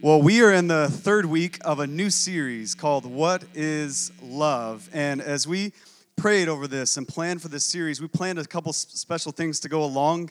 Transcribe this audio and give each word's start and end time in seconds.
Well, 0.00 0.22
we 0.22 0.42
are 0.42 0.52
in 0.52 0.68
the 0.68 0.88
third 0.88 1.26
week 1.26 1.58
of 1.64 1.80
a 1.80 1.86
new 1.88 2.08
series 2.08 2.76
called 2.76 3.04
What 3.04 3.42
is 3.52 4.12
Love? 4.22 4.88
And 4.92 5.20
as 5.20 5.44
we 5.44 5.72
prayed 6.14 6.48
over 6.48 6.68
this 6.68 6.96
and 6.96 7.08
planned 7.08 7.42
for 7.42 7.48
this 7.48 7.64
series, 7.64 8.00
we 8.00 8.06
planned 8.06 8.38
a 8.38 8.44
couple 8.44 8.72
special 8.72 9.32
things 9.32 9.58
to 9.58 9.68
go 9.68 9.82
along 9.82 10.30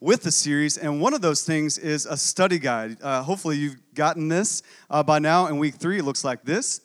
with 0.00 0.22
the 0.22 0.32
series. 0.32 0.78
And 0.78 0.98
one 0.98 1.12
of 1.12 1.20
those 1.20 1.44
things 1.44 1.76
is 1.76 2.06
a 2.06 2.16
study 2.16 2.58
guide. 2.58 2.96
Uh, 3.02 3.22
hopefully, 3.22 3.58
you've 3.58 3.76
gotten 3.92 4.28
this 4.28 4.62
uh, 4.88 5.02
by 5.02 5.18
now. 5.18 5.46
In 5.46 5.58
week 5.58 5.74
three, 5.74 5.98
it 5.98 6.04
looks 6.04 6.24
like 6.24 6.42
this. 6.44 6.80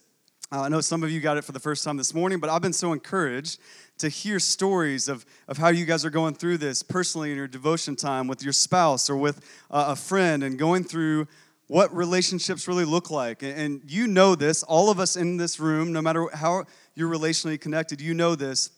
Uh, 0.52 0.64
I 0.64 0.68
know 0.68 0.82
some 0.82 1.04
of 1.04 1.12
you 1.12 1.22
got 1.22 1.38
it 1.38 1.46
for 1.46 1.54
the 1.54 1.62
first 1.62 1.86
time 1.86 1.96
this 1.96 2.14
morning, 2.14 2.42
but 2.42 2.50
I've 2.50 2.62
been 2.62 2.74
so 2.74 2.92
encouraged 2.92 3.62
to 4.00 4.10
hear 4.10 4.38
stories 4.40 5.08
of, 5.08 5.26
of 5.48 5.58
how 5.58 5.70
you 5.70 5.86
guys 5.86 6.04
are 6.04 6.10
going 6.10 6.36
through 6.36 6.58
this 6.58 6.84
personally 6.84 7.32
in 7.32 7.38
your 7.38 7.48
devotion 7.48 7.96
time 7.96 8.28
with 8.28 8.44
your 8.44 8.54
spouse 8.54 9.10
or 9.10 9.16
with 9.16 9.40
uh, 9.72 9.86
a 9.90 9.96
friend 9.96 10.44
and 10.44 10.60
going 10.60 10.84
through 10.84 11.26
what 11.68 11.94
relationships 11.96 12.68
really 12.68 12.86
look 12.86 13.12
like. 13.12 13.44
And 13.44 13.82
you 13.86 14.08
know 14.08 14.36
this, 14.36 14.64
all 14.64 14.90
of 14.90 15.00
us 15.00 15.16
in 15.16 15.38
this 15.38 15.60
room, 15.60 15.92
no 15.92 16.02
matter 16.02 16.28
how 16.34 16.66
you're 16.96 17.10
relationally 17.10 17.60
connected, 17.60 18.02
you 18.02 18.14
know 18.14 18.36
this. 18.36 18.72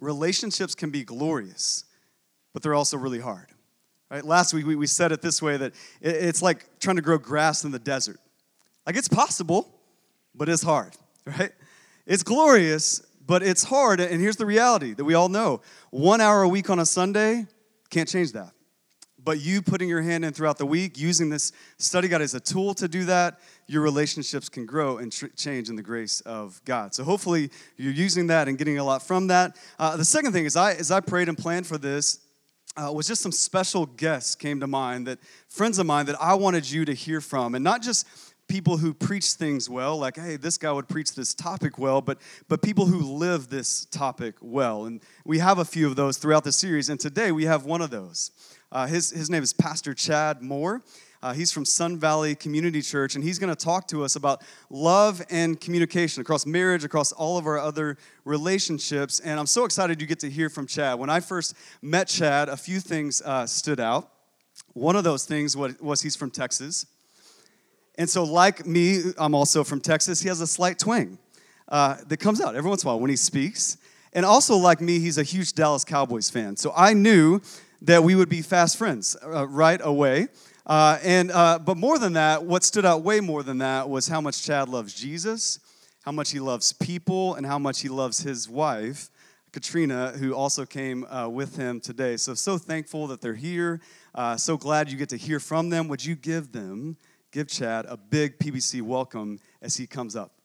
Relationships 0.00 0.74
can 0.74 0.90
be 0.90 1.04
glorious, 1.04 1.84
but 2.52 2.62
they're 2.62 2.74
also 2.74 2.96
really 2.96 3.20
hard. 3.20 3.48
Right? 4.10 4.24
Last 4.24 4.54
week 4.54 4.66
we 4.66 4.86
said 4.86 5.12
it 5.12 5.22
this 5.22 5.42
way 5.42 5.56
that 5.56 5.72
it's 6.00 6.42
like 6.42 6.66
trying 6.80 6.96
to 6.96 7.02
grow 7.02 7.18
grass 7.18 7.64
in 7.64 7.70
the 7.70 7.78
desert. 7.78 8.18
Like 8.86 8.96
it's 8.96 9.08
possible, 9.08 9.72
but 10.34 10.48
it's 10.48 10.62
hard, 10.62 10.96
right? 11.26 11.52
It's 12.06 12.22
glorious, 12.22 13.02
but 13.26 13.42
it's 13.42 13.62
hard. 13.62 14.00
And 14.00 14.20
here's 14.20 14.36
the 14.36 14.46
reality 14.46 14.94
that 14.94 15.04
we 15.04 15.14
all 15.14 15.28
know 15.28 15.60
one 15.90 16.20
hour 16.20 16.42
a 16.42 16.48
week 16.48 16.70
on 16.70 16.78
a 16.78 16.86
Sunday 16.86 17.46
can't 17.90 18.08
change 18.08 18.32
that. 18.32 18.52
But 19.24 19.40
you 19.40 19.62
putting 19.62 19.88
your 19.88 20.02
hand 20.02 20.24
in 20.24 20.32
throughout 20.32 20.58
the 20.58 20.66
week, 20.66 20.98
using 20.98 21.28
this 21.28 21.52
study 21.78 22.08
guide 22.08 22.22
as 22.22 22.34
a 22.34 22.40
tool 22.40 22.74
to 22.74 22.88
do 22.88 23.04
that, 23.04 23.40
your 23.66 23.82
relationships 23.82 24.48
can 24.48 24.66
grow 24.66 24.98
and 24.98 25.12
tr- 25.12 25.26
change 25.36 25.68
in 25.68 25.76
the 25.76 25.82
grace 25.82 26.20
of 26.22 26.60
God. 26.64 26.94
So 26.94 27.04
hopefully 27.04 27.50
you're 27.76 27.92
using 27.92 28.28
that 28.28 28.48
and 28.48 28.56
getting 28.56 28.78
a 28.78 28.84
lot 28.84 29.02
from 29.02 29.26
that. 29.28 29.56
Uh, 29.78 29.96
the 29.96 30.04
second 30.04 30.32
thing 30.32 30.44
is, 30.44 30.56
I 30.56 30.72
as 30.72 30.90
I 30.90 31.00
prayed 31.00 31.28
and 31.28 31.36
planned 31.36 31.66
for 31.66 31.78
this, 31.78 32.20
uh, 32.76 32.92
was 32.92 33.06
just 33.06 33.20
some 33.20 33.32
special 33.32 33.86
guests 33.86 34.34
came 34.34 34.60
to 34.60 34.66
mind 34.66 35.06
that 35.06 35.18
friends 35.48 35.78
of 35.78 35.86
mine 35.86 36.06
that 36.06 36.20
I 36.20 36.34
wanted 36.34 36.70
you 36.70 36.84
to 36.84 36.94
hear 36.94 37.20
from, 37.20 37.54
and 37.54 37.64
not 37.64 37.82
just 37.82 38.06
people 38.50 38.76
who 38.78 38.92
preach 38.92 39.26
things 39.34 39.70
well, 39.70 39.96
like, 39.96 40.16
hey, 40.16 40.36
this 40.36 40.58
guy 40.58 40.72
would 40.72 40.88
preach 40.88 41.14
this 41.14 41.34
topic 41.34 41.78
well, 41.78 42.00
but, 42.00 42.18
but 42.48 42.60
people 42.60 42.84
who 42.84 42.98
live 42.98 43.48
this 43.48 43.84
topic 43.86 44.34
well. 44.40 44.86
And 44.86 45.00
we 45.24 45.38
have 45.38 45.60
a 45.60 45.64
few 45.64 45.86
of 45.86 45.94
those 45.94 46.18
throughout 46.18 46.42
the 46.42 46.50
series, 46.50 46.88
and 46.88 46.98
today 46.98 47.30
we 47.30 47.44
have 47.44 47.64
one 47.64 47.80
of 47.80 47.90
those. 47.90 48.32
Uh, 48.72 48.86
his, 48.86 49.10
his 49.10 49.28
name 49.28 49.42
is 49.42 49.52
Pastor 49.52 49.94
Chad 49.94 50.42
Moore. 50.42 50.82
Uh, 51.22 51.32
he's 51.32 51.50
from 51.50 51.64
Sun 51.64 51.98
Valley 51.98 52.36
Community 52.36 52.80
Church, 52.80 53.16
and 53.16 53.24
he's 53.24 53.36
going 53.38 53.54
to 53.54 53.64
talk 53.64 53.88
to 53.88 54.04
us 54.04 54.14
about 54.14 54.42
love 54.70 55.20
and 55.28 55.60
communication 55.60 56.20
across 56.20 56.46
marriage, 56.46 56.84
across 56.84 57.10
all 57.10 57.36
of 57.36 57.46
our 57.46 57.58
other 57.58 57.98
relationships. 58.24 59.18
And 59.18 59.40
I'm 59.40 59.46
so 59.46 59.64
excited 59.64 60.00
you 60.00 60.06
get 60.06 60.20
to 60.20 60.30
hear 60.30 60.48
from 60.48 60.68
Chad. 60.68 61.00
When 61.00 61.10
I 61.10 61.18
first 61.18 61.54
met 61.82 62.06
Chad, 62.06 62.48
a 62.48 62.56
few 62.56 62.78
things 62.78 63.20
uh, 63.22 63.44
stood 63.44 63.80
out. 63.80 64.08
One 64.72 64.94
of 64.94 65.02
those 65.02 65.24
things 65.24 65.56
was, 65.56 66.00
he's 66.00 66.14
from 66.14 66.30
Texas. 66.30 66.86
And 67.98 68.08
so, 68.08 68.22
like 68.22 68.66
me, 68.66 69.02
I'm 69.18 69.34
also 69.34 69.64
from 69.64 69.80
Texas, 69.80 70.20
he 70.20 70.28
has 70.28 70.40
a 70.40 70.46
slight 70.46 70.78
twang 70.78 71.18
uh, 71.68 71.96
that 72.06 72.18
comes 72.18 72.40
out 72.40 72.54
every 72.54 72.68
once 72.68 72.84
in 72.84 72.88
a 72.88 72.92
while 72.92 73.00
when 73.00 73.10
he 73.10 73.16
speaks. 73.16 73.78
And 74.12 74.24
also, 74.24 74.56
like 74.56 74.80
me, 74.80 75.00
he's 75.00 75.18
a 75.18 75.22
huge 75.24 75.54
Dallas 75.54 75.84
Cowboys 75.84 76.30
fan. 76.30 76.56
So 76.56 76.72
I 76.74 76.94
knew 76.94 77.40
that 77.82 78.04
we 78.04 78.14
would 78.14 78.28
be 78.28 78.42
fast 78.42 78.76
friends 78.76 79.16
uh, 79.22 79.46
right 79.46 79.80
away. 79.82 80.28
Uh, 80.66 80.98
and 81.02 81.30
uh, 81.32 81.58
but 81.58 81.76
more 81.76 81.98
than 81.98 82.12
that, 82.12 82.44
what 82.44 82.62
stood 82.62 82.84
out 82.84 83.02
way 83.02 83.20
more 83.20 83.42
than 83.42 83.58
that 83.58 83.88
was 83.88 84.06
how 84.06 84.20
much 84.20 84.44
Chad 84.44 84.68
loves 84.68 84.94
Jesus, 84.94 85.58
how 86.04 86.12
much 86.12 86.30
he 86.30 86.40
loves 86.40 86.72
people, 86.72 87.34
and 87.34 87.46
how 87.46 87.58
much 87.58 87.80
he 87.80 87.88
loves 87.88 88.20
his 88.20 88.48
wife, 88.48 89.10
Katrina, 89.52 90.12
who 90.12 90.34
also 90.34 90.64
came 90.64 91.04
uh, 91.04 91.28
with 91.28 91.56
him 91.56 91.80
today. 91.80 92.16
So 92.16 92.34
so 92.34 92.58
thankful 92.58 93.06
that 93.08 93.20
they're 93.20 93.34
here. 93.34 93.80
Uh, 94.14 94.36
so 94.36 94.56
glad 94.56 94.90
you 94.90 94.98
get 94.98 95.08
to 95.08 95.16
hear 95.16 95.40
from 95.40 95.70
them. 95.70 95.88
Would 95.88 96.04
you 96.04 96.14
give 96.14 96.52
them, 96.52 96.96
give 97.32 97.48
Chad 97.48 97.86
a 97.88 97.96
big 97.96 98.38
PBC 98.38 98.82
welcome 98.82 99.40
as 99.62 99.76
he 99.76 99.86
comes 99.86 100.14
up? 100.14 100.39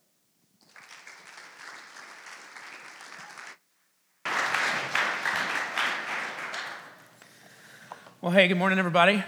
Well, 8.26 8.34
hey, 8.34 8.48
good 8.48 8.58
morning, 8.58 8.80
everybody. 8.80 9.22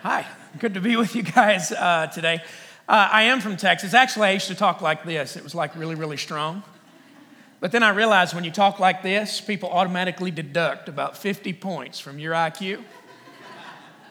Hi, 0.00 0.24
good 0.58 0.72
to 0.72 0.80
be 0.80 0.96
with 0.96 1.14
you 1.14 1.22
guys 1.22 1.70
uh, 1.70 2.06
today. 2.06 2.42
Uh, 2.88 3.10
I 3.12 3.24
am 3.24 3.42
from 3.42 3.58
Texas. 3.58 3.92
Actually, 3.92 4.28
I 4.28 4.30
used 4.30 4.48
to 4.48 4.54
talk 4.54 4.80
like 4.80 5.04
this. 5.04 5.36
It 5.36 5.44
was 5.44 5.54
like 5.54 5.76
really, 5.76 5.96
really 5.96 6.16
strong. 6.16 6.62
But 7.60 7.72
then 7.72 7.82
I 7.82 7.90
realized 7.90 8.32
when 8.32 8.44
you 8.44 8.50
talk 8.50 8.80
like 8.80 9.02
this, 9.02 9.38
people 9.38 9.68
automatically 9.68 10.30
deduct 10.30 10.88
about 10.88 11.14
50 11.14 11.52
points 11.52 12.00
from 12.00 12.18
your 12.18 12.32
IQ. 12.32 12.82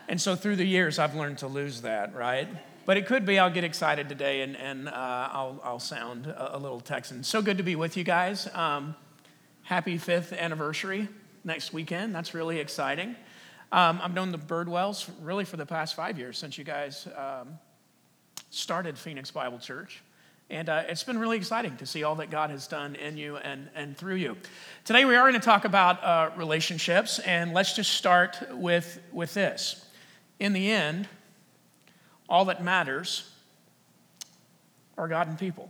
And 0.07 0.21
so 0.21 0.35
through 0.35 0.57
the 0.57 0.65
years, 0.65 0.99
I've 0.99 1.15
learned 1.15 1.39
to 1.39 1.47
lose 1.47 1.81
that, 1.81 2.13
right? 2.13 2.47
But 2.85 2.97
it 2.97 3.07
could 3.07 3.25
be 3.25 3.39
I'll 3.39 3.49
get 3.49 3.63
excited 3.63 4.07
today 4.07 4.41
and, 4.41 4.55
and 4.55 4.87
uh, 4.87 4.91
I'll, 4.93 5.59
I'll 5.63 5.79
sound 5.79 6.27
a, 6.27 6.57
a, 6.57 6.59
little 6.59 6.79
Texan. 6.79 7.23
So 7.23 7.41
good 7.41 7.57
to 7.57 7.63
be 7.63 7.75
with 7.75 7.97
you 7.97 8.03
guys. 8.03 8.47
Um, 8.53 8.95
happy 9.63 9.97
fifth 9.97 10.31
anniversary 10.31 11.07
next 11.43 11.73
weekend. 11.73 12.13
That's 12.13 12.33
really 12.33 12.59
exciting. 12.59 13.15
Um, 13.71 13.99
I've 14.01 14.13
known 14.13 14.31
the 14.31 14.37
Birdwells 14.37 15.09
really 15.21 15.45
for 15.45 15.57
the 15.57 15.65
past 15.65 15.95
five 15.95 16.17
years 16.17 16.37
since 16.37 16.57
you 16.57 16.63
guys 16.63 17.07
um, 17.15 17.59
started 18.49 18.97
Phoenix 18.97 19.29
Bible 19.31 19.59
Church. 19.59 20.01
And 20.49 20.67
uh, 20.67 20.83
it's 20.87 21.03
been 21.03 21.19
really 21.19 21.37
exciting 21.37 21.77
to 21.77 21.85
see 21.85 22.03
all 22.03 22.15
that 22.15 22.31
God 22.31 22.49
has 22.49 22.67
done 22.67 22.95
in 22.95 23.17
you 23.17 23.37
and, 23.37 23.69
and 23.75 23.95
through 23.95 24.15
you. 24.15 24.35
Today, 24.83 25.05
we 25.05 25.15
are 25.15 25.29
going 25.29 25.39
to 25.39 25.45
talk 25.45 25.63
about 25.63 26.03
uh, 26.03 26.31
relationships, 26.35 27.19
and 27.19 27.53
let's 27.53 27.75
just 27.75 27.93
start 27.93 28.37
with, 28.53 28.99
with 29.11 29.35
this. 29.35 29.85
In 30.39 30.53
the 30.53 30.71
end, 30.71 31.07
all 32.27 32.45
that 32.45 32.63
matters 32.63 33.29
are 34.97 35.07
God 35.07 35.27
and 35.27 35.37
people. 35.37 35.69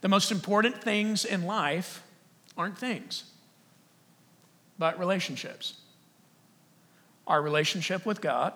The 0.00 0.08
most 0.08 0.32
important 0.32 0.82
things 0.82 1.24
in 1.24 1.44
life 1.44 2.02
aren't 2.56 2.78
things, 2.78 3.24
but 4.78 4.98
relationships. 4.98 5.74
Our 7.26 7.40
relationship 7.40 8.04
with 8.04 8.20
God 8.20 8.52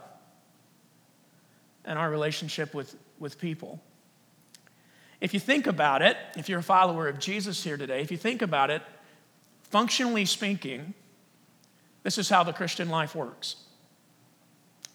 and 1.85 1.99
our 1.99 2.11
relationship 2.11 2.75
with, 2.75 2.97
with 3.19 3.39
people. 3.39 3.81
If 5.21 5.33
you 5.33 5.41
think 5.41 5.67
about 5.67 6.03
it, 6.03 6.17
if 6.37 6.49
you're 6.49 6.59
a 6.59 6.65
follower 6.65 7.09
of 7.09 7.19
Jesus 7.19 7.63
here 7.63 7.77
today, 7.77 8.03
if 8.03 8.11
you 8.11 8.17
think 8.17 8.43
about 8.43 8.71
it, 8.71 8.83
functionally 9.63 10.25
speaking, 10.25 10.95
this 12.03 12.19
is 12.19 12.29
how 12.29 12.43
the 12.43 12.53
Christian 12.53 12.89
life 12.89 13.15
works 13.15 13.57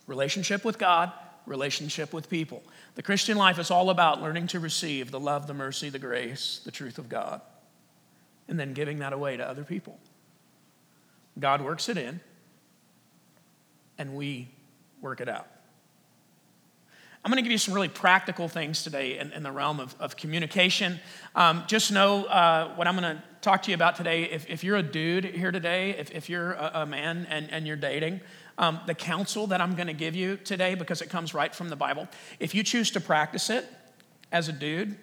relationship 0.07 0.65
with 0.65 0.77
God, 0.77 1.11
relationship 1.45 2.11
with 2.11 2.29
people. 2.29 2.61
The 2.95 3.03
Christian 3.03 3.37
life 3.37 3.59
is 3.59 3.71
all 3.71 3.89
about 3.89 4.21
learning 4.21 4.47
to 4.47 4.59
receive 4.59 5.09
the 5.09 5.19
love, 5.19 5.47
the 5.47 5.53
mercy, 5.53 5.87
the 5.87 5.99
grace, 5.99 6.59
the 6.65 6.71
truth 6.71 6.97
of 6.97 7.07
God 7.07 7.39
and 8.51 8.59
then 8.59 8.73
giving 8.73 8.99
that 8.99 9.13
away 9.13 9.37
to 9.37 9.47
other 9.47 9.63
people. 9.63 9.97
God 11.39 11.61
works 11.61 11.87
it 11.87 11.97
in, 11.97 12.19
and 13.97 14.13
we 14.13 14.49
work 15.01 15.21
it 15.21 15.29
out. 15.29 15.47
I'm 17.23 17.31
going 17.31 17.37
to 17.37 17.43
give 17.43 17.51
you 17.51 17.57
some 17.57 17.73
really 17.73 17.87
practical 17.87 18.49
things 18.49 18.83
today 18.83 19.19
in, 19.19 19.31
in 19.31 19.43
the 19.43 19.51
realm 19.51 19.79
of, 19.79 19.95
of 20.01 20.17
communication. 20.17 20.99
Um, 21.33 21.63
just 21.65 21.93
know 21.93 22.25
uh, 22.25 22.75
what 22.75 22.87
I'm 22.87 22.97
going 22.97 23.15
to 23.15 23.23
talk 23.39 23.63
to 23.63 23.71
you 23.71 23.75
about 23.75 23.95
today. 23.95 24.23
If, 24.23 24.49
if 24.49 24.65
you're 24.65 24.75
a 24.75 24.83
dude 24.83 25.23
here 25.23 25.51
today, 25.51 25.91
if, 25.91 26.11
if 26.11 26.29
you're 26.29 26.51
a, 26.51 26.81
a 26.81 26.85
man 26.85 27.25
and, 27.29 27.49
and 27.51 27.65
you're 27.65 27.77
dating, 27.77 28.19
um, 28.57 28.81
the 28.85 28.95
counsel 28.95 29.47
that 29.47 29.61
I'm 29.61 29.75
going 29.75 29.87
to 29.87 29.93
give 29.93 30.13
you 30.13 30.35
today, 30.35 30.75
because 30.75 31.01
it 31.01 31.09
comes 31.09 31.33
right 31.33 31.55
from 31.55 31.69
the 31.69 31.77
Bible, 31.77 32.09
if 32.39 32.53
you 32.53 32.63
choose 32.63 32.91
to 32.91 32.99
practice 32.99 33.49
it 33.49 33.65
as 34.29 34.49
a 34.49 34.51
dude, 34.51 34.97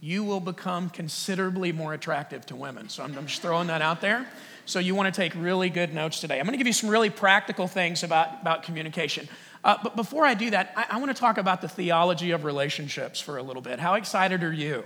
you 0.00 0.22
will 0.24 0.40
become 0.40 0.90
considerably 0.90 1.72
more 1.72 1.94
attractive 1.94 2.44
to 2.46 2.56
women. 2.56 2.88
So 2.88 3.02
I'm, 3.02 3.14
just 3.26 3.40
throwing 3.40 3.68
that 3.68 3.80
out 3.80 4.00
there. 4.00 4.26
So 4.66 4.78
you 4.78 4.94
want 4.94 5.12
to 5.14 5.18
take 5.18 5.34
really 5.34 5.70
good 5.70 5.94
notes 5.94 6.20
today. 6.20 6.38
I'm 6.38 6.46
going 6.46 6.52
to 6.52 6.58
give 6.58 6.66
you 6.66 6.72
some 6.72 6.90
really 6.90 7.10
practical 7.10 7.66
things 7.66 8.02
about, 8.02 8.40
about 8.40 8.62
communication. 8.62 9.28
Uh, 9.62 9.76
but 9.82 9.96
before 9.96 10.26
I 10.26 10.34
do 10.34 10.50
that, 10.50 10.72
I, 10.76 10.86
I 10.90 10.98
want 10.98 11.14
to 11.14 11.18
talk 11.18 11.38
about 11.38 11.62
the 11.62 11.68
theology 11.68 12.32
of 12.32 12.44
relationships 12.44 13.20
for 13.20 13.38
a 13.38 13.42
little 13.42 13.62
bit. 13.62 13.78
How 13.78 13.94
excited 13.94 14.42
are 14.42 14.52
you? 14.52 14.84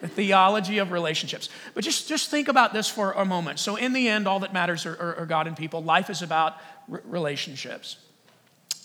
The 0.00 0.08
theology 0.08 0.78
of 0.78 0.90
relationships. 0.92 1.48
But 1.74 1.84
just, 1.84 2.08
just 2.08 2.30
think 2.30 2.48
about 2.48 2.72
this 2.72 2.88
for 2.88 3.12
a 3.12 3.24
moment. 3.24 3.58
So, 3.58 3.76
in 3.76 3.94
the 3.94 4.08
end, 4.08 4.26
all 4.26 4.40
that 4.40 4.52
matters 4.52 4.84
are, 4.84 4.94
are, 4.94 5.16
are 5.20 5.26
God 5.26 5.46
and 5.46 5.56
people. 5.56 5.82
Life 5.82 6.10
is 6.10 6.20
about 6.20 6.56
r- 6.90 7.02
relationships. 7.06 7.96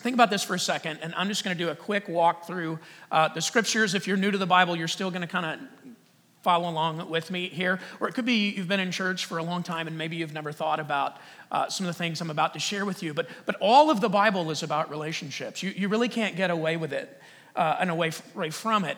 Think 0.01 0.15
about 0.15 0.31
this 0.31 0.43
for 0.43 0.55
a 0.55 0.59
second, 0.59 0.99
and 1.03 1.13
I'm 1.15 1.27
just 1.27 1.43
going 1.43 1.55
to 1.55 1.63
do 1.63 1.69
a 1.69 1.75
quick 1.75 2.09
walk 2.09 2.47
through 2.47 2.79
uh, 3.11 3.27
the 3.27 3.41
scriptures. 3.41 3.93
If 3.93 4.07
you're 4.07 4.17
new 4.17 4.31
to 4.31 4.37
the 4.37 4.47
Bible, 4.47 4.75
you're 4.75 4.87
still 4.87 5.11
going 5.11 5.21
to 5.21 5.27
kind 5.27 5.45
of 5.45 5.59
follow 6.41 6.69
along 6.69 7.07
with 7.09 7.29
me 7.29 7.49
here. 7.49 7.79
Or 7.99 8.07
it 8.07 8.15
could 8.15 8.25
be 8.25 8.49
you've 8.49 8.67
been 8.67 8.79
in 8.79 8.91
church 8.91 9.25
for 9.25 9.37
a 9.37 9.43
long 9.43 9.61
time 9.61 9.87
and 9.87 9.95
maybe 9.97 10.15
you've 10.15 10.33
never 10.33 10.51
thought 10.51 10.79
about 10.79 11.17
uh, 11.51 11.69
some 11.69 11.85
of 11.85 11.93
the 11.93 11.97
things 11.97 12.19
I'm 12.19 12.31
about 12.31 12.53
to 12.53 12.59
share 12.59 12.83
with 12.83 13.03
you. 13.03 13.13
But, 13.13 13.27
but 13.45 13.55
all 13.61 13.91
of 13.91 14.01
the 14.01 14.09
Bible 14.09 14.49
is 14.49 14.63
about 14.63 14.89
relationships. 14.89 15.61
You, 15.61 15.69
you 15.69 15.87
really 15.87 16.09
can't 16.09 16.35
get 16.35 16.49
away 16.49 16.77
with 16.77 16.93
it 16.93 17.21
uh, 17.55 17.77
and 17.79 17.89
away, 17.89 18.11
away 18.35 18.49
from 18.49 18.85
it. 18.85 18.97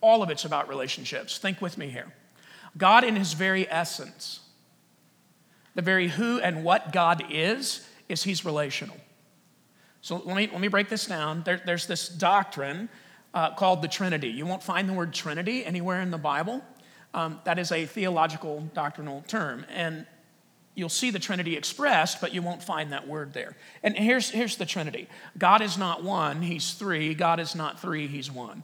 All 0.00 0.22
of 0.22 0.30
it's 0.30 0.44
about 0.44 0.68
relationships. 0.68 1.38
Think 1.38 1.60
with 1.60 1.76
me 1.76 1.88
here. 1.88 2.12
God, 2.76 3.02
in 3.02 3.16
his 3.16 3.32
very 3.32 3.68
essence, 3.68 4.40
the 5.74 5.82
very 5.82 6.08
who 6.08 6.38
and 6.38 6.62
what 6.62 6.92
God 6.92 7.24
is, 7.28 7.84
is 8.08 8.22
he's 8.22 8.44
relational. 8.44 8.96
So 10.08 10.22
let 10.24 10.36
me, 10.38 10.48
let 10.50 10.58
me 10.58 10.68
break 10.68 10.88
this 10.88 11.04
down. 11.04 11.42
There, 11.42 11.60
there's 11.66 11.86
this 11.86 12.08
doctrine 12.08 12.88
uh, 13.34 13.54
called 13.54 13.82
the 13.82 13.88
Trinity. 13.88 14.28
You 14.28 14.46
won't 14.46 14.62
find 14.62 14.88
the 14.88 14.94
word 14.94 15.12
Trinity 15.12 15.66
anywhere 15.66 16.00
in 16.00 16.10
the 16.10 16.16
Bible. 16.16 16.64
Um, 17.12 17.40
that 17.44 17.58
is 17.58 17.70
a 17.72 17.84
theological 17.84 18.70
doctrinal 18.72 19.22
term. 19.28 19.66
And 19.68 20.06
you'll 20.74 20.88
see 20.88 21.10
the 21.10 21.18
Trinity 21.18 21.58
expressed, 21.58 22.22
but 22.22 22.32
you 22.32 22.40
won't 22.40 22.62
find 22.62 22.90
that 22.92 23.06
word 23.06 23.34
there. 23.34 23.54
And 23.82 23.98
here's, 23.98 24.30
here's 24.30 24.56
the 24.56 24.64
Trinity 24.64 25.08
God 25.36 25.60
is 25.60 25.76
not 25.76 26.02
one, 26.02 26.40
He's 26.40 26.72
three. 26.72 27.12
God 27.12 27.38
is 27.38 27.54
not 27.54 27.78
three, 27.78 28.06
He's 28.06 28.32
one. 28.32 28.62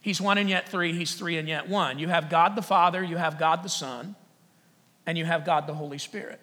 He's 0.00 0.20
one 0.20 0.38
and 0.38 0.48
yet 0.48 0.68
three, 0.68 0.92
He's 0.92 1.16
three 1.16 1.36
and 1.36 1.48
yet 1.48 1.68
one. 1.68 1.98
You 1.98 2.06
have 2.06 2.30
God 2.30 2.54
the 2.54 2.62
Father, 2.62 3.02
you 3.02 3.16
have 3.16 3.40
God 3.40 3.64
the 3.64 3.68
Son, 3.68 4.14
and 5.04 5.18
you 5.18 5.24
have 5.24 5.44
God 5.44 5.66
the 5.66 5.74
Holy 5.74 5.98
Spirit. 5.98 6.38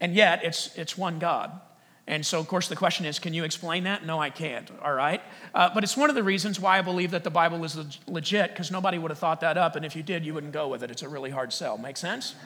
And 0.00 0.14
yet, 0.14 0.44
it's, 0.44 0.70
it's 0.76 0.96
one 0.96 1.18
God. 1.18 1.62
And 2.08 2.24
so, 2.24 2.38
of 2.38 2.46
course, 2.46 2.68
the 2.68 2.76
question 2.76 3.04
is 3.04 3.18
can 3.18 3.34
you 3.34 3.44
explain 3.44 3.84
that? 3.84 4.06
No, 4.06 4.20
I 4.20 4.30
can't, 4.30 4.70
all 4.82 4.92
right? 4.92 5.20
Uh, 5.54 5.70
but 5.74 5.82
it's 5.82 5.96
one 5.96 6.08
of 6.08 6.14
the 6.14 6.22
reasons 6.22 6.60
why 6.60 6.78
I 6.78 6.82
believe 6.82 7.10
that 7.10 7.24
the 7.24 7.30
Bible 7.30 7.64
is 7.64 7.76
legit, 8.06 8.50
because 8.50 8.70
nobody 8.70 8.98
would 8.98 9.10
have 9.10 9.18
thought 9.18 9.40
that 9.40 9.58
up. 9.58 9.74
And 9.74 9.84
if 9.84 9.96
you 9.96 10.02
did, 10.02 10.24
you 10.24 10.32
wouldn't 10.32 10.52
go 10.52 10.68
with 10.68 10.82
it. 10.82 10.90
It's 10.90 11.02
a 11.02 11.08
really 11.08 11.30
hard 11.30 11.52
sell. 11.52 11.78
Make 11.78 11.96
sense? 11.96 12.36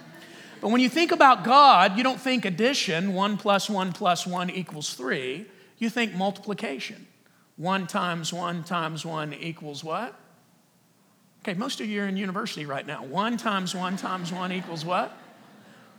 But 0.61 0.71
when 0.71 0.81
you 0.81 0.89
think 0.89 1.13
about 1.13 1.45
God, 1.45 1.97
you 1.97 2.03
don't 2.03 2.21
think 2.21 2.45
addition, 2.45 3.15
one 3.15 3.37
plus 3.37 3.69
one 3.69 3.93
plus 3.93 4.27
one 4.27 4.51
equals 4.51 4.95
three. 4.95 5.47
You 5.79 5.89
think 5.89 6.15
multiplication. 6.15 7.07
One 7.57 7.87
times 7.87 8.33
one 8.33 8.65
times 8.65 9.05
one 9.05 9.35
equals 9.35 9.85
what? 9.85 10.15
Okay, 11.43 11.55
most 11.55 11.81
of 11.81 11.87
you 11.87 12.03
are 12.03 12.07
in 12.07 12.17
university 12.17 12.67
right 12.67 12.87
now. 12.87 13.05
One 13.05 13.37
times 13.37 13.75
one 13.75 13.97
times 13.97 14.33
one 14.33 14.53
equals 14.53 14.85
what? 14.85 15.17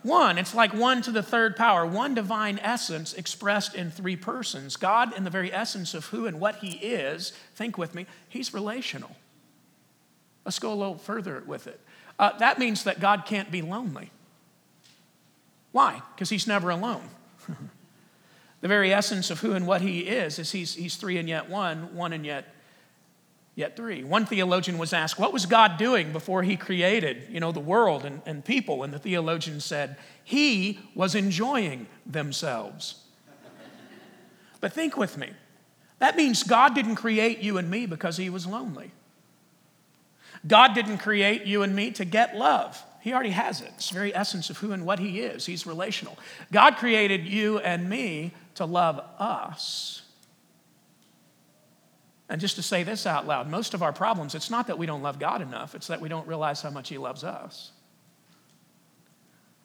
One, 0.03 0.39
it's 0.39 0.55
like 0.55 0.73
one 0.73 1.03
to 1.03 1.11
the 1.11 1.21
third 1.21 1.55
power, 1.55 1.85
one 1.85 2.15
divine 2.15 2.59
essence 2.59 3.13
expressed 3.13 3.75
in 3.75 3.91
three 3.91 4.15
persons. 4.15 4.75
God, 4.75 5.15
in 5.15 5.23
the 5.23 5.29
very 5.29 5.53
essence 5.53 5.93
of 5.93 6.07
who 6.07 6.25
and 6.25 6.39
what 6.39 6.55
He 6.55 6.71
is, 6.71 7.33
think 7.55 7.77
with 7.77 7.93
me, 7.93 8.07
He's 8.27 8.53
relational. 8.53 9.15
Let's 10.43 10.57
go 10.57 10.73
a 10.73 10.75
little 10.75 10.97
further 10.97 11.43
with 11.45 11.67
it. 11.67 11.79
Uh, 12.17 12.35
that 12.39 12.57
means 12.57 12.83
that 12.83 12.99
God 12.99 13.25
can't 13.25 13.51
be 13.51 13.61
lonely. 13.61 14.11
Why? 15.71 16.01
Because 16.15 16.31
He's 16.31 16.47
never 16.47 16.71
alone. 16.71 17.07
the 18.61 18.67
very 18.67 18.91
essence 18.91 19.29
of 19.29 19.41
who 19.41 19.53
and 19.53 19.67
what 19.67 19.81
He 19.81 19.99
is 19.99 20.39
is 20.39 20.51
He's, 20.51 20.73
he's 20.73 20.95
three 20.95 21.19
and 21.19 21.29
yet 21.29 21.47
one, 21.47 21.95
one 21.95 22.11
and 22.11 22.25
yet 22.25 22.55
yet 23.61 23.77
three. 23.77 24.03
One 24.03 24.25
theologian 24.25 24.77
was 24.77 24.91
asked, 24.91 25.17
What 25.17 25.31
was 25.31 25.45
God 25.45 25.77
doing 25.77 26.11
before 26.11 26.43
he 26.43 26.57
created, 26.57 27.27
you 27.29 27.39
know, 27.39 27.53
the 27.53 27.61
world 27.61 28.03
and, 28.03 28.21
and 28.25 28.43
people? 28.43 28.83
And 28.83 28.93
the 28.93 28.99
theologian 28.99 29.61
said, 29.61 29.95
He 30.23 30.79
was 30.93 31.15
enjoying 31.15 31.87
themselves. 32.05 32.95
but 34.59 34.73
think 34.73 34.97
with 34.97 35.15
me. 35.15 35.29
That 35.99 36.17
means 36.17 36.43
God 36.43 36.73
didn't 36.73 36.95
create 36.95 37.39
you 37.39 37.57
and 37.57 37.69
me 37.69 37.85
because 37.85 38.17
he 38.17 38.29
was 38.29 38.45
lonely. 38.47 38.91
God 40.45 40.73
didn't 40.73 40.97
create 40.97 41.45
you 41.45 41.61
and 41.61 41.75
me 41.75 41.91
to 41.91 42.03
get 42.03 42.35
love. 42.35 42.83
He 43.01 43.13
already 43.13 43.29
has 43.29 43.61
it. 43.61 43.71
It's 43.75 43.89
the 43.89 43.95
very 43.95 44.13
essence 44.15 44.49
of 44.49 44.57
who 44.57 44.71
and 44.71 44.85
what 44.85 44.97
he 44.97 45.21
is. 45.21 45.45
He's 45.45 45.67
relational. 45.67 46.17
God 46.51 46.77
created 46.77 47.27
you 47.27 47.59
and 47.59 47.87
me 47.87 48.33
to 48.55 48.65
love 48.65 48.99
us 49.19 50.00
and 52.31 52.39
just 52.39 52.55
to 52.55 52.63
say 52.63 52.83
this 52.83 53.05
out 53.05 53.27
loud, 53.27 53.49
most 53.49 53.73
of 53.73 53.83
our 53.83 53.91
problems, 53.91 54.35
it's 54.35 54.49
not 54.49 54.67
that 54.67 54.77
we 54.77 54.85
don't 54.85 55.03
love 55.03 55.19
God 55.19 55.41
enough, 55.41 55.75
it's 55.75 55.87
that 55.87 55.99
we 55.99 56.07
don't 56.07 56.25
realize 56.25 56.61
how 56.61 56.69
much 56.69 56.87
He 56.87 56.97
loves 56.97 57.25
us. 57.25 57.71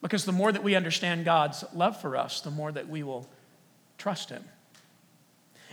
Because 0.03 0.25
the 0.25 0.33
more 0.33 0.51
that 0.51 0.65
we 0.65 0.75
understand 0.75 1.25
God's 1.25 1.63
love 1.73 2.01
for 2.01 2.17
us, 2.17 2.41
the 2.41 2.51
more 2.51 2.73
that 2.73 2.89
we 2.89 3.05
will 3.05 3.29
trust 3.99 4.31
Him. 4.31 4.45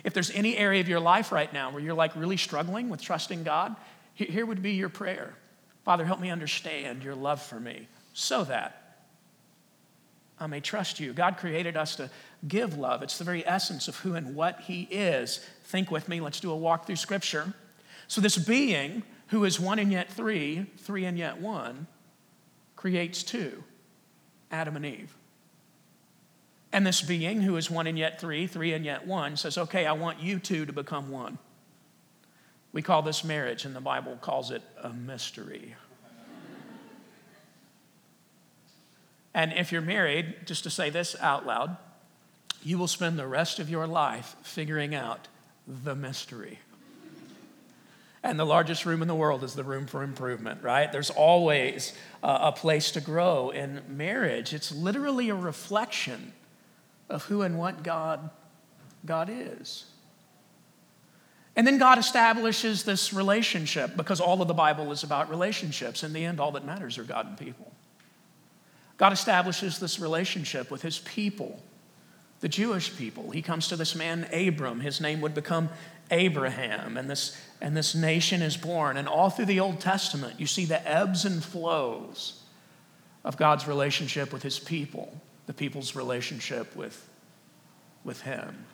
If 0.03 0.13
there's 0.13 0.29
any 0.29 0.55
area 0.55 0.81
of 0.81 0.87
your 0.87 0.99
life 0.99 1.31
right 1.31 1.51
now 1.51 1.71
where 1.71 1.81
you're 1.81 1.95
like 1.95 2.15
really 2.15 2.37
struggling 2.37 2.89
with 2.89 3.01
trusting 3.01 3.43
God, 3.43 3.75
here 4.13 4.45
would 4.45 4.61
be 4.61 4.73
your 4.73 4.89
prayer 4.89 5.33
Father, 5.83 6.05
help 6.05 6.19
me 6.21 6.29
understand 6.29 7.03
your 7.03 7.15
love 7.15 7.41
for 7.41 7.59
me 7.59 7.87
so 8.13 8.43
that 8.43 8.82
I 10.39 10.47
may 10.47 10.59
trust 10.59 10.99
you. 10.99 11.13
God 11.13 11.37
created 11.37 11.77
us 11.77 11.95
to 11.97 12.09
give 12.47 12.77
love. 12.77 13.03
It's 13.03 13.17
the 13.17 13.23
very 13.23 13.45
essence 13.45 13.87
of 13.87 13.97
who 13.97 14.15
and 14.15 14.35
what 14.35 14.61
He 14.61 14.83
is. 14.89 15.39
Think 15.63 15.91
with 15.91 16.09
me. 16.09 16.19
Let's 16.19 16.39
do 16.39 16.51
a 16.51 16.55
walk 16.55 16.85
through 16.85 16.97
Scripture. 16.97 17.53
So, 18.07 18.19
this 18.19 18.37
being 18.37 19.03
who 19.27 19.45
is 19.45 19.59
one 19.59 19.79
and 19.79 19.91
yet 19.91 20.11
three, 20.11 20.65
three 20.77 21.05
and 21.05 21.17
yet 21.17 21.39
one, 21.39 21.87
creates 22.75 23.23
two 23.23 23.63
Adam 24.51 24.75
and 24.75 24.85
Eve. 24.85 25.15
And 26.71 26.85
this 26.85 27.01
being 27.01 27.41
who 27.41 27.55
is 27.55 27.69
one 27.69 27.85
and 27.87 27.97
yet 27.97 28.19
three, 28.19 28.47
three 28.47 28.73
and 28.73 28.83
yet 28.83 29.05
one, 29.05 29.37
says, 29.37 29.57
Okay, 29.57 29.85
I 29.85 29.93
want 29.93 30.19
you 30.19 30.39
two 30.39 30.65
to 30.65 30.73
become 30.73 31.09
one. 31.09 31.37
We 32.71 32.81
call 32.81 33.03
this 33.03 33.23
marriage, 33.23 33.65
and 33.65 33.75
the 33.75 33.81
Bible 33.81 34.17
calls 34.19 34.49
it 34.49 34.63
a 34.81 34.89
mystery. 34.89 35.75
And 39.33 39.53
if 39.53 39.71
you're 39.71 39.81
married, 39.81 40.35
just 40.45 40.63
to 40.63 40.69
say 40.69 40.89
this 40.89 41.15
out 41.19 41.45
loud, 41.45 41.77
you 42.63 42.77
will 42.77 42.87
spend 42.87 43.17
the 43.17 43.27
rest 43.27 43.59
of 43.59 43.69
your 43.69 43.87
life 43.87 44.35
figuring 44.43 44.95
out 44.95 45.27
the 45.67 45.95
mystery. 45.95 46.59
And 48.25 48.39
the 48.39 48.45
largest 48.45 48.85
room 48.85 49.01
in 49.01 49.09
the 49.09 49.15
world 49.15 49.43
is 49.43 49.53
the 49.53 49.65
room 49.65 49.85
for 49.85 50.01
improvement, 50.01 50.63
right? 50.63 50.89
There's 50.89 51.09
always 51.09 51.91
a 52.21 52.53
place 52.53 52.91
to 52.91 53.01
grow 53.01 53.49
in 53.49 53.81
marriage. 53.89 54.53
It's 54.53 54.71
literally 54.71 55.27
a 55.27 55.35
reflection 55.35 56.31
of 57.09 57.25
who 57.25 57.41
and 57.41 57.59
what 57.59 57.83
God, 57.83 58.29
God 59.05 59.29
is. 59.29 59.85
And 61.57 61.67
then 61.67 61.77
God 61.77 61.97
establishes 61.97 62.83
this 62.83 63.11
relationship 63.11 63.97
because 63.97 64.21
all 64.21 64.41
of 64.41 64.47
the 64.47 64.53
Bible 64.53 64.93
is 64.93 65.03
about 65.03 65.29
relationships. 65.29 66.01
In 66.01 66.13
the 66.13 66.23
end, 66.23 66.39
all 66.39 66.53
that 66.53 66.65
matters 66.65 66.97
are 66.97 67.03
God 67.03 67.27
and 67.27 67.37
people. 67.37 67.72
God 68.97 69.13
establishes 69.13 69.79
this 69.79 69.99
relationship 69.99 70.69
with 70.69 70.81
his 70.81 70.99
people, 70.99 71.61
the 72.41 72.49
Jewish 72.49 72.95
people. 72.95 73.31
He 73.31 73.41
comes 73.41 73.67
to 73.69 73.75
this 73.75 73.95
man, 73.95 74.27
Abram. 74.31 74.79
His 74.79 75.01
name 75.01 75.21
would 75.21 75.33
become 75.33 75.69
Abraham, 76.11 76.97
and 76.97 77.09
this, 77.09 77.35
and 77.61 77.75
this 77.75 77.95
nation 77.95 78.41
is 78.41 78.55
born. 78.55 78.97
And 78.97 79.07
all 79.07 79.29
through 79.29 79.45
the 79.45 79.59
Old 79.59 79.79
Testament, 79.79 80.39
you 80.39 80.45
see 80.45 80.65
the 80.65 80.87
ebbs 80.87 81.25
and 81.25 81.43
flows 81.43 82.43
of 83.23 83.37
God's 83.37 83.67
relationship 83.67 84.31
with 84.31 84.43
his 84.43 84.59
people, 84.59 85.19
the 85.47 85.53
people's 85.53 85.95
relationship 85.95 86.75
with, 86.75 87.07
with 88.03 88.21
him. 88.21 88.65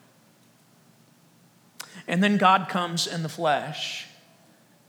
And 2.07 2.23
then 2.23 2.37
God 2.37 2.67
comes 2.69 3.07
in 3.07 3.23
the 3.23 3.29
flesh 3.29 4.08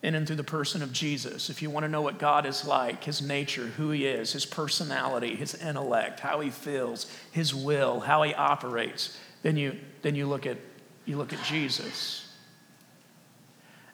in 0.02 0.14
and 0.14 0.26
through 0.26 0.36
the 0.36 0.44
person 0.44 0.82
of 0.82 0.92
Jesus. 0.92 1.50
If 1.50 1.60
you 1.60 1.68
want 1.68 1.84
to 1.84 1.88
know 1.88 2.00
what 2.00 2.18
God 2.18 2.46
is 2.46 2.64
like, 2.64 3.04
his 3.04 3.20
nature, 3.20 3.66
who 3.66 3.90
he 3.90 4.06
is, 4.06 4.32
his 4.32 4.46
personality, 4.46 5.36
his 5.36 5.54
intellect, 5.54 6.20
how 6.20 6.40
he 6.40 6.50
feels, 6.50 7.06
his 7.30 7.54
will, 7.54 8.00
how 8.00 8.22
he 8.22 8.32
operates, 8.34 9.18
then 9.42 9.56
you, 9.56 9.78
then 10.02 10.14
you, 10.14 10.26
look, 10.26 10.46
at, 10.46 10.56
you 11.04 11.16
look 11.16 11.32
at 11.32 11.42
Jesus. 11.44 12.26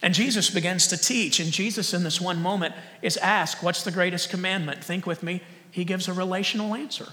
And 0.00 0.14
Jesus 0.14 0.50
begins 0.50 0.86
to 0.88 0.96
teach, 0.96 1.40
and 1.40 1.50
Jesus, 1.50 1.92
in 1.92 2.04
this 2.04 2.20
one 2.20 2.40
moment, 2.40 2.74
is 3.02 3.16
asked, 3.16 3.62
What's 3.62 3.82
the 3.82 3.90
greatest 3.90 4.30
commandment? 4.30 4.84
Think 4.84 5.06
with 5.06 5.22
me. 5.22 5.42
He 5.70 5.84
gives 5.84 6.06
a 6.06 6.12
relational 6.12 6.74
answer 6.74 7.08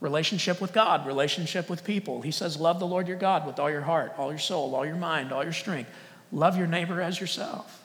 relationship 0.00 0.60
with 0.60 0.72
God, 0.72 1.06
relationship 1.06 1.68
with 1.68 1.84
people. 1.84 2.22
He 2.22 2.30
says, 2.30 2.58
Love 2.58 2.78
the 2.78 2.86
Lord 2.86 3.08
your 3.08 3.16
God 3.16 3.46
with 3.46 3.58
all 3.58 3.70
your 3.70 3.82
heart, 3.82 4.14
all 4.16 4.30
your 4.30 4.38
soul, 4.38 4.74
all 4.74 4.86
your 4.86 4.96
mind, 4.96 5.32
all 5.32 5.42
your 5.42 5.52
strength. 5.52 5.90
Love 6.32 6.56
your 6.56 6.66
neighbor 6.66 7.00
as 7.00 7.20
yourself. 7.20 7.84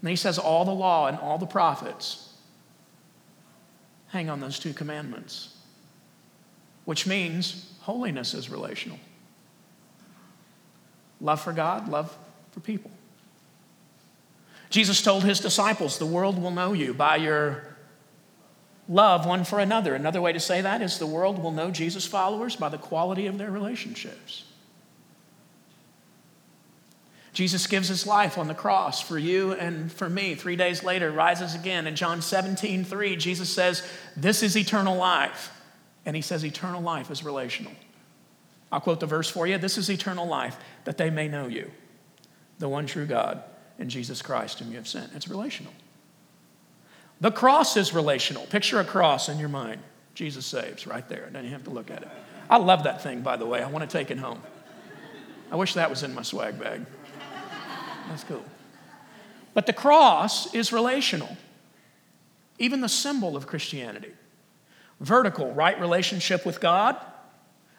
And 0.00 0.10
he 0.10 0.16
says, 0.16 0.38
all 0.38 0.64
the 0.64 0.72
law 0.72 1.06
and 1.06 1.18
all 1.18 1.38
the 1.38 1.46
prophets 1.46 2.34
hang 4.08 4.28
on 4.28 4.40
those 4.40 4.58
two 4.58 4.74
commandments, 4.74 5.56
which 6.84 7.06
means 7.06 7.72
holiness 7.80 8.34
is 8.34 8.50
relational. 8.50 8.98
Love 11.20 11.40
for 11.40 11.52
God, 11.52 11.88
love 11.88 12.16
for 12.50 12.60
people. 12.60 12.90
Jesus 14.70 15.02
told 15.02 15.22
his 15.22 15.38
disciples, 15.38 15.98
The 15.98 16.06
world 16.06 16.40
will 16.42 16.50
know 16.50 16.72
you 16.72 16.94
by 16.94 17.16
your 17.16 17.76
love 18.88 19.24
one 19.26 19.44
for 19.44 19.60
another. 19.60 19.94
Another 19.94 20.20
way 20.20 20.32
to 20.32 20.40
say 20.40 20.60
that 20.60 20.82
is 20.82 20.98
the 20.98 21.06
world 21.06 21.38
will 21.38 21.52
know 21.52 21.70
Jesus' 21.70 22.06
followers 22.06 22.56
by 22.56 22.68
the 22.68 22.78
quality 22.78 23.26
of 23.26 23.38
their 23.38 23.50
relationships. 23.50 24.44
Jesus 27.32 27.66
gives 27.66 27.88
his 27.88 28.06
life 28.06 28.36
on 28.36 28.46
the 28.46 28.54
cross 28.54 29.00
for 29.00 29.18
you 29.18 29.52
and 29.52 29.90
for 29.90 30.08
me. 30.08 30.34
Three 30.34 30.56
days 30.56 30.84
later, 30.84 31.10
rises 31.10 31.54
again. 31.54 31.86
In 31.86 31.96
John 31.96 32.20
17, 32.20 32.84
3, 32.84 33.16
Jesus 33.16 33.52
says, 33.52 33.86
This 34.16 34.42
is 34.42 34.56
eternal 34.56 34.96
life. 34.96 35.50
And 36.04 36.14
he 36.14 36.20
says, 36.20 36.44
Eternal 36.44 36.82
life 36.82 37.10
is 37.10 37.24
relational. 37.24 37.72
I'll 38.70 38.80
quote 38.80 39.00
the 39.00 39.06
verse 39.06 39.30
for 39.30 39.46
you. 39.46 39.56
This 39.56 39.78
is 39.78 39.90
eternal 39.90 40.26
life, 40.26 40.58
that 40.84 40.98
they 40.98 41.10
may 41.10 41.28
know 41.28 41.46
you, 41.46 41.70
the 42.58 42.68
one 42.68 42.86
true 42.86 43.06
God, 43.06 43.42
and 43.78 43.90
Jesus 43.90 44.20
Christ, 44.20 44.58
whom 44.58 44.70
you 44.70 44.76
have 44.76 44.88
sent. 44.88 45.12
It's 45.14 45.28
relational. 45.28 45.72
The 47.20 47.30
cross 47.30 47.76
is 47.76 47.94
relational. 47.94 48.44
Picture 48.46 48.80
a 48.80 48.84
cross 48.84 49.28
in 49.28 49.38
your 49.38 49.48
mind. 49.48 49.80
Jesus 50.14 50.44
saves 50.44 50.86
right 50.86 51.06
there. 51.08 51.28
Then 51.32 51.44
you 51.44 51.50
have 51.50 51.64
to 51.64 51.70
look 51.70 51.90
at 51.90 52.02
it. 52.02 52.08
I 52.50 52.56
love 52.56 52.84
that 52.84 53.02
thing, 53.02 53.22
by 53.22 53.36
the 53.36 53.46
way. 53.46 53.62
I 53.62 53.70
want 53.70 53.88
to 53.88 53.98
take 53.98 54.10
it 54.10 54.18
home. 54.18 54.42
I 55.50 55.56
wish 55.56 55.74
that 55.74 55.88
was 55.88 56.02
in 56.02 56.14
my 56.14 56.22
swag 56.22 56.58
bag. 56.58 56.84
That's 58.08 58.24
cool. 58.24 58.44
But 59.54 59.66
the 59.66 59.72
cross 59.72 60.54
is 60.54 60.72
relational, 60.72 61.36
even 62.58 62.80
the 62.80 62.88
symbol 62.88 63.36
of 63.36 63.46
Christianity. 63.46 64.12
Vertical, 65.00 65.52
right 65.52 65.78
relationship 65.80 66.46
with 66.46 66.60
God, 66.60 66.96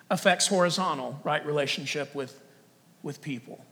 affects 0.10 0.48
horizontal, 0.48 1.20
right 1.24 1.44
relationship 1.46 2.13
with, 2.13 2.39
with 3.01 3.22
people. 3.22 3.63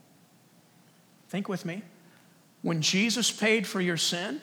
Think 1.28 1.48
with 1.48 1.64
me. 1.64 1.82
When 2.62 2.80
Jesus 2.80 3.30
paid 3.30 3.66
for 3.66 3.80
your 3.80 3.96
sin, 3.96 4.40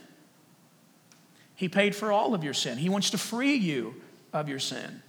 he 1.56 1.68
paid 1.68 1.96
for 1.96 2.12
all 2.12 2.34
of 2.34 2.44
your 2.44 2.54
sin. 2.54 2.78
He 2.78 2.90
wants 2.90 3.10
to 3.10 3.18
free 3.18 3.56
you 3.56 3.96
of 4.32 4.48
your 4.48 4.60
sin. 4.60 5.02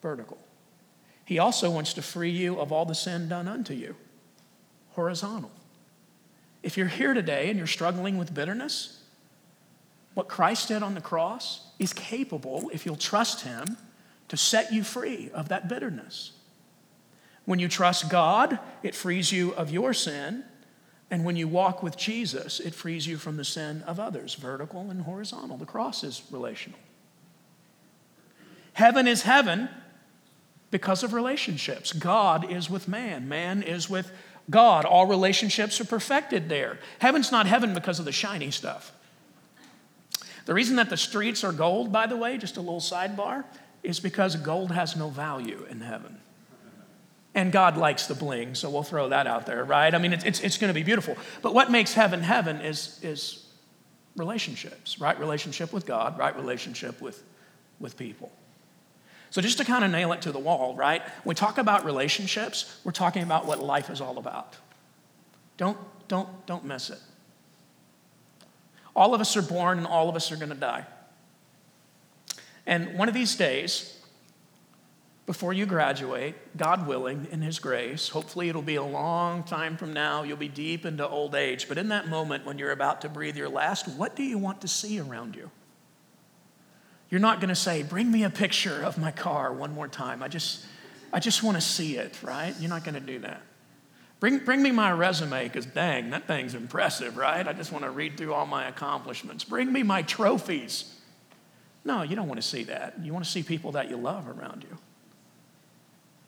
Vertical. 0.00 0.38
He 1.24 1.38
also 1.38 1.70
wants 1.70 1.92
to 1.94 2.02
free 2.02 2.30
you 2.30 2.58
of 2.58 2.72
all 2.72 2.86
the 2.86 2.94
sin 2.94 3.28
done 3.28 3.48
unto 3.48 3.74
you. 3.74 3.94
Horizontal. 4.92 5.50
If 6.62 6.76
you're 6.76 6.88
here 6.88 7.14
today 7.14 7.48
and 7.48 7.58
you're 7.58 7.66
struggling 7.66 8.18
with 8.18 8.34
bitterness, 8.34 9.02
what 10.14 10.28
Christ 10.28 10.68
did 10.68 10.82
on 10.82 10.94
the 10.94 11.00
cross 11.00 11.70
is 11.78 11.92
capable, 11.92 12.70
if 12.72 12.84
you'll 12.84 12.96
trust 12.96 13.42
Him, 13.42 13.76
to 14.28 14.36
set 14.36 14.72
you 14.72 14.82
free 14.82 15.30
of 15.32 15.48
that 15.48 15.68
bitterness. 15.68 16.32
When 17.44 17.58
you 17.58 17.68
trust 17.68 18.10
God, 18.10 18.58
it 18.82 18.94
frees 18.94 19.32
you 19.32 19.54
of 19.54 19.70
your 19.70 19.94
sin. 19.94 20.44
And 21.10 21.24
when 21.24 21.36
you 21.36 21.48
walk 21.48 21.82
with 21.82 21.96
Jesus, 21.96 22.60
it 22.60 22.74
frees 22.74 23.06
you 23.06 23.16
from 23.16 23.38
the 23.38 23.44
sin 23.44 23.82
of 23.86 23.98
others, 23.98 24.34
vertical 24.34 24.90
and 24.90 25.02
horizontal. 25.02 25.56
The 25.56 25.64
cross 25.64 26.04
is 26.04 26.22
relational. 26.30 26.78
Heaven 28.74 29.08
is 29.08 29.22
heaven 29.22 29.70
because 30.70 31.02
of 31.02 31.14
relationships. 31.14 31.92
God 31.92 32.50
is 32.50 32.68
with 32.68 32.86
man, 32.86 33.28
man 33.28 33.62
is 33.62 33.88
with 33.88 34.12
God. 34.50 34.84
All 34.84 35.06
relationships 35.06 35.80
are 35.80 35.84
perfected 35.84 36.48
there. 36.48 36.78
Heaven's 37.00 37.30
not 37.30 37.46
heaven 37.46 37.74
because 37.74 37.98
of 37.98 38.04
the 38.04 38.12
shiny 38.12 38.50
stuff. 38.50 38.92
The 40.46 40.54
reason 40.54 40.76
that 40.76 40.88
the 40.88 40.96
streets 40.96 41.44
are 41.44 41.52
gold, 41.52 41.92
by 41.92 42.06
the 42.06 42.16
way, 42.16 42.38
just 42.38 42.56
a 42.56 42.60
little 42.60 42.80
sidebar, 42.80 43.44
is 43.82 44.00
because 44.00 44.34
gold 44.36 44.72
has 44.72 44.96
no 44.96 45.10
value 45.10 45.66
in 45.70 45.80
heaven. 45.80 46.18
And 47.34 47.52
God 47.52 47.76
likes 47.76 48.06
the 48.06 48.14
bling, 48.14 48.54
so 48.54 48.70
we'll 48.70 48.82
throw 48.82 49.10
that 49.10 49.26
out 49.26 49.46
there, 49.46 49.62
right? 49.62 49.94
I 49.94 49.98
mean, 49.98 50.12
it's, 50.12 50.24
it's, 50.24 50.40
it's 50.40 50.58
going 50.58 50.70
to 50.70 50.74
be 50.74 50.82
beautiful. 50.82 51.16
But 51.42 51.54
what 51.54 51.70
makes 51.70 51.92
heaven 51.92 52.20
heaven 52.20 52.62
is, 52.62 52.98
is 53.02 53.46
relationships, 54.16 55.00
right? 55.00 55.18
Relationship 55.20 55.72
with 55.72 55.86
God, 55.86 56.18
right? 56.18 56.34
Relationship 56.34 57.00
with, 57.00 57.22
with 57.78 57.96
people. 57.96 58.32
So, 59.30 59.42
just 59.42 59.58
to 59.58 59.64
kind 59.64 59.84
of 59.84 59.90
nail 59.90 60.12
it 60.12 60.22
to 60.22 60.32
the 60.32 60.38
wall, 60.38 60.74
right? 60.74 61.02
When 61.02 61.32
we 61.32 61.34
talk 61.34 61.58
about 61.58 61.84
relationships, 61.84 62.80
we're 62.82 62.92
talking 62.92 63.22
about 63.22 63.46
what 63.46 63.62
life 63.62 63.90
is 63.90 64.00
all 64.00 64.18
about. 64.18 64.56
Don't, 65.58 65.76
don't, 66.08 66.46
don't 66.46 66.64
miss 66.64 66.88
it. 66.90 66.98
All 68.96 69.14
of 69.14 69.20
us 69.20 69.36
are 69.36 69.42
born 69.42 69.78
and 69.78 69.86
all 69.86 70.08
of 70.08 70.16
us 70.16 70.32
are 70.32 70.36
going 70.36 70.48
to 70.48 70.54
die. 70.54 70.86
And 72.66 72.98
one 72.98 73.08
of 73.08 73.14
these 73.14 73.36
days, 73.36 73.98
before 75.24 75.52
you 75.52 75.66
graduate, 75.66 76.34
God 76.56 76.86
willing, 76.86 77.28
in 77.30 77.42
His 77.42 77.58
grace, 77.58 78.08
hopefully 78.08 78.48
it'll 78.48 78.62
be 78.62 78.76
a 78.76 78.82
long 78.82 79.44
time 79.44 79.76
from 79.76 79.92
now, 79.92 80.22
you'll 80.22 80.38
be 80.38 80.48
deep 80.48 80.86
into 80.86 81.06
old 81.06 81.34
age, 81.34 81.68
but 81.68 81.76
in 81.76 81.88
that 81.88 82.08
moment 82.08 82.46
when 82.46 82.58
you're 82.58 82.72
about 82.72 83.02
to 83.02 83.08
breathe 83.08 83.36
your 83.36 83.48
last, 83.48 83.86
what 83.88 84.16
do 84.16 84.22
you 84.22 84.38
want 84.38 84.62
to 84.62 84.68
see 84.68 84.98
around 84.98 85.36
you? 85.36 85.50
You're 87.10 87.20
not 87.20 87.40
going 87.40 87.48
to 87.48 87.54
say, 87.54 87.82
Bring 87.82 88.10
me 88.10 88.24
a 88.24 88.30
picture 88.30 88.82
of 88.82 88.98
my 88.98 89.10
car 89.10 89.52
one 89.52 89.74
more 89.74 89.88
time. 89.88 90.22
I 90.22 90.28
just, 90.28 90.64
I 91.12 91.20
just 91.20 91.42
want 91.42 91.56
to 91.56 91.60
see 91.60 91.96
it, 91.96 92.22
right? 92.22 92.54
You're 92.58 92.70
not 92.70 92.84
going 92.84 92.94
to 92.94 93.00
do 93.00 93.20
that. 93.20 93.42
Bring, 94.20 94.38
bring 94.38 94.62
me 94.62 94.72
my 94.72 94.90
resume 94.90 95.44
because 95.44 95.64
dang, 95.66 96.10
that 96.10 96.26
thing's 96.26 96.54
impressive, 96.54 97.16
right? 97.16 97.46
I 97.46 97.52
just 97.52 97.70
want 97.70 97.84
to 97.84 97.90
read 97.90 98.16
through 98.16 98.34
all 98.34 98.46
my 98.46 98.66
accomplishments. 98.66 99.44
Bring 99.44 99.72
me 99.72 99.82
my 99.82 100.02
trophies. 100.02 100.94
No, 101.84 102.02
you 102.02 102.16
don't 102.16 102.26
want 102.26 102.40
to 102.40 102.46
see 102.46 102.64
that. 102.64 102.98
You 103.00 103.12
want 103.12 103.24
to 103.24 103.30
see 103.30 103.42
people 103.42 103.72
that 103.72 103.88
you 103.88 103.96
love 103.96 104.28
around 104.28 104.64
you. 104.68 104.76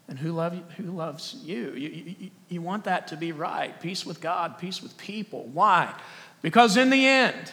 And 0.09 0.19
who, 0.19 0.33
love 0.33 0.55
you, 0.55 0.65
who 0.77 0.91
loves 0.93 1.37
you? 1.45 1.73
You, 1.73 1.89
you? 1.89 2.31
you 2.49 2.63
want 2.63 2.85
that 2.85 3.09
to 3.09 3.17
be 3.17 3.33
right. 3.33 3.79
Peace 3.81 4.07
with 4.07 4.21
God, 4.21 4.59
peace 4.59 4.83
with 4.83 4.97
people. 4.97 5.45
Why? 5.53 5.95
Because 6.43 6.77
in 6.77 6.91
the 6.91 7.07
end, 7.07 7.53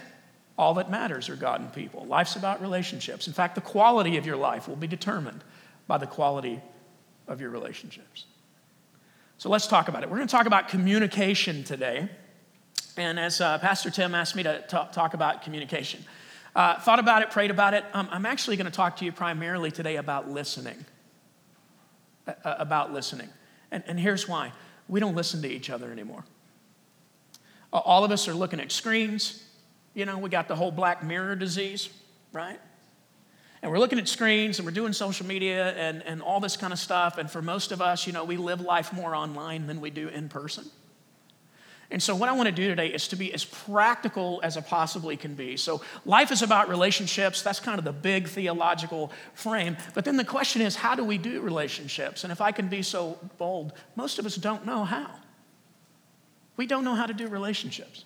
all 0.58 0.74
that 0.76 0.90
matters 0.90 1.30
are 1.30 1.36
God 1.36 1.62
and 1.62 1.72
people. 1.72 2.06
Life's 2.06 2.36
about 2.36 2.62
relationships. 2.62 3.28
In 3.28 3.34
fact, 3.34 3.56
the 3.56 3.62
quality 3.62 4.18
of 4.18 4.26
your 4.26 4.38
life 4.38 4.68
will 4.68 4.76
be 4.76 4.88
determined 4.88 5.44
by 5.88 5.98
the 5.98 6.08
quality 6.08 6.62
of 7.28 7.42
your 7.42 7.50
relationships. 7.50 8.26
So 9.38 9.50
let's 9.50 9.68
talk 9.68 9.88
about 9.88 10.04
it. 10.04 10.10
We're 10.10 10.18
going 10.18 10.28
to 10.28 10.32
talk 10.32 10.48
about 10.48 10.68
communication 10.68 11.64
today. 11.64 12.10
And 12.98 13.20
as 13.20 13.40
uh, 13.40 13.60
Pastor 13.60 13.92
Tim 13.92 14.16
asked 14.16 14.36
me 14.36 14.44
to 14.44 14.64
talk, 14.68 14.92
talk 14.92 15.14
about 15.14 15.44
communication, 15.44 16.04
uh, 16.56 16.80
thought 16.80 16.98
about 16.98 17.22
it, 17.22 17.30
prayed 17.30 17.52
about 17.52 17.76
it. 17.76 17.86
Um, 17.94 18.08
I'm 18.12 18.26
actually 18.26 18.58
going 18.58 18.66
to 18.66 18.72
talk 18.72 18.98
to 18.98 19.06
you 19.06 19.12
primarily 19.12 19.70
today 19.70 19.98
about 19.98 20.28
listening. 20.28 20.86
Uh, 22.28 22.34
uh, 22.44 22.56
about 22.60 22.92
listening. 22.92 23.30
And, 23.72 23.84
and 23.88 23.98
here's 23.98 24.28
why 24.28 24.52
we 24.90 25.00
don't 25.00 25.16
listen 25.16 25.42
to 25.44 25.48
each 25.48 25.70
other 25.70 25.92
anymore. 25.92 26.26
All 27.72 28.04
of 28.04 28.12
us 28.12 28.28
are 28.28 28.34
looking 28.34 28.60
at 28.60 28.72
screens, 28.72 29.44
you 29.98 30.06
know, 30.06 30.20
we 30.20 30.30
got 30.30 30.48
the 30.48 30.56
whole 30.56 30.70
black 30.70 31.04
mirror 31.04 31.36
disease, 31.36 31.89
right? 32.32 32.60
And 33.63 33.72
we're 33.72 33.80
looking 33.80 33.98
at 33.98 34.08
screens 34.08 34.60
and 34.60 34.66
we're 34.68 34.72
doing 34.72 34.94
social 34.94 35.25
media 35.25 35.72
and, 35.72 36.04
and 36.04 36.22
all 36.22 36.39
this 36.39 36.56
kind 36.56 36.72
of 36.72 36.77
stuff. 36.77 37.18
And 37.18 37.32
for 37.32 37.42
most 37.42 37.72
of 37.72 37.82
us, 37.82 38.06
you 38.06 38.13
know, 38.13 38.24
we 38.24 38.38
live 38.38 38.62
life 38.62 38.94
more 38.94 39.16
online 39.16 39.66
than 39.66 39.82
we 39.82 39.89
do 39.89 40.08
in 40.08 40.30
person. 40.30 40.66
And 41.89 42.04
so, 42.04 42.16
what 42.16 42.30
I 42.30 42.34
want 42.34 42.46
to 42.48 42.54
do 42.54 42.68
today 42.68 42.89
is 42.89 43.08
to 43.08 43.16
be 43.16 43.34
as 43.34 43.44
practical 43.44 44.39
as 44.44 44.56
I 44.56 44.62
possibly 44.62 45.18
can 45.18 45.34
be. 45.34 45.58
So, 45.58 45.82
life 46.06 46.32
is 46.32 46.44
about 46.44 46.70
relationships. 46.70 47.42
That's 47.42 47.60
kind 47.60 47.80
of 47.80 47.86
the 47.86 47.94
big 47.94 48.27
theological 48.27 49.12
frame. 49.34 49.77
But 49.96 50.06
then 50.06 50.18
the 50.18 50.25
question 50.25 50.62
is, 50.62 50.75
how 50.75 50.94
do 50.94 51.04
we 51.04 51.18
do 51.18 51.42
relationships? 51.42 52.24
And 52.24 52.32
if 52.32 52.42
I 52.42 52.51
can 52.51 52.68
be 52.68 52.84
so 52.84 53.18
bold, 53.39 53.74
most 53.96 54.20
of 54.20 54.27
us 54.27 54.36
don't 54.36 54.66
know 54.66 54.84
how. 54.84 55.10
We 56.56 56.68
don't 56.68 56.84
know 56.84 56.94
how 56.94 57.06
to 57.08 57.13
do 57.13 57.30
relationships. 57.30 58.04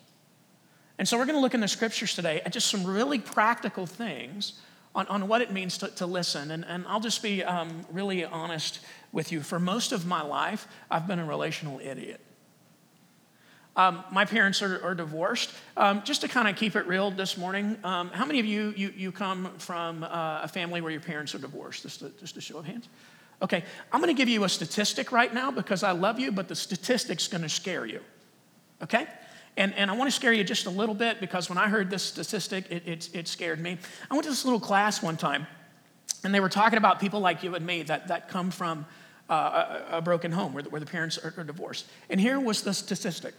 And 1.02 1.08
so 1.08 1.18
we're 1.18 1.26
going 1.26 1.36
to 1.36 1.42
look 1.42 1.56
in 1.56 1.62
the 1.62 1.68
scriptures 1.68 2.14
today 2.14 2.42
at 2.46 2.54
just 2.54 2.68
some 2.68 2.86
really 2.86 3.18
practical 3.18 3.88
things 3.88 4.62
on, 4.94 5.08
on 5.08 5.28
what 5.28 5.42
it 5.42 5.52
means 5.52 5.80
to, 5.80 5.88
to 5.88 6.06
listen. 6.06 6.52
And, 6.52 6.64
and 6.64 6.86
I'll 6.88 7.00
just 7.00 7.24
be 7.24 7.44
um, 7.44 7.88
really 7.92 8.24
honest 8.24 8.82
with 9.12 9.32
you. 9.32 9.42
For 9.42 9.60
most 9.60 9.94
of 9.94 10.06
my 10.06 10.22
life, 10.22 10.68
I've 10.92 11.08
been 11.08 11.18
a 11.18 11.26
relational 11.26 11.80
idiot. 11.80 12.22
Um, 13.76 14.04
my 14.12 14.26
parents 14.26 14.62
are, 14.62 14.80
are 14.86 14.94
divorced. 14.94 15.52
Um, 15.76 16.04
just 16.04 16.22
to 16.22 16.28
kind 16.28 16.48
of 16.48 16.56
keep 16.56 16.76
it 16.76 16.86
real 16.86 17.10
this 17.10 17.36
morning, 17.36 17.78
um, 17.84 18.10
how 18.10 18.28
many 18.28 18.40
of 18.40 18.46
you, 18.46 18.72
you, 18.78 18.94
you 18.96 19.12
come 19.12 19.50
from 19.58 20.04
uh, 20.04 20.42
a 20.44 20.48
family 20.48 20.82
where 20.82 20.92
your 20.92 21.02
parents 21.02 21.34
are 21.34 21.40
divorced? 21.40 21.82
Just 21.82 22.04
a, 22.04 22.10
just 22.20 22.38
a 22.38 22.42
show 22.42 22.60
of 22.60 22.66
hands. 22.66 22.90
Okay, 23.42 23.64
I'm 23.92 24.02
going 24.02 24.16
to 24.16 24.22
give 24.22 24.30
you 24.30 24.44
a 24.44 24.50
statistic 24.50 25.12
right 25.12 25.34
now 25.34 25.50
because 25.50 25.82
I 25.82 25.94
love 25.94 26.20
you, 26.20 26.32
but 26.32 26.48
the 26.48 26.56
statistic's 26.56 27.28
going 27.28 27.42
to 27.42 27.50
scare 27.50 27.88
you. 27.88 28.02
Okay? 28.84 29.08
And, 29.58 29.74
and 29.76 29.92
I 29.92 29.96
want 29.96 30.10
to 30.10 30.16
scare 30.16 30.34
you 30.34 30.44
just 30.44 30.66
a 30.66 30.70
little 30.70 30.96
bit 30.96 31.20
because 31.20 31.50
when 31.50 31.58
I 31.58 31.68
heard 31.68 31.90
this 31.90 32.04
statistic, 32.04 32.66
it, 32.70 32.88
it, 32.88 33.10
it 33.14 33.28
scared 33.28 33.60
me. 33.60 33.78
I 34.10 34.14
went 34.14 34.24
to 34.24 34.30
this 34.30 34.46
little 34.46 34.60
class 34.60 35.04
one 35.04 35.18
time, 35.18 35.46
and 36.24 36.34
they 36.34 36.40
were 36.40 36.50
talking 36.50 36.78
about 36.78 37.00
people 37.00 37.20
like 37.20 37.44
you 37.44 37.56
and 37.56 37.66
me 37.66 37.84
that, 37.84 38.08
that 38.08 38.30
come 38.30 38.52
from 38.52 38.86
uh, 39.30 39.84
a, 39.92 39.98
a, 39.98 40.02
broken 40.02 40.32
home 40.32 40.54
where 40.54 40.64
the, 40.64 40.70
where 40.70 40.80
the 40.80 40.86
parents 40.86 41.18
are, 41.18 41.34
are 41.38 41.44
divorced. 41.44 41.86
And 42.10 42.20
here 42.20 42.40
was 42.40 42.64
the 42.64 42.74
statistic 42.74 43.34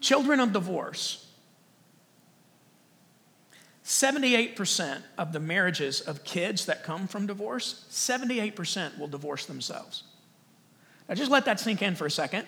children 0.00 0.40
of 0.40 0.52
divorce 0.52 1.26
78% 3.90 5.02
of 5.18 5.32
the 5.32 5.40
marriages 5.40 6.00
of 6.00 6.22
kids 6.22 6.66
that 6.66 6.84
come 6.84 7.08
from 7.08 7.26
divorce, 7.26 7.84
78% 7.90 8.96
will 9.00 9.08
divorce 9.08 9.46
themselves. 9.46 10.04
Now, 11.08 11.16
just 11.16 11.30
let 11.30 11.44
that 11.46 11.58
sink 11.58 11.82
in 11.82 11.96
for 11.96 12.06
a 12.06 12.10
second. 12.10 12.46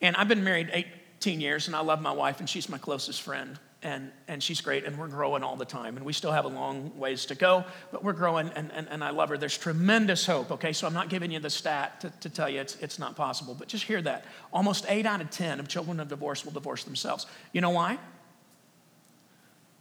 And 0.00 0.16
I've 0.16 0.28
been 0.28 0.44
married 0.44 0.70
18 0.72 1.40
years, 1.40 1.66
and 1.66 1.76
I 1.76 1.80
love 1.80 2.00
my 2.00 2.12
wife, 2.12 2.40
and 2.40 2.48
she's 2.48 2.68
my 2.68 2.78
closest 2.78 3.22
friend. 3.22 3.58
and, 3.84 4.10
and 4.28 4.42
she's 4.42 4.62
great, 4.62 4.84
and 4.84 4.98
we're 4.98 5.08
growing 5.08 5.42
all 5.42 5.56
the 5.56 5.66
time. 5.66 5.98
And 5.98 6.06
we 6.06 6.14
still 6.14 6.32
have 6.32 6.46
a 6.46 6.48
long 6.48 6.98
ways 6.98 7.26
to 7.26 7.34
go, 7.34 7.64
but 7.92 8.02
we're 8.02 8.14
growing, 8.14 8.50
and, 8.56 8.72
and, 8.72 8.88
and 8.88 9.04
I 9.04 9.10
love 9.10 9.28
her. 9.28 9.36
There's 9.36 9.58
tremendous 9.58 10.24
hope, 10.24 10.50
okay? 10.52 10.72
So 10.72 10.86
I'm 10.86 10.94
not 10.94 11.10
giving 11.10 11.30
you 11.30 11.38
the 11.38 11.50
stat 11.50 12.00
to, 12.00 12.10
to 12.20 12.30
tell 12.30 12.48
you 12.48 12.60
it's, 12.62 12.76
it's 12.76 12.98
not 12.98 13.14
possible, 13.14 13.54
but 13.54 13.68
just 13.68 13.84
hear 13.84 14.00
that. 14.02 14.24
Almost 14.54 14.86
eight 14.88 15.04
out 15.04 15.20
of 15.20 15.30
10 15.30 15.60
of 15.60 15.68
children 15.68 16.00
of 16.00 16.08
divorce 16.08 16.46
will 16.46 16.52
divorce 16.52 16.84
themselves. 16.84 17.26
You 17.52 17.60
know 17.60 17.70
why? 17.70 17.98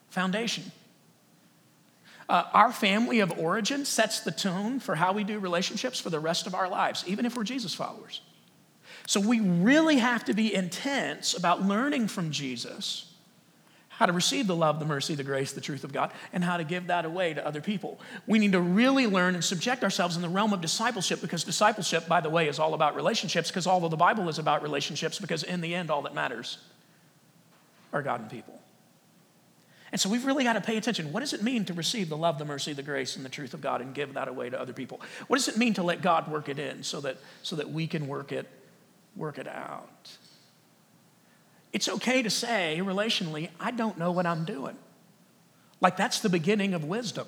Foundation. 0.10 0.66
Uh, 2.28 2.44
our 2.54 2.74
family 2.74 3.22
of 3.22 3.32
origin 3.40 3.86
sets 3.86 4.20
the 4.20 4.32
tone 4.32 4.82
for 4.82 4.96
how 4.96 5.14
we 5.14 5.24
do 5.24 5.40
relationships 5.40 6.00
for 6.00 6.10
the 6.10 6.20
rest 6.20 6.46
of 6.46 6.54
our 6.54 6.70
lives, 6.70 7.06
even 7.08 7.26
if 7.26 7.38
we're 7.38 7.44
Jesus 7.44 7.74
followers. 7.74 8.20
So 9.08 9.20
we 9.20 9.40
really 9.40 9.98
have 9.98 10.26
to 10.26 10.34
be 10.34 10.54
intense 10.54 11.34
about 11.34 11.64
learning 11.64 12.08
from 12.08 12.32
Jesus 12.32 13.14
how 13.98 14.08
to 14.08 14.14
receive 14.14 14.48
the 14.48 14.56
love, 14.56 14.80
the 14.80 14.86
mercy, 14.86 15.14
the 15.14 15.24
grace, 15.24 15.54
the 15.54 15.62
truth 15.62 15.84
of 15.84 15.94
God, 15.94 16.12
and 16.34 16.44
how 16.44 16.58
to 16.58 16.64
give 16.64 16.88
that 16.88 17.06
away 17.06 17.34
to 17.34 17.46
other 17.46 17.62
people. 17.62 18.00
We 18.26 18.40
need 18.40 18.54
to 18.54 18.60
really 18.60 19.06
learn 19.06 19.36
and 19.36 19.44
subject 19.44 19.84
ourselves 19.84 20.16
in 20.16 20.24
the 20.24 20.30
realm 20.30 20.52
of 20.52 20.62
discipleship 20.62 21.22
because 21.22 21.44
discipleship, 21.44 22.08
by 22.08 22.20
the 22.20 22.30
way, 22.30 22.48
is 22.48 22.58
all 22.58 22.74
about 22.74 22.96
relationships 22.96 23.50
because 23.50 23.68
although 23.68 23.90
the 23.90 23.96
Bible 23.96 24.28
is 24.30 24.40
about 24.40 24.64
relationships, 24.64 25.20
because 25.20 25.44
in 25.44 25.62
the 25.62 25.76
end, 25.76 25.92
all 25.92 26.02
that 26.02 26.16
matters 26.16 26.58
are 27.94 28.02
God 28.02 28.22
and 28.22 28.32
people. 28.32 28.60
And 29.92 30.02
so 30.02 30.10
we've 30.10 30.26
really 30.26 30.44
got 30.44 30.54
to 30.54 30.62
pay 30.62 30.78
attention. 30.78 31.14
What 31.14 31.20
does 31.20 31.34
it 31.34 31.44
mean 31.44 31.66
to 31.66 31.74
receive 31.74 32.10
the 32.10 32.18
love, 32.18 32.40
the 32.40 32.46
mercy, 32.46 32.74
the 32.74 32.82
grace, 32.82 33.16
and 33.16 33.24
the 33.24 33.30
truth 33.30 33.54
of 33.54 33.62
God 33.62 33.80
and 33.80 33.94
give 33.94 34.16
that 34.16 34.28
away 34.28 34.50
to 34.50 34.60
other 34.60 34.74
people? 34.74 35.00
What 35.28 35.38
does 35.38 35.48
it 35.48 35.56
mean 35.56 35.76
to 35.76 35.84
let 35.84 36.02
God 36.02 36.28
work 36.28 36.50
it 36.50 36.58
in 36.58 36.82
so 36.82 37.00
that, 37.02 37.18
so 37.44 37.56
that 37.58 37.70
we 37.70 37.86
can 37.86 38.08
work 38.08 38.32
it, 38.32 38.50
work 39.16 39.38
it 39.38 39.48
out? 39.48 40.12
It's 41.72 41.90
okay 41.90 42.22
to 42.22 42.30
say 42.30 42.80
relationally, 42.84 43.50
I 43.60 43.72
don't 43.72 43.98
know 43.98 44.12
what 44.12 44.26
I'm 44.26 44.46
doing. 44.46 44.78
Like 45.82 45.98
that's 45.98 46.20
the 46.20 46.30
beginning 46.30 46.74
of 46.74 46.84
wisdom. 46.84 47.28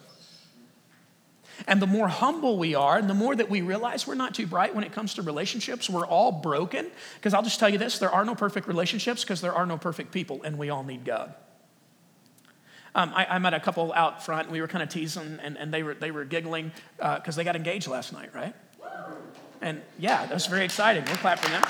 And 1.68 1.82
the 1.82 1.88
more 1.88 2.08
humble 2.08 2.58
we 2.58 2.76
are, 2.76 2.98
and 2.98 3.10
the 3.10 3.14
more 3.14 3.36
that 3.36 3.50
we 3.50 3.62
realize 3.62 4.06
we're 4.06 4.16
not 4.16 4.36
too 4.36 4.46
bright 4.46 4.76
when 4.76 4.84
it 4.84 4.92
comes 4.92 5.14
to 5.16 5.22
relationships, 5.22 5.90
we're 5.90 6.06
all 6.06 6.32
broken. 6.32 6.88
Because 7.16 7.34
I'll 7.34 7.44
just 7.44 7.60
tell 7.60 7.70
you 7.70 7.78
this 7.78 7.98
there 7.98 8.12
are 8.12 8.26
no 8.26 8.36
perfect 8.36 8.68
relationships 8.68 9.24
because 9.24 9.42
there 9.42 9.54
are 9.54 9.66
no 9.66 9.78
perfect 9.78 10.12
people, 10.12 10.42
and 10.44 10.58
we 10.58 10.70
all 10.70 10.84
need 10.84 11.06
God. 11.06 11.34
Um, 12.94 13.12
I, 13.14 13.26
I, 13.26 13.40
met 13.40 13.54
a 13.54 13.60
couple 13.60 13.92
out 13.94 14.26
front, 14.26 14.44
and 14.44 14.52
we 14.54 14.62
were 14.62 14.70
kind 14.70 14.82
of 14.82 14.88
teasing, 14.88 15.40
and, 15.44 15.58
and 15.58 15.74
they, 15.74 15.84
were, 15.84 15.96
they 15.96 16.12
were 16.12 16.24
giggling 16.24 16.72
because 16.98 17.36
uh, 17.36 17.38
they 17.38 17.44
got 17.44 17.58
engaged 17.58 17.88
last 17.88 18.14
night, 18.14 18.34
right? 18.34 18.56
And 19.62 19.82
yeah, 19.98 20.26
that's 20.26 20.48
very 20.48 20.66
exciting. 20.66 21.04
We'll 21.06 21.16
clap 21.18 21.40
for 21.40 21.50
them. 21.50 21.64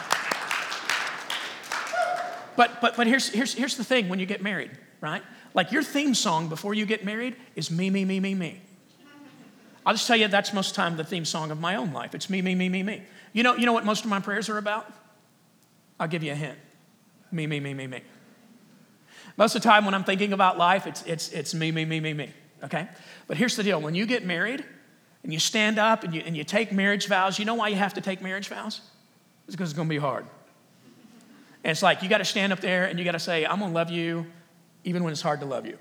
But, 2.56 2.82
but, 2.82 2.96
but 2.96 3.08
here's, 3.08 3.30
here's, 3.30 3.54
here's 3.54 3.78
the 3.78 3.84
thing 3.84 4.08
when 4.08 4.20
you 4.20 4.26
get 4.26 4.42
married, 4.42 4.72
right? 5.02 5.22
Like 5.54 5.72
your 5.72 5.84
theme 5.84 6.14
song 6.14 6.48
before 6.48 6.74
you 6.74 6.86
get 6.86 7.04
married 7.04 7.36
is 7.56 7.70
me, 7.70 7.90
me, 7.90 8.06
me, 8.06 8.20
me, 8.20 8.34
me. 8.34 8.62
I'll 9.86 9.94
just 9.94 10.08
tell 10.08 10.16
you 10.18 10.28
that's 10.28 10.54
most 10.54 10.70
of 10.70 10.76
the 10.76 10.82
time 10.82 10.98
the 10.98 11.04
theme 11.04 11.26
song 11.26 11.52
of 11.52 11.60
my 11.60 11.76
own 11.76 11.94
life. 11.94 12.16
It's 12.16 12.30
me, 12.30 12.42
me, 12.42 12.56
me, 12.56 12.70
me, 12.70 12.82
me. 12.82 13.04
You 13.34 13.44
know, 13.44 13.56
you 13.56 13.66
know 13.66 13.74
what 13.74 13.86
most 13.86 14.04
of 14.04 14.10
my 14.10 14.20
prayers 14.20 14.50
are 14.50 14.58
about? 14.58 14.92
I'll 16.00 16.08
give 16.08 16.24
you 16.24 16.32
a 16.32 16.36
hint. 16.36 16.58
Me, 17.32 17.46
me, 17.46 17.60
me, 17.60 17.74
me, 17.74 17.88
me. 17.88 18.02
Most 19.38 19.56
of 19.56 19.62
the 19.62 19.68
time 19.68 19.86
when 19.86 19.94
I'm 19.94 20.04
thinking 20.04 20.34
about 20.34 20.58
life, 20.58 20.88
it's, 20.88 21.04
it's, 21.04 21.30
it's 21.30 21.54
me, 21.54 21.72
me, 21.72 21.86
me, 21.86 22.00
me, 22.00 22.14
me. 22.14 22.32
Okay? 22.64 22.88
But 23.28 23.38
here's 23.38 23.56
the 23.56 23.64
deal 23.64 23.80
when 23.80 23.96
you 23.96 24.06
get 24.06 24.26
married 24.26 24.64
and 25.26 25.34
you 25.34 25.40
stand 25.40 25.80
up 25.80 26.04
and 26.04 26.14
you, 26.14 26.22
and 26.24 26.38
you 26.38 26.44
take 26.44 26.72
marriage 26.72 27.08
vows, 27.08 27.40
you 27.40 27.46
know 27.46 27.56
why 27.56 27.70
you 27.70 27.78
have 27.78 27.96
to 27.96 28.02
take 28.02 28.22
marriage 28.22 28.48
vows? 28.48 28.82
It's 29.48 29.56
because 29.56 29.72
it's 29.72 29.76
going 29.76 29.88
to 29.88 29.94
be 29.94 29.98
hard. 29.98 30.24
And 31.64 31.72
it's 31.72 31.82
like 31.82 32.04
you 32.04 32.10
got 32.10 32.20
to 32.20 32.26
stand 32.26 32.54
up 32.54 32.60
there 32.60 32.86
and 32.86 33.00
you 33.00 33.04
got 33.04 33.14
to 33.14 33.20
say, 33.20 33.44
I'm 33.44 33.58
going 33.58 33.72
to 33.72 33.76
love 33.76 33.90
you 33.90 34.28
even 34.84 35.04
when 35.04 35.12
it's 35.12 35.24
hard 35.24 35.40
to 35.40 35.48
love 35.48 35.66
you. 35.66 35.80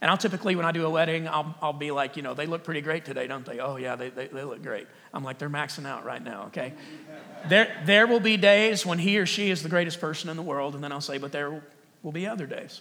And 0.00 0.10
I'll 0.10 0.16
typically, 0.16 0.56
when 0.56 0.66
I 0.66 0.72
do 0.72 0.84
a 0.84 0.90
wedding, 0.90 1.28
I'll, 1.28 1.54
I'll 1.62 1.72
be 1.72 1.92
like, 1.92 2.16
you 2.16 2.24
know, 2.24 2.34
they 2.34 2.46
look 2.46 2.64
pretty 2.64 2.80
great 2.80 3.04
today, 3.04 3.28
don't 3.28 3.46
they? 3.46 3.60
Oh, 3.60 3.76
yeah, 3.76 3.94
they, 3.94 4.10
they, 4.10 4.26
they 4.26 4.42
look 4.42 4.60
great. 4.60 4.88
I'm 5.14 5.22
like, 5.22 5.38
they're 5.38 5.48
maxing 5.48 5.86
out 5.86 6.04
right 6.04 6.20
now, 6.20 6.46
okay? 6.46 6.72
there, 7.48 7.80
there 7.84 8.08
will 8.08 8.18
be 8.18 8.36
days 8.36 8.84
when 8.84 8.98
he 8.98 9.20
or 9.20 9.26
she 9.26 9.52
is 9.52 9.62
the 9.62 9.68
greatest 9.68 10.00
person 10.00 10.28
in 10.28 10.36
the 10.36 10.42
world, 10.42 10.74
and 10.74 10.82
then 10.82 10.90
I'll 10.90 11.00
say, 11.00 11.18
but 11.18 11.30
there 11.30 11.62
will 12.02 12.10
be 12.10 12.26
other 12.26 12.46
days. 12.46 12.80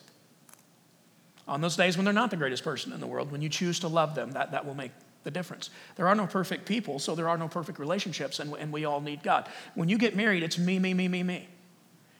On 1.47 1.61
those 1.61 1.75
days 1.75 1.97
when 1.97 2.05
they're 2.05 2.13
not 2.15 2.31
the 2.31 2.37
greatest 2.37 2.63
person 2.63 2.93
in 2.93 2.99
the 2.99 3.05
world, 3.05 3.31
when 3.31 3.43
you 3.43 3.49
choose 3.49 3.81
to 3.81 3.87
love 3.87 4.15
them, 4.15 4.31
that, 4.31 4.53
that 4.53 4.65
will 4.65 4.73
make 4.73 4.91
the 5.23 5.31
difference. 5.31 5.69
There 5.95 6.07
are 6.07 6.15
no 6.15 6.27
perfect 6.27 6.65
people, 6.65 6.99
so 6.99 7.15
there 7.15 7.29
are 7.29 7.37
no 7.37 7.47
perfect 7.47 7.79
relationships, 7.79 8.39
and, 8.39 8.53
and 8.55 8.71
we 8.71 8.85
all 8.85 9.01
need 9.01 9.23
God. 9.23 9.47
When 9.75 9.89
you 9.89 9.97
get 9.97 10.15
married, 10.15 10.43
it's 10.43 10.57
me, 10.57 10.79
me, 10.79 10.93
me, 10.93 11.07
me, 11.07 11.23
me. 11.23 11.47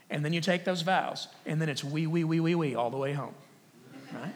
And 0.09 0.25
then 0.25 0.33
you 0.33 0.41
take 0.41 0.65
those 0.65 0.81
vows, 0.81 1.27
and 1.45 1.61
then 1.61 1.69
it's 1.69 1.83
we, 1.83 2.05
we, 2.05 2.23
we, 2.23 2.39
we, 2.39 2.55
we 2.55 2.75
all 2.75 2.89
the 2.89 2.97
way 2.97 3.13
home. 3.13 3.33
Right? 4.13 4.33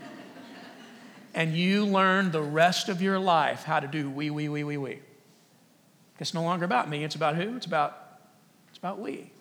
and 1.33 1.53
you 1.55 1.85
learn 1.85 2.31
the 2.31 2.41
rest 2.41 2.89
of 2.89 3.01
your 3.01 3.19
life 3.19 3.63
how 3.63 3.79
to 3.79 3.87
do 3.87 4.09
we, 4.09 4.29
we, 4.29 4.49
we, 4.49 4.63
we, 4.63 4.77
we. 4.77 4.99
It's 6.19 6.33
no 6.33 6.43
longer 6.43 6.65
about 6.65 6.89
me, 6.89 7.03
it's 7.03 7.15
about 7.15 7.35
who? 7.35 7.55
It's 7.57 7.65
about, 7.65 8.19
it's 8.69 8.77
about 8.77 8.99
we. 8.99 9.31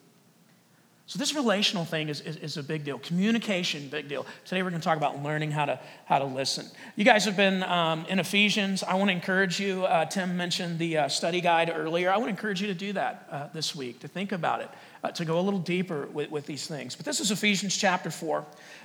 So 1.07 1.19
this 1.19 1.35
relational 1.35 1.85
thing 1.85 2.09
is, 2.09 2.23
is, 2.23 2.37
is, 2.37 2.57
a 2.57 2.62
big 2.62 2.83
deal. 2.83 2.99
Communication, 2.99 3.88
big 3.88 4.09
deal. 4.09 4.25
Today 4.47 4.62
we're 4.62 4.71
going 4.71 4.81
to 4.81 4.85
talk 4.85 4.97
about 4.97 5.23
learning 5.23 5.51
how 5.51 5.67
to, 5.67 5.79
how 6.07 6.19
to 6.19 6.25
listen. 6.25 6.67
You 6.97 7.05
guys 7.05 7.27
have 7.27 7.37
been 7.37 7.62
um, 7.62 8.07
in 8.09 8.19
Ephesians. 8.19 8.83
I 8.83 8.95
want 8.95 9.11
to 9.11 9.12
encourage 9.12 9.61
you. 9.61 9.85
Uh, 9.85 10.07
Tim 10.07 10.35
mentioned 10.35 10.79
the 10.79 10.97
uh, 10.97 11.09
study 11.09 11.43
guide 11.43 11.71
earlier. 11.75 12.11
I 12.11 12.17
want 12.17 12.29
to 12.29 12.31
encourage 12.31 12.62
you 12.62 12.69
to 12.69 12.75
do 12.75 12.95
that 12.95 13.29
uh, 13.31 13.49
this 13.53 13.77
week, 13.77 14.01
to 14.01 14.09
think 14.09 14.33
about 14.33 14.62
it, 14.62 14.71
uh, 15.03 15.11
to 15.11 15.27
go 15.27 15.38
a 15.38 15.43
little 15.43 15.61
deeper 15.61 16.07
with, 16.07 16.31
with 16.31 16.47
these 16.47 16.67
things. 16.67 16.97
But 16.97 17.05
this 17.05 17.21
is 17.21 17.31
Ephesians 17.31 17.77
chapter 17.77 18.11
4, 18.11 18.43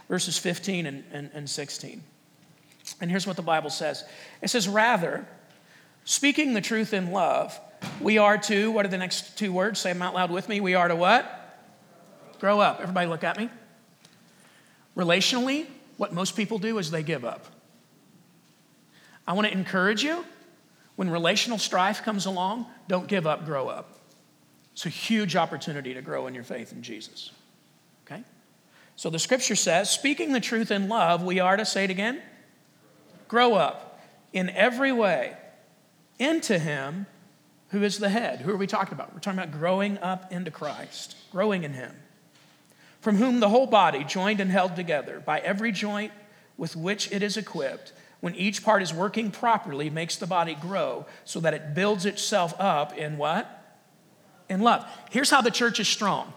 verses 0.10 0.38
15 0.38 0.88
and, 0.88 1.06
and, 1.14 1.30
and 1.34 1.50
16. 1.50 2.04
And 3.00 3.10
here's 3.10 3.28
what 3.28 3.38
the 3.38 3.42
Bible 3.44 3.70
says 3.70 4.04
it 4.42 4.50
says, 4.50 4.68
Rather, 4.68 5.26
speaking 6.04 6.54
the 6.54 6.60
truth 6.60 6.94
in 6.94 7.12
love, 7.12 7.58
we 8.02 8.18
are 8.18 8.38
to, 8.38 8.72
what 8.72 8.86
are 8.86 8.90
the 8.90 8.98
next 8.98 9.38
two 9.38 9.54
words? 9.54 9.80
Say 9.80 9.94
them 9.94 10.02
out 10.02 10.16
loud 10.16 10.32
with 10.32 10.50
me. 10.50 10.60
We 10.60 10.76
are 10.76 10.90
to 10.90 10.98
what? 10.98 11.38
Grow 12.40 12.60
up. 12.60 12.80
Everybody 12.82 13.08
look 13.08 13.24
at 13.24 13.38
me. 13.38 13.50
Relationally, 14.96 15.68
what 15.98 16.14
most 16.14 16.36
people 16.36 16.58
do 16.58 16.78
is 16.78 16.92
they 16.92 17.04
give 17.04 17.26
up. 17.26 17.46
I 19.28 19.34
want 19.34 19.48
to 19.48 19.54
encourage 19.54 20.04
you 20.04 20.26
when 20.96 21.10
relational 21.10 21.58
strife 21.58 22.04
comes 22.04 22.26
along, 22.26 22.66
don't 22.88 23.08
give 23.08 23.28
up, 23.28 23.46
grow 23.46 23.68
up. 23.68 24.00
It's 24.74 24.86
a 24.86 24.90
huge 24.90 25.36
opportunity 25.36 25.94
to 25.94 26.02
grow 26.02 26.28
in 26.28 26.34
your 26.34 26.44
faith 26.44 26.72
in 26.72 26.82
Jesus. 26.82 27.32
Okay? 28.06 28.24
So 28.96 29.10
the 29.10 29.20
scripture 29.20 29.56
says, 29.56 29.90
speaking 29.90 30.34
the 30.34 30.40
truth 30.40 30.72
in 30.72 30.90
love, 30.90 31.24
we 31.24 31.40
are 31.40 31.56
to 31.56 31.66
say 31.66 31.84
it 31.84 31.90
again, 31.90 32.22
grow 33.28 33.54
up 33.54 34.02
in 34.34 34.50
every 34.50 34.92
way 34.92 35.38
into 36.18 36.60
Him 36.60 37.06
who 37.70 37.84
is 37.84 38.00
the 38.00 38.10
head. 38.10 38.42
Who 38.42 38.52
are 38.52 38.58
we 38.58 38.68
talking 38.68 38.94
about? 38.94 39.14
We're 39.14 39.20
talking 39.20 39.40
about 39.40 39.52
growing 39.52 39.98
up 40.00 40.32
into 40.32 40.50
Christ, 40.50 41.16
growing 41.32 41.64
in 41.64 41.74
Him 41.74 41.94
from 43.02 43.16
whom 43.16 43.40
the 43.40 43.50
whole 43.50 43.68
body, 43.68 44.04
joined 44.04 44.40
and 44.40 44.52
held 44.52 44.76
together 44.76 45.22
by 45.26 45.40
every 45.40 45.72
joint 45.72 46.12
with 46.58 46.76
which 46.76 47.12
it 47.12 47.24
is 47.24 47.38
equipped, 47.38 47.94
when 48.20 48.36
each 48.36 48.64
part 48.64 48.82
is 48.82 48.94
working 48.94 49.32
properly, 49.32 49.90
makes 49.90 50.18
the 50.18 50.28
body 50.28 50.56
grow 50.56 51.06
so 51.24 51.40
that 51.40 51.54
it 51.54 51.74
builds 51.74 52.06
itself 52.06 52.54
up 52.60 52.98
in 52.98 53.18
what? 53.18 53.78
In 54.50 54.62
love. 54.62 54.86
Here's 55.10 55.30
how 55.30 55.42
the 55.42 55.52
church 55.52 55.80
is 55.80 55.88
strong 55.88 56.34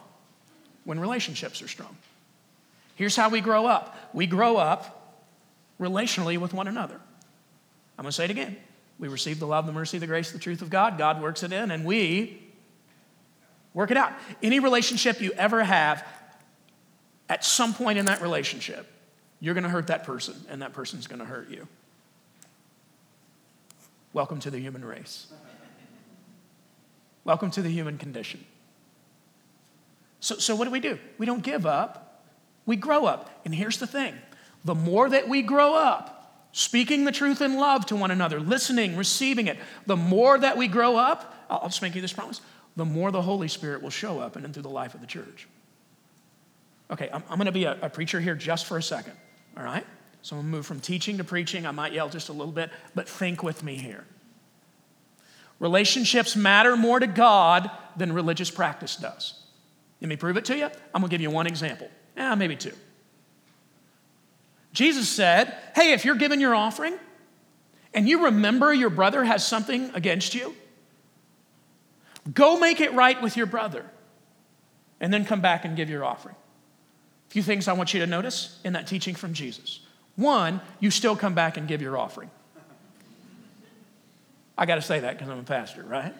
when 0.84 1.00
relationships 1.00 1.60
are 1.60 1.68
strong. 1.68 1.96
Here's 2.94 3.16
how 3.16 3.28
we 3.28 3.40
grow 3.40 3.66
up 3.66 3.96
we 4.12 4.26
grow 4.26 4.56
up 4.56 5.18
relationally 5.80 6.38
with 6.38 6.54
one 6.54 6.68
another. 6.68 7.00
I'm 7.98 8.04
going 8.04 8.10
to 8.10 8.12
say 8.12 8.24
it 8.24 8.30
again. 8.30 8.56
We 8.98 9.08
receive 9.08 9.40
the 9.40 9.46
love, 9.46 9.66
the 9.66 9.72
mercy, 9.72 9.98
the 9.98 10.06
grace, 10.06 10.30
the 10.30 10.38
truth 10.38 10.62
of 10.62 10.70
God. 10.70 10.98
God 10.98 11.20
works 11.20 11.42
it 11.42 11.52
in, 11.52 11.72
and 11.72 11.84
we 11.84 12.40
work 13.74 13.90
it 13.90 13.96
out. 13.96 14.12
Any 14.42 14.60
relationship 14.60 15.20
you 15.20 15.32
ever 15.32 15.64
have 15.64 16.06
at 17.32 17.46
some 17.46 17.72
point 17.72 17.98
in 17.98 18.04
that 18.04 18.20
relationship, 18.20 18.86
you're 19.40 19.54
going 19.54 19.64
to 19.64 19.70
hurt 19.70 19.86
that 19.86 20.04
person, 20.04 20.34
and 20.50 20.60
that 20.60 20.74
person's 20.74 21.06
going 21.06 21.18
to 21.18 21.24
hurt 21.24 21.48
you. 21.48 21.66
Welcome 24.12 24.38
to 24.40 24.50
the 24.50 24.58
human 24.58 24.84
race. 24.84 25.28
Welcome 27.24 27.50
to 27.52 27.62
the 27.62 27.70
human 27.70 27.96
condition. 27.96 28.44
So, 30.20 30.36
so, 30.36 30.54
what 30.54 30.66
do 30.66 30.70
we 30.70 30.78
do? 30.78 30.98
We 31.16 31.24
don't 31.24 31.42
give 31.42 31.64
up, 31.64 32.22
we 32.66 32.76
grow 32.76 33.06
up. 33.06 33.30
And 33.46 33.54
here's 33.54 33.78
the 33.78 33.86
thing 33.86 34.14
the 34.66 34.74
more 34.74 35.08
that 35.08 35.26
we 35.26 35.40
grow 35.40 35.74
up, 35.74 36.50
speaking 36.52 37.06
the 37.06 37.12
truth 37.12 37.40
in 37.40 37.56
love 37.56 37.86
to 37.86 37.96
one 37.96 38.10
another, 38.10 38.40
listening, 38.40 38.94
receiving 38.94 39.46
it, 39.46 39.56
the 39.86 39.96
more 39.96 40.38
that 40.38 40.58
we 40.58 40.68
grow 40.68 40.98
up, 40.98 41.34
I'll, 41.48 41.62
just 41.70 41.80
make 41.80 41.94
you 41.94 42.02
this 42.02 42.12
promise, 42.12 42.42
the 42.76 42.84
more 42.84 43.10
the 43.10 43.22
Holy 43.22 43.48
Spirit 43.48 43.80
will 43.80 43.88
show 43.88 44.20
up 44.20 44.36
and 44.36 44.44
into 44.44 44.60
the 44.60 44.68
life 44.68 44.92
of 44.92 45.00
the 45.00 45.06
church. 45.06 45.48
Okay, 46.92 47.08
I'm, 47.12 47.24
I'm 47.30 47.38
going 47.38 47.46
to 47.46 47.52
be 47.52 47.64
a, 47.64 47.78
a 47.82 47.88
preacher 47.88 48.20
here 48.20 48.34
just 48.34 48.66
for 48.66 48.76
a 48.76 48.82
second, 48.82 49.14
all 49.56 49.64
right? 49.64 49.84
So 50.20 50.36
I'm 50.36 50.42
going 50.42 50.52
to 50.52 50.56
move 50.58 50.66
from 50.66 50.80
teaching 50.80 51.16
to 51.18 51.24
preaching. 51.24 51.66
I 51.66 51.70
might 51.70 51.92
yell 51.92 52.08
just 52.08 52.28
a 52.28 52.32
little 52.32 52.52
bit, 52.52 52.70
but 52.94 53.08
think 53.08 53.42
with 53.42 53.64
me 53.64 53.76
here. 53.76 54.04
Relationships 55.58 56.36
matter 56.36 56.76
more 56.76 57.00
to 57.00 57.06
God 57.06 57.70
than 57.96 58.12
religious 58.12 58.50
practice 58.50 58.96
does. 58.96 59.42
Let 60.00 60.08
me 60.08 60.16
prove 60.16 60.36
it 60.36 60.44
to 60.46 60.56
you. 60.56 60.64
I'm 60.64 61.00
going 61.00 61.04
to 61.04 61.08
give 61.08 61.20
you 61.20 61.30
one 61.30 61.46
example. 61.46 61.88
Yeah, 62.16 62.34
maybe 62.34 62.56
two. 62.56 62.72
Jesus 64.72 65.08
said, 65.08 65.56
Hey, 65.74 65.92
if 65.92 66.04
you're 66.04 66.16
giving 66.16 66.40
your 66.40 66.54
offering 66.54 66.98
and 67.94 68.08
you 68.08 68.24
remember 68.24 68.72
your 68.72 68.90
brother 68.90 69.22
has 69.24 69.46
something 69.46 69.90
against 69.94 70.34
you, 70.34 70.54
go 72.32 72.58
make 72.58 72.80
it 72.80 72.92
right 72.94 73.20
with 73.22 73.36
your 73.36 73.46
brother 73.46 73.84
and 75.00 75.12
then 75.12 75.24
come 75.24 75.40
back 75.40 75.64
and 75.64 75.76
give 75.76 75.88
your 75.88 76.04
offering. 76.04 76.36
Few 77.32 77.42
things 77.42 77.66
I 77.66 77.72
want 77.72 77.94
you 77.94 78.00
to 78.00 78.06
notice 78.06 78.58
in 78.62 78.74
that 78.74 78.86
teaching 78.86 79.14
from 79.14 79.32
Jesus. 79.32 79.80
One, 80.16 80.60
you 80.80 80.90
still 80.90 81.16
come 81.16 81.32
back 81.32 81.56
and 81.56 81.66
give 81.66 81.80
your 81.80 81.96
offering. 81.96 82.30
I 84.58 84.66
got 84.66 84.74
to 84.74 84.82
say 84.82 85.00
that 85.00 85.14
because 85.14 85.30
I'm 85.30 85.38
a 85.38 85.42
pastor, 85.42 85.82
right? 85.82 86.14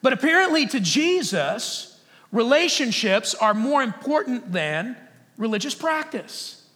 But 0.00 0.14
apparently, 0.14 0.64
to 0.64 0.80
Jesus, 0.80 2.00
relationships 2.32 3.34
are 3.34 3.52
more 3.52 3.82
important 3.82 4.50
than 4.50 4.96
religious 5.36 5.74
practice. 5.74 6.66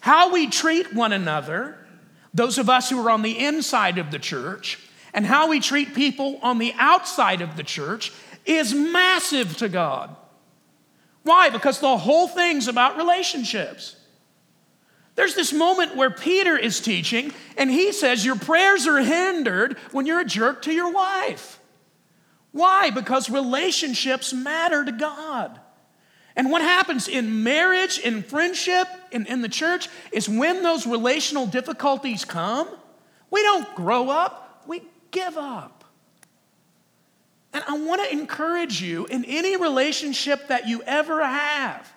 How 0.00 0.32
we 0.32 0.46
treat 0.46 0.94
one 0.94 1.12
another, 1.12 1.84
those 2.32 2.58
of 2.58 2.70
us 2.70 2.90
who 2.90 3.04
are 3.04 3.10
on 3.10 3.22
the 3.22 3.44
inside 3.44 3.98
of 3.98 4.12
the 4.12 4.20
church, 4.20 4.78
and 5.12 5.26
how 5.26 5.48
we 5.48 5.58
treat 5.58 5.96
people 5.96 6.38
on 6.42 6.58
the 6.58 6.72
outside 6.78 7.40
of 7.40 7.56
the 7.56 7.64
church 7.64 8.12
is 8.46 8.72
massive 8.72 9.56
to 9.56 9.68
God. 9.68 10.14
Why? 11.28 11.50
Because 11.50 11.78
the 11.78 11.98
whole 11.98 12.26
thing's 12.26 12.68
about 12.68 12.96
relationships. 12.96 13.96
There's 15.14 15.34
this 15.34 15.52
moment 15.52 15.94
where 15.94 16.10
Peter 16.10 16.56
is 16.56 16.80
teaching, 16.80 17.32
and 17.58 17.70
he 17.70 17.92
says, 17.92 18.24
Your 18.24 18.36
prayers 18.36 18.86
are 18.86 18.98
hindered 18.98 19.76
when 19.92 20.06
you're 20.06 20.20
a 20.20 20.24
jerk 20.24 20.62
to 20.62 20.72
your 20.72 20.90
wife. 20.90 21.60
Why? 22.52 22.88
Because 22.88 23.28
relationships 23.28 24.32
matter 24.32 24.86
to 24.86 24.92
God. 24.92 25.60
And 26.34 26.50
what 26.50 26.62
happens 26.62 27.08
in 27.08 27.42
marriage, 27.42 27.98
in 27.98 28.22
friendship, 28.22 28.88
in, 29.10 29.26
in 29.26 29.42
the 29.42 29.48
church 29.50 29.88
is 30.12 30.30
when 30.30 30.62
those 30.62 30.86
relational 30.86 31.46
difficulties 31.46 32.24
come, 32.24 32.68
we 33.30 33.42
don't 33.42 33.74
grow 33.74 34.08
up, 34.08 34.62
we 34.66 34.82
give 35.10 35.36
up. 35.36 35.77
And 37.52 37.64
I 37.66 37.78
want 37.78 38.02
to 38.02 38.12
encourage 38.12 38.82
you 38.82 39.06
in 39.06 39.24
any 39.24 39.56
relationship 39.56 40.48
that 40.48 40.68
you 40.68 40.82
ever 40.82 41.24
have, 41.24 41.90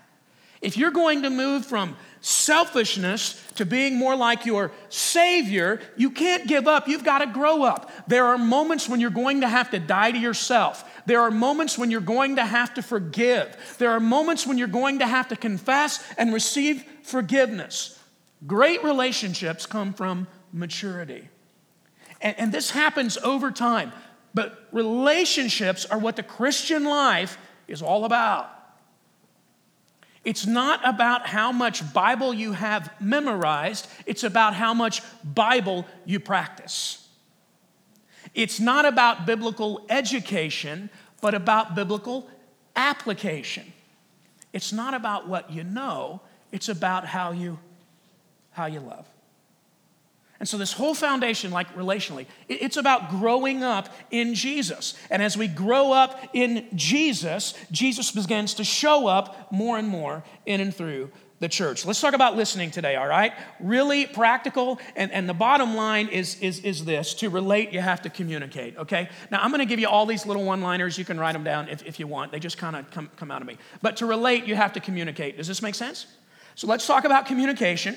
if 0.62 0.78
you're 0.78 0.92
going 0.92 1.24
to 1.24 1.30
move 1.30 1.66
from 1.66 1.98
selfishness 2.22 3.44
to 3.56 3.66
being 3.66 3.98
more 3.98 4.16
like 4.16 4.46
your 4.46 4.72
Savior, 4.90 5.82
you 5.98 6.12
can't 6.12 6.48
give 6.48 6.68
up. 6.68 6.88
You've 6.88 7.04
got 7.04 7.20
to 7.20 7.26
grow 7.26 7.64
up. 7.64 7.92
There 8.08 8.28
are 8.28 8.38
moments 8.38 8.88
when 8.88 9.00
you're 9.00 9.10
going 9.10 9.42
to 9.42 9.50
have 9.50 9.72
to 9.72 9.80
die 9.80 10.12
to 10.12 10.20
yourself. 10.20 10.88
There 11.08 11.22
are 11.22 11.32
moments 11.32 11.80
when 11.80 11.90
you're 11.90 12.00
going 12.00 12.36
to 12.36 12.46
have 12.46 12.76
to 12.76 12.84
forgive. 12.84 13.76
There 13.80 13.92
are 13.92 14.00
moments 14.00 14.46
when 14.46 14.60
you're 14.60 14.68
going 14.68 15.00
to 15.00 15.08
have 15.08 15.30
to 15.30 15.36
confess 15.36 16.04
and 16.16 16.32
receive 16.32 16.86
forgiveness. 17.02 18.00
Great 18.46 18.84
relationships 18.84 19.66
come 19.66 19.94
from 19.94 20.28
maturity. 20.54 21.28
And, 22.22 22.38
and 22.38 22.52
this 22.52 22.70
happens 22.70 23.18
over 23.18 23.50
time. 23.50 23.92
But 24.34 24.67
relationships 24.72 25.86
are 25.86 25.98
what 25.98 26.15
the 26.15 26.24
Christian 26.24 26.86
life 26.86 27.38
is 27.67 27.82
all 27.82 28.06
about. 28.06 28.50
It's 30.24 30.46
not 30.46 30.88
about 30.88 31.28
how 31.28 31.52
much 31.52 31.94
Bible 31.94 32.34
you 32.34 32.54
have 32.54 32.94
memorized, 33.02 33.88
it's 34.06 34.24
about 34.24 34.54
how 34.54 34.74
much 34.74 35.02
Bible 35.24 35.86
you 36.06 36.20
practice. 36.20 37.08
It's 38.34 38.60
not 38.60 38.86
about 38.86 39.26
biblical 39.26 39.86
education, 39.89 40.89
but 41.22 41.34
about 41.34 41.76
biblical 41.76 42.30
application. 42.76 43.74
It's 44.54 44.72
not 44.72 44.94
about 44.94 45.28
what 45.28 45.52
you 45.52 45.63
know, 45.63 46.22
it's 46.52 46.70
about 46.70 47.06
how 47.06 47.32
you 47.32 47.60
how 48.52 48.65
you 48.65 48.82
love. 48.82 49.08
And 50.42 50.50
so, 50.50 50.58
this 50.58 50.74
whole 50.74 50.96
foundation, 50.96 51.52
like 51.52 51.72
relationally, 51.76 52.26
it's 52.50 52.76
about 52.76 53.12
growing 53.12 53.62
up 53.62 53.90
in 54.10 54.34
Jesus. 54.34 54.96
And 55.12 55.22
as 55.22 55.38
we 55.38 55.48
grow 55.48 55.92
up 55.92 56.20
in 56.34 56.66
Jesus, 56.74 57.54
Jesus 57.70 58.10
begins 58.10 58.56
to 58.56 58.64
show 58.64 59.06
up 59.06 59.52
more 59.52 59.78
and 59.78 59.88
more 59.88 60.24
in 60.48 60.60
and 60.60 60.74
through 60.74 61.12
the 61.42 61.48
church. 61.48 61.86
Let's 61.86 62.02
talk 62.02 62.16
about 62.16 62.36
listening 62.36 62.72
today, 62.72 62.96
all 62.96 63.06
right? 63.06 63.34
Really 63.60 64.08
practical. 64.08 64.80
And, 64.96 65.12
and 65.12 65.30
the 65.30 65.36
bottom 65.36 65.76
line 65.76 66.08
is, 66.08 66.40
is, 66.40 66.62
is 66.62 66.86
this 66.86 67.14
to 67.16 67.30
relate, 67.30 67.72
you 67.72 67.80
have 67.80 68.02
to 68.02 68.10
communicate, 68.10 68.76
okay? 68.78 69.10
Now, 69.30 69.44
I'm 69.44 69.52
gonna 69.52 69.68
give 69.68 69.80
you 69.80 69.90
all 69.90 70.08
these 70.08 70.26
little 70.26 70.44
one 70.44 70.62
liners. 70.62 70.98
You 70.98 71.06
can 71.06 71.20
write 71.20 71.34
them 71.34 71.44
down 71.44 71.70
if, 71.70 71.86
if 71.86 72.00
you 72.00 72.08
want, 72.08 72.32
they 72.32 72.40
just 72.40 72.58
kind 72.58 72.76
of 72.76 72.90
come, 72.90 73.12
come 73.16 73.30
out 73.30 73.44
of 73.44 73.48
me. 73.48 73.60
But 73.84 73.98
to 73.98 74.08
relate, 74.08 74.46
you 74.46 74.56
have 74.56 74.74
to 74.74 74.80
communicate. 74.80 75.38
Does 75.38 75.48
this 75.48 75.62
make 75.62 75.76
sense? 75.76 76.08
So, 76.56 76.66
let's 76.66 76.88
talk 76.88 77.06
about 77.06 77.28
communication. 77.28 77.96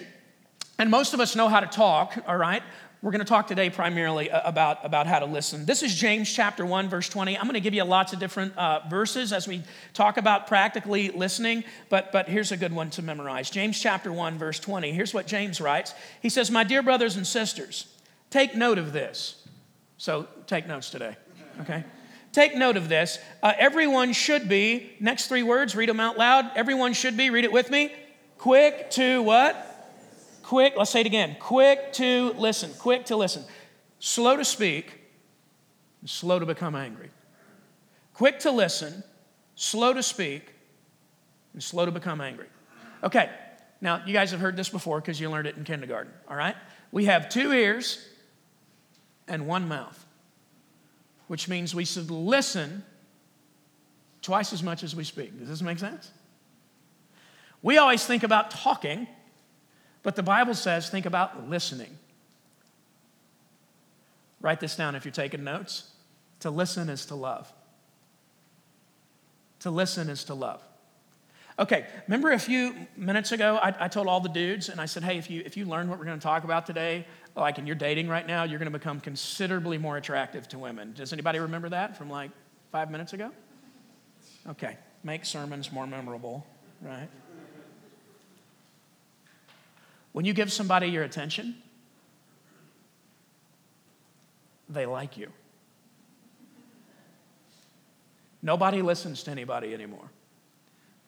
And 0.79 0.91
most 0.91 1.15
of 1.15 1.21
us 1.21 1.37
know 1.37 1.49
how 1.49 1.61
to 1.61 1.67
talk, 1.67 2.17
all 2.27 2.37
right? 2.37 2.63
We're 3.01 3.11
going 3.11 3.21
to 3.21 3.27
talk 3.27 3.47
today 3.47 3.69
primarily 3.69 4.31
about, 4.31 4.79
about 4.83 5.07
how 5.07 5.19
to 5.19 5.27
listen. 5.27 5.67
This 5.67 5.83
is 5.83 5.95
James 5.95 6.33
chapter 6.33 6.65
1, 6.65 6.89
verse 6.89 7.09
20. 7.09 7.37
I'm 7.37 7.45
going 7.45 7.53
to 7.53 7.61
give 7.61 7.75
you 7.75 7.85
lots 7.85 8.15
of 8.15 8.19
different 8.19 8.57
uh, 8.57 8.81
verses 8.89 9.33
as 9.33 9.47
we 9.47 9.63
talk 9.93 10.17
about 10.17 10.47
practically 10.47 11.11
listening, 11.11 11.65
but, 11.91 12.13
but 12.13 12.29
here's 12.29 12.51
a 12.51 12.57
good 12.57 12.73
one 12.73 12.89
to 12.91 13.03
memorize. 13.03 13.51
James 13.51 13.79
chapter 13.79 14.11
1, 14.11 14.39
verse 14.39 14.59
20. 14.59 14.91
Here's 14.93 15.13
what 15.13 15.27
James 15.27 15.61
writes 15.61 15.95
He 16.23 16.31
says, 16.31 16.51
My 16.51 16.65
dear 16.65 16.83
brothers 16.83 17.17
and 17.17 17.27
sisters, 17.27 17.87
take 18.31 18.57
note 18.57 18.79
of 18.79 18.95
this. 18.95 19.47
So 19.99 20.27
take 20.47 20.67
notes 20.67 20.89
today, 20.89 21.15
okay? 21.61 21.85
Take 22.33 22.57
note 22.57 22.79
of 22.79 22.89
this. 22.89 23.19
Uh, 23.43 23.53
everyone 23.59 24.15
should 24.15 24.49
be, 24.49 24.97
next 24.99 25.29
three 25.29 25.43
words, 25.43 25.77
read 25.77 25.91
them 25.91 26.01
out 26.01 26.17
loud. 26.17 26.51
Everyone 26.57 26.95
should 26.95 27.19
be, 27.19 27.29
read 27.29 27.45
it 27.45 27.53
with 27.53 27.71
me, 27.71 27.93
quick 28.39 28.91
to 28.93 29.23
what? 29.23 29.74
Quick, 30.55 30.75
let's 30.77 30.93
say 30.93 31.01
it 31.01 31.07
again 31.07 31.37
quick 31.41 31.93
to 31.93 32.33
listen, 32.35 32.71
quick 32.79 33.07
to 33.07 33.17
listen, 33.17 33.43
slow 33.99 34.37
to 34.37 34.45
speak, 34.45 35.01
slow 36.05 36.39
to 36.39 36.47
become 36.47 36.77
angry. 36.77 37.11
Quick 38.13 38.39
to 38.39 38.53
listen, 38.53 39.03
slow 39.57 39.93
to 39.93 40.01
speak, 40.01 40.55
and 41.55 41.61
slow 41.61 41.85
to 41.85 41.91
become 41.91 42.21
angry. 42.21 42.47
Okay, 43.03 43.31
now 43.81 44.01
you 44.07 44.13
guys 44.13 44.31
have 44.31 44.39
heard 44.39 44.55
this 44.55 44.69
before 44.69 45.01
because 45.01 45.19
you 45.19 45.29
learned 45.29 45.49
it 45.49 45.57
in 45.57 45.65
kindergarten, 45.65 46.13
all 46.29 46.37
right? 46.37 46.55
We 46.93 47.07
have 47.07 47.29
two 47.29 47.53
ears 47.53 48.07
and 49.27 49.49
one 49.49 49.67
mouth, 49.67 50.07
which 51.27 51.49
means 51.49 51.75
we 51.75 51.85
should 51.85 52.13
listen 52.13 52.85
twice 54.23 54.53
as 54.53 54.63
much 54.63 54.85
as 54.85 54.95
we 54.95 55.03
speak. 55.03 55.37
Does 55.37 55.49
this 55.49 55.63
make 55.63 55.81
sense? 55.81 56.13
We 57.61 57.77
always 57.77 58.07
think 58.07 58.23
about 58.23 58.53
talking 58.53 59.09
but 60.05 60.15
the 60.15 60.23
Bible 60.23 60.55
says, 60.55 60.89
think 60.89 61.07
about 61.07 61.51
listening. 61.51 61.99
Write 64.41 64.61
this 64.61 64.77
down 64.77 64.95
if 64.95 65.05
you're 65.05 65.13
taking 65.13 65.43
notes. 65.43 65.91
To 66.41 66.51
listen 66.51 66.91
is 66.91 67.07
to 67.07 67.15
love. 67.15 67.51
To 69.61 69.71
listen 69.71 70.11
is 70.11 70.25
to 70.25 70.35
love. 70.35 70.63
Okay, 71.59 71.87
remember 72.07 72.33
a 72.33 72.39
few 72.39 72.75
minutes 72.97 73.33
ago, 73.33 73.59
I, 73.63 73.75
I, 73.79 73.89
told 73.89 74.09
all 74.09 74.21
the 74.21 74.29
dudes, 74.29 74.69
and 74.69 74.81
I 74.81 74.87
said, 74.87 75.05
hey, 75.05 75.17
if 75.19 75.31
you, 75.31 75.43
if 75.47 75.57
you 75.57 75.65
learn 75.65 75.89
what 75.89 75.99
we're 75.99 76.05
going 76.05 76.19
to 76.19 76.23
talk 76.23 76.45
about 76.45 76.67
today, 76.67 77.07
like 77.37 77.59
and 77.59 77.67
you're 77.67 77.77
dating 77.77 78.09
right 78.09 78.27
now, 78.27 78.43
you're 78.45 78.59
going 78.59 78.71
to 78.71 78.79
become 78.79 79.01
considerably 79.01 79.79
more 79.79 79.97
attractive 79.97 80.49
to 80.49 80.59
women. 80.59 80.93
Does 80.95 81.13
anybody 81.13 81.39
remember 81.39 81.69
that 81.71 81.97
from 81.97 82.11
like 82.11 82.33
five 82.73 82.91
minutes 82.91 83.13
ago? 83.13 83.31
Okay, 84.49 84.77
make 85.05 85.25
sermons 85.25 85.73
more 85.73 85.87
memorable, 85.87 86.45
right? 86.83 87.09
When 90.15 90.25
you 90.25 90.33
give 90.33 90.53
somebody 90.53 90.87
your 90.87 91.03
attention, 91.03 91.57
they 94.69 94.87
like 94.87 95.17
you. 95.17 95.29
Nobody 98.41 98.81
listens 98.81 99.25
to 99.25 99.33
anybody 99.33 99.75
anymore. 99.75 100.09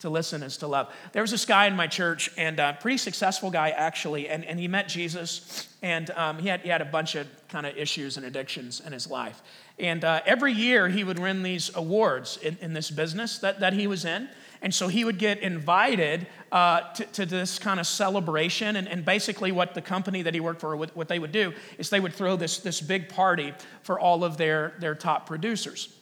To 0.00 0.10
listen 0.10 0.42
is 0.42 0.56
to 0.56 0.66
love. 0.66 0.92
There 1.12 1.22
was 1.22 1.30
this 1.30 1.44
guy 1.44 1.66
in 1.66 1.76
my 1.76 1.86
church, 1.86 2.30
and 2.36 2.58
a 2.58 2.76
pretty 2.80 2.98
successful 2.98 3.48
guy 3.48 3.70
actually, 3.70 4.28
and, 4.28 4.44
and 4.44 4.58
he 4.58 4.66
met 4.66 4.88
Jesus, 4.88 5.72
and 5.82 6.10
um, 6.10 6.40
he, 6.40 6.48
had, 6.48 6.62
he 6.62 6.68
had 6.68 6.82
a 6.82 6.86
bunch 6.86 7.14
of 7.14 7.28
kind 7.48 7.64
of 7.64 7.76
issues 7.76 8.16
and 8.16 8.26
addictions 8.26 8.80
in 8.84 8.92
his 8.92 9.08
life. 9.08 9.40
And 9.78 10.04
uh, 10.04 10.22
every 10.26 10.52
year 10.52 10.88
he 10.88 11.04
would 11.04 11.20
win 11.20 11.44
these 11.44 11.70
awards 11.76 12.38
in, 12.38 12.58
in 12.60 12.72
this 12.72 12.90
business 12.90 13.38
that, 13.38 13.60
that 13.60 13.72
he 13.72 13.86
was 13.86 14.04
in. 14.04 14.28
And 14.62 14.74
so 14.74 14.88
he 14.88 15.04
would 15.04 15.18
get 15.18 15.40
invited 15.40 16.26
uh, 16.52 16.92
to, 16.94 17.04
to, 17.04 17.26
this 17.26 17.58
kind 17.58 17.78
of 17.80 17.86
celebration. 17.86 18.76
And, 18.76 18.88
and, 18.88 19.04
basically, 19.04 19.52
what 19.52 19.74
the 19.74 19.82
company 19.82 20.22
that 20.22 20.34
he 20.34 20.40
worked 20.40 20.60
for, 20.60 20.76
what 20.76 21.08
they 21.08 21.18
would 21.18 21.32
do 21.32 21.52
is 21.78 21.90
they 21.90 22.00
would 22.00 22.14
throw 22.14 22.36
this, 22.36 22.58
this 22.58 22.80
big 22.80 23.08
party 23.08 23.52
for 23.82 23.98
all 23.98 24.24
of 24.24 24.36
their, 24.36 24.74
their 24.78 24.94
top 24.94 25.26
producers. 25.26 25.92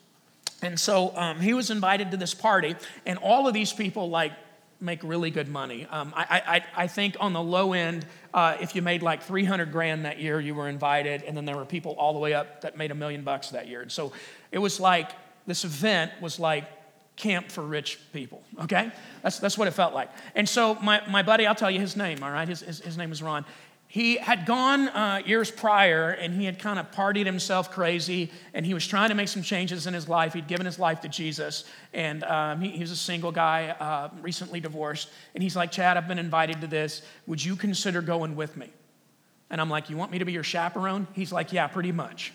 And 0.62 0.78
so 0.78 1.14
um, 1.16 1.40
he 1.40 1.52
was 1.54 1.70
invited 1.70 2.10
to 2.12 2.16
this 2.16 2.34
party, 2.34 2.76
and 3.04 3.18
all 3.18 3.46
of 3.46 3.54
these 3.54 3.72
people, 3.72 4.08
like, 4.08 4.32
make 4.80 5.02
really 5.02 5.30
good 5.30 5.48
money. 5.48 5.86
Um, 5.90 6.12
I, 6.14 6.42
I, 6.76 6.82
I, 6.84 6.86
think 6.86 7.16
on 7.20 7.32
the 7.32 7.40
low 7.40 7.72
end, 7.72 8.04
uh, 8.32 8.56
if 8.60 8.74
you 8.74 8.82
made 8.82 9.02
like 9.02 9.22
300 9.22 9.72
grand 9.72 10.04
that 10.04 10.18
year, 10.18 10.40
you 10.40 10.54
were 10.54 10.68
invited, 10.68 11.22
and 11.22 11.36
then 11.36 11.44
there 11.44 11.56
were 11.56 11.64
people 11.64 11.92
all 11.92 12.12
the 12.12 12.18
way 12.18 12.34
up 12.34 12.60
that 12.62 12.76
made 12.76 12.90
a 12.90 12.94
million 12.94 13.22
bucks 13.22 13.50
that 13.50 13.68
year. 13.68 13.80
And 13.82 13.90
so 13.90 14.12
it 14.52 14.58
was 14.58 14.80
like 14.80 15.10
this 15.46 15.64
event 15.64 16.12
was 16.20 16.38
like 16.38 16.64
camp 17.16 17.50
for 17.50 17.62
rich 17.62 17.98
people, 18.12 18.42
okay? 18.62 18.90
That's, 19.22 19.38
that's 19.38 19.57
what 19.57 19.68
it 19.68 19.72
felt 19.72 19.94
like. 19.94 20.11
And 20.35 20.48
so 20.48 20.74
my, 20.77 21.03
my 21.09 21.22
buddy, 21.22 21.46
I'll 21.46 21.55
tell 21.55 21.70
you 21.70 21.81
his 21.81 21.96
name, 21.96 22.22
all 22.22 22.31
right? 22.31 22.48
His, 22.48 22.61
his, 22.61 22.81
his 22.81 22.98
name 22.98 23.12
is 23.12 23.22
Ron. 23.22 23.44
He 23.87 24.16
had 24.16 24.44
gone 24.44 24.88
uh, 24.88 25.22
years 25.24 25.53
prior 25.53 26.11
and 26.11 26.35
he 26.35 26.44
had 26.44 26.59
kind 26.59 26.81
of 26.81 26.90
partied 26.90 27.27
himself 27.27 27.70
crazy 27.70 28.33
and 28.53 28.66
he 28.66 28.74
was 28.74 28.85
trying 28.85 29.11
to 29.11 29.14
make 29.14 29.29
some 29.29 29.42
changes 29.42 29.87
in 29.87 29.94
his 29.94 30.09
life. 30.09 30.33
He'd 30.33 30.48
given 30.48 30.66
his 30.66 30.81
life 30.81 31.03
to 31.03 31.09
Jesus 31.09 31.62
and 31.92 32.24
um, 32.24 32.61
he, 32.61 32.70
he, 32.70 32.81
was 32.81 32.90
a 32.90 32.96
single 32.96 33.31
guy, 33.31 33.68
uh, 33.79 34.09
recently 34.20 34.59
divorced. 34.59 35.11
And 35.35 35.44
he's 35.44 35.55
like, 35.55 35.70
Chad, 35.70 35.96
I've 35.96 36.09
been 36.09 36.18
invited 36.18 36.61
to 36.62 36.66
this. 36.66 37.03
Would 37.29 37.44
you 37.44 37.55
consider 37.55 38.03
going 38.03 38.35
with 38.35 38.57
me? 38.57 38.72
And 39.48 39.61
I'm 39.61 39.70
like, 39.70 39.88
You 39.88 39.96
want 39.96 40.11
me 40.11 40.18
to 40.18 40.24
be 40.24 40.33
your 40.33 40.42
chaperone? 40.42 41.07
He's 41.12 41.31
like, 41.31 41.53
Yeah, 41.53 41.68
pretty 41.68 41.92
much 41.92 42.33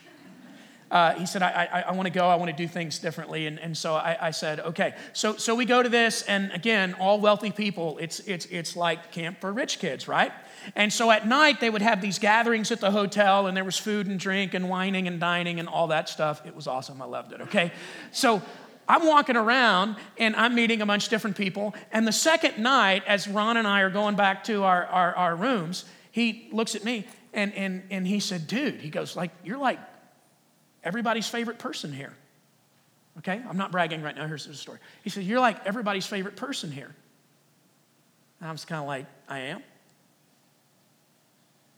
uh, 0.92 1.14
he 1.14 1.26
said, 1.26 1.44
I, 1.44 1.68
I, 1.72 1.82
I 1.82 1.92
want 1.92 2.08
to 2.08 2.12
go, 2.12 2.28
I 2.28 2.36
want 2.36 2.50
to 2.50 2.58
do 2.58 2.68
things 2.68 2.98
differently. 2.98 3.46
And, 3.46 3.60
and 3.60 3.78
so 3.78 3.94
I, 3.94 4.18
I, 4.28 4.32
said, 4.32 4.60
okay. 4.60 4.96
So, 5.14 5.36
so 5.36 5.54
we 5.54 5.66
go 5.66 5.84
to 5.84 5.90
this, 5.90 6.24
and 6.24 6.52
again, 6.52 6.96
all 6.96 7.20
wealthy 7.20 7.52
people, 7.52 8.00
it's, 8.00 8.20
it's, 8.22 8.48
it's 8.48 8.76
like 8.76 9.12
camp 9.12 9.40
for 9.40 9.54
rich 9.54 9.78
kids, 9.78 10.08
right? 10.08 10.32
And 10.76 10.92
so 10.92 11.12
at 11.12 11.28
night, 11.28 11.60
they 11.60 11.70
would 11.70 11.84
have 11.84 12.02
these 12.02 12.18
gatherings 12.18 12.72
at 12.72 12.80
the 12.80 12.90
hotel, 12.90 13.46
and 13.46 13.56
there 13.56 13.64
was 13.64 13.78
food 13.78 14.08
and 14.08 14.20
drink 14.20 14.56
and 14.56 14.68
wining 14.68 15.08
and 15.08 15.20
dining 15.20 15.60
and 15.60 15.70
all 15.70 15.88
that 15.88 16.10
stuff. 16.10 16.46
It 16.46 16.56
was 16.56 16.66
awesome. 16.66 17.02
I 17.02 17.06
loved 17.06 17.34
it, 17.34 17.42
okay? 17.42 17.72
So 18.12 18.42
I'm 18.88 19.06
walking 19.06 19.36
around 19.36 19.96
and 20.18 20.36
I'm 20.36 20.56
meeting 20.56 20.82
a 20.82 20.86
bunch 20.88 21.04
of 21.04 21.10
different 21.12 21.38
people. 21.38 21.76
And 21.92 22.08
the 22.08 22.12
second 22.12 22.58
night, 22.58 23.04
as 23.06 23.28
Ron 23.28 23.58
and 23.58 23.68
I 23.68 23.82
are 23.82 23.92
going 23.92 24.16
back 24.16 24.44
to 24.46 24.64
our, 24.64 24.88
our, 24.88 25.16
our 25.16 25.36
rooms, 25.36 25.86
he 26.12 26.50
looks 26.52 26.74
at 26.74 26.84
me 26.84 27.06
and, 27.32 27.54
and, 27.54 27.84
and 27.92 28.08
he 28.08 28.20
said, 28.20 28.48
Dude, 28.48 28.82
he 28.82 28.90
goes, 28.90 29.16
like, 29.16 29.30
you're 29.44 29.60
like 29.60 29.80
everybody's 30.84 31.28
favorite 31.28 31.60
person 31.60 31.92
here. 31.92 32.14
Okay? 33.20 33.42
I'm 33.48 33.58
not 33.58 33.72
bragging 33.72 34.02
right 34.02 34.16
now. 34.16 34.28
Here's 34.28 34.46
the 34.46 34.54
story. 34.54 34.80
He 35.04 35.10
said, 35.10 35.24
You're 35.24 35.40
like 35.40 35.66
everybody's 35.66 36.08
favorite 36.08 36.36
person 36.36 36.72
here. 36.72 36.94
And 38.40 38.50
I 38.50 38.52
was 38.52 38.66
kind 38.66 38.82
of 38.82 38.88
like, 38.88 39.06
I 39.28 39.40
am? 39.40 39.62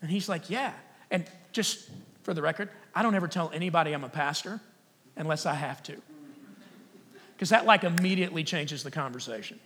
And 0.02 0.12
he's 0.12 0.30
like, 0.30 0.50
Yeah. 0.50 0.74
And 1.10 1.26
just 1.52 1.90
for 2.24 2.34
the 2.34 2.42
record, 2.42 2.70
I 2.94 3.04
don't 3.04 3.16
ever 3.16 3.28
tell 3.28 3.52
anybody 3.54 3.94
I'm 3.94 4.04
a 4.04 4.10
pastor 4.10 4.60
unless 5.16 5.46
I 5.46 5.54
have 5.54 5.82
to. 5.84 5.96
Because 7.34 7.50
that 7.50 7.66
like 7.66 7.84
immediately 7.84 8.44
changes 8.44 8.84
the 8.84 8.92
conversation. 8.92 9.60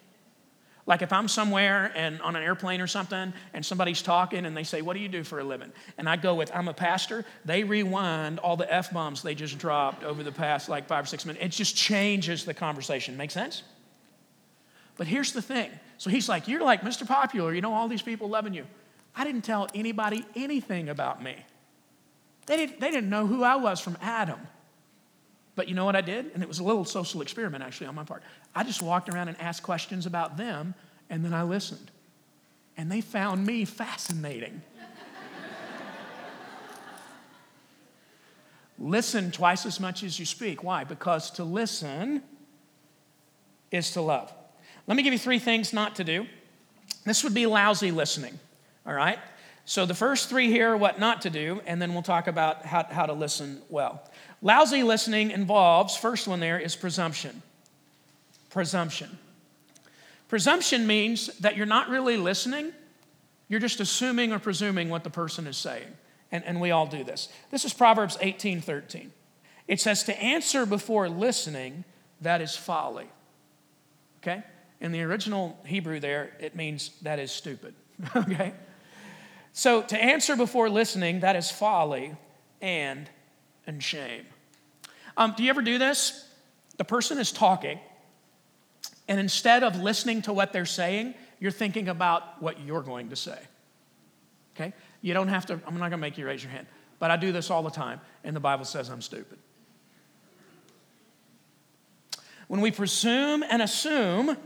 Like 0.88 1.02
if 1.02 1.12
I'm 1.12 1.28
somewhere 1.28 1.91
and 1.95 2.21
on 2.21 2.36
an 2.36 2.43
airplane 2.43 2.80
or 2.80 2.88
something 2.88 3.34
and 3.54 3.65
somebody's 3.65 4.04
talking 4.04 4.45
and 4.45 4.56
they 4.56 4.63
say, 4.63 4.82
What 4.82 4.93
do 4.93 5.00
you 5.00 5.10
do 5.10 5.24
for 5.24 5.39
a 5.39 5.43
living? 5.43 5.71
And 5.98 6.08
I 6.08 6.15
go 6.15 6.36
with, 6.36 6.52
I'm 6.54 6.67
a 6.67 6.74
pastor, 6.74 7.26
they 7.43 7.63
rewind 7.63 8.39
all 8.39 8.56
the 8.56 8.71
F 8.71 8.93
bombs 8.93 9.24
they 9.24 9.34
just 9.34 9.58
dropped 9.58 10.04
over 10.04 10.21
the 10.21 10.32
past 10.32 10.69
like 10.69 10.88
five 10.88 11.06
or 11.06 11.08
six 11.08 11.26
minutes. 11.26 11.43
It 11.43 11.50
just 11.50 11.76
changes 11.76 12.45
the 12.45 12.54
conversation. 12.54 13.17
Make 13.17 13.32
sense? 13.32 13.63
But 14.98 15.08
here's 15.08 15.34
the 15.34 15.41
thing. 15.41 15.71
So 15.98 16.10
he's 16.10 16.30
like, 16.30 16.48
You're 16.48 16.63
like 16.63 16.82
Mr. 16.82 17.08
Popular, 17.08 17.54
you 17.54 17.62
know, 17.62 17.74
all 17.74 17.88
these 17.88 18.04
people 18.04 18.30
loving 18.30 18.54
you. 18.54 18.65
I 19.15 19.24
didn't 19.24 19.43
tell 19.43 19.67
anybody 19.74 20.24
anything 20.36 20.89
about 20.89 21.24
me. 21.24 21.36
They 22.45 22.58
didn't, 22.58 22.80
they 22.80 22.91
didn't 22.91 23.10
know 23.10 23.26
who 23.26 23.43
I 23.43 23.56
was 23.56 23.80
from 23.80 23.98
Adam. 24.02 24.39
But 25.56 25.70
you 25.70 25.76
know 25.76 25.86
what 25.86 25.96
I 25.96 26.02
did? 26.02 26.32
And 26.34 26.44
it 26.44 26.48
was 26.48 26.60
a 26.60 26.63
little 26.63 26.86
social 26.86 27.22
experiment 27.22 27.63
actually 27.63 27.88
on 27.88 27.96
my 27.96 28.04
part. 28.04 28.24
I 28.54 28.63
just 28.63 28.82
walked 28.82 29.10
around 29.10 29.30
and 29.30 29.39
asked 29.39 29.63
questions 29.63 30.06
about 30.06 30.38
them, 30.38 30.76
and 31.10 31.24
then 31.24 31.34
I 31.34 31.44
listened. 31.44 31.91
And 32.78 32.91
they 32.91 33.02
found 33.02 33.46
me 33.46 33.63
fascinating. 33.63 34.62
listen 38.80 39.32
twice 39.32 39.65
as 39.65 39.80
much 39.80 40.04
as 40.04 40.20
you 40.20 40.26
speak. 40.26 40.62
Why? 40.62 40.84
Because 40.84 41.32
to 41.32 41.46
listen 41.46 42.22
is 43.72 43.91
to 43.91 44.02
love. 44.02 44.34
Let 44.88 44.98
me 44.98 45.04
give 45.04 45.13
you 45.13 45.20
three 45.20 45.39
things 45.39 45.72
not 45.72 45.96
to 45.96 46.04
do. 46.04 46.28
This 47.06 47.24
would 47.24 47.34
be 47.34 47.46
lousy 47.46 47.91
listening, 47.91 48.38
all 48.86 48.94
right? 48.94 49.20
So 49.65 49.86
the 49.86 49.96
first 49.96 50.30
three 50.30 50.50
here 50.50 50.74
are 50.74 50.78
what 50.78 51.00
not 51.00 51.22
to 51.24 51.30
do, 51.30 51.62
and 51.65 51.82
then 51.82 51.94
we'll 51.94 52.04
talk 52.04 52.28
about 52.28 52.65
how, 52.65 52.84
how 52.84 53.06
to 53.06 53.13
listen 53.13 53.62
well. 53.70 54.08
Lousy 54.45 54.84
listening 54.84 55.31
involves, 55.31 55.97
first 55.97 56.27
one 56.27 56.39
there 56.39 56.60
is 56.60 56.75
presumption. 56.75 57.41
Presumption. 58.51 59.17
Presumption 60.27 60.86
means 60.86 61.36
that 61.39 61.58
you're 61.58 61.65
not 61.65 61.89
really 61.89 62.15
listening, 62.15 62.71
you're 63.49 63.60
just 63.60 63.79
assuming 63.79 64.31
or 64.31 64.38
presuming 64.38 64.89
what 64.89 65.03
the 65.03 65.10
person 65.10 65.47
is 65.47 65.58
saying. 65.58 65.88
And, 66.31 66.43
and 66.45 66.62
we 66.62 66.69
all 66.69 66.86
do 66.86 67.03
this. 67.03 67.27
This 67.49 67.65
is 67.65 67.73
Proverbs 67.73 68.19
18 68.21 68.62
13. 68.62 69.12
It 69.67 69.81
says, 69.81 70.03
To 70.03 70.21
answer 70.21 70.67
before 70.67 71.10
listening, 71.10 71.84
that 72.21 72.39
is 72.39 72.55
folly. 72.55 73.10
Okay? 74.21 74.43
In 74.79 74.91
the 74.91 75.01
original 75.01 75.58
Hebrew, 75.65 75.99
there, 75.99 76.34
it 76.39 76.55
means 76.55 76.91
that 77.01 77.17
is 77.17 77.31
stupid. 77.31 77.73
okay? 78.15 78.53
So 79.53 79.81
to 79.81 79.97
answer 79.97 80.36
before 80.36 80.69
listening, 80.69 81.21
that 81.21 81.36
is 81.36 81.49
folly 81.49 82.15
and, 82.62 83.10
and 83.65 83.81
shame. 83.81 84.25
Um, 85.17 85.34
do 85.36 85.43
you 85.43 85.49
ever 85.49 85.62
do 85.62 85.78
this? 85.78 86.28
The 86.78 86.84
person 86.84 87.17
is 87.17 87.32
talking, 87.32 87.80
and 89.08 89.19
instead 89.19 89.63
of 89.63 89.80
listening 89.80 90.21
to 90.23 90.34
what 90.34 90.51
they're 90.51 90.65
saying, 90.65 91.13
you're 91.39 91.51
thinking 91.51 91.88
about 91.88 92.41
what 92.41 92.60
you're 92.60 92.82
going 92.82 93.10
to 93.10 93.15
say. 93.15 93.39
Okay? 94.56 94.73
You 95.01 95.13
don't 95.13 95.28
have 95.28 95.45
to, 95.47 95.54
I'm 95.54 95.73
not 95.73 95.89
going 95.89 95.91
to 95.91 95.97
make 95.97 96.17
you 96.17 96.25
raise 96.25 96.43
your 96.43 96.51
hand, 96.51 96.67
but 96.99 97.12
I 97.12 97.17
do 97.17 97.32
this 97.32 97.49
all 97.49 97.63
the 97.63 97.69
time, 97.69 98.01
and 98.23 98.36
the 98.36 98.39
Bible 98.39 98.65
says 98.65 98.89
I'm 98.89 99.01
stupid. 99.01 99.38
When 102.47 102.62
we 102.62 102.71
presume 102.71 103.43
and 103.43 103.62
assume, 103.62 104.38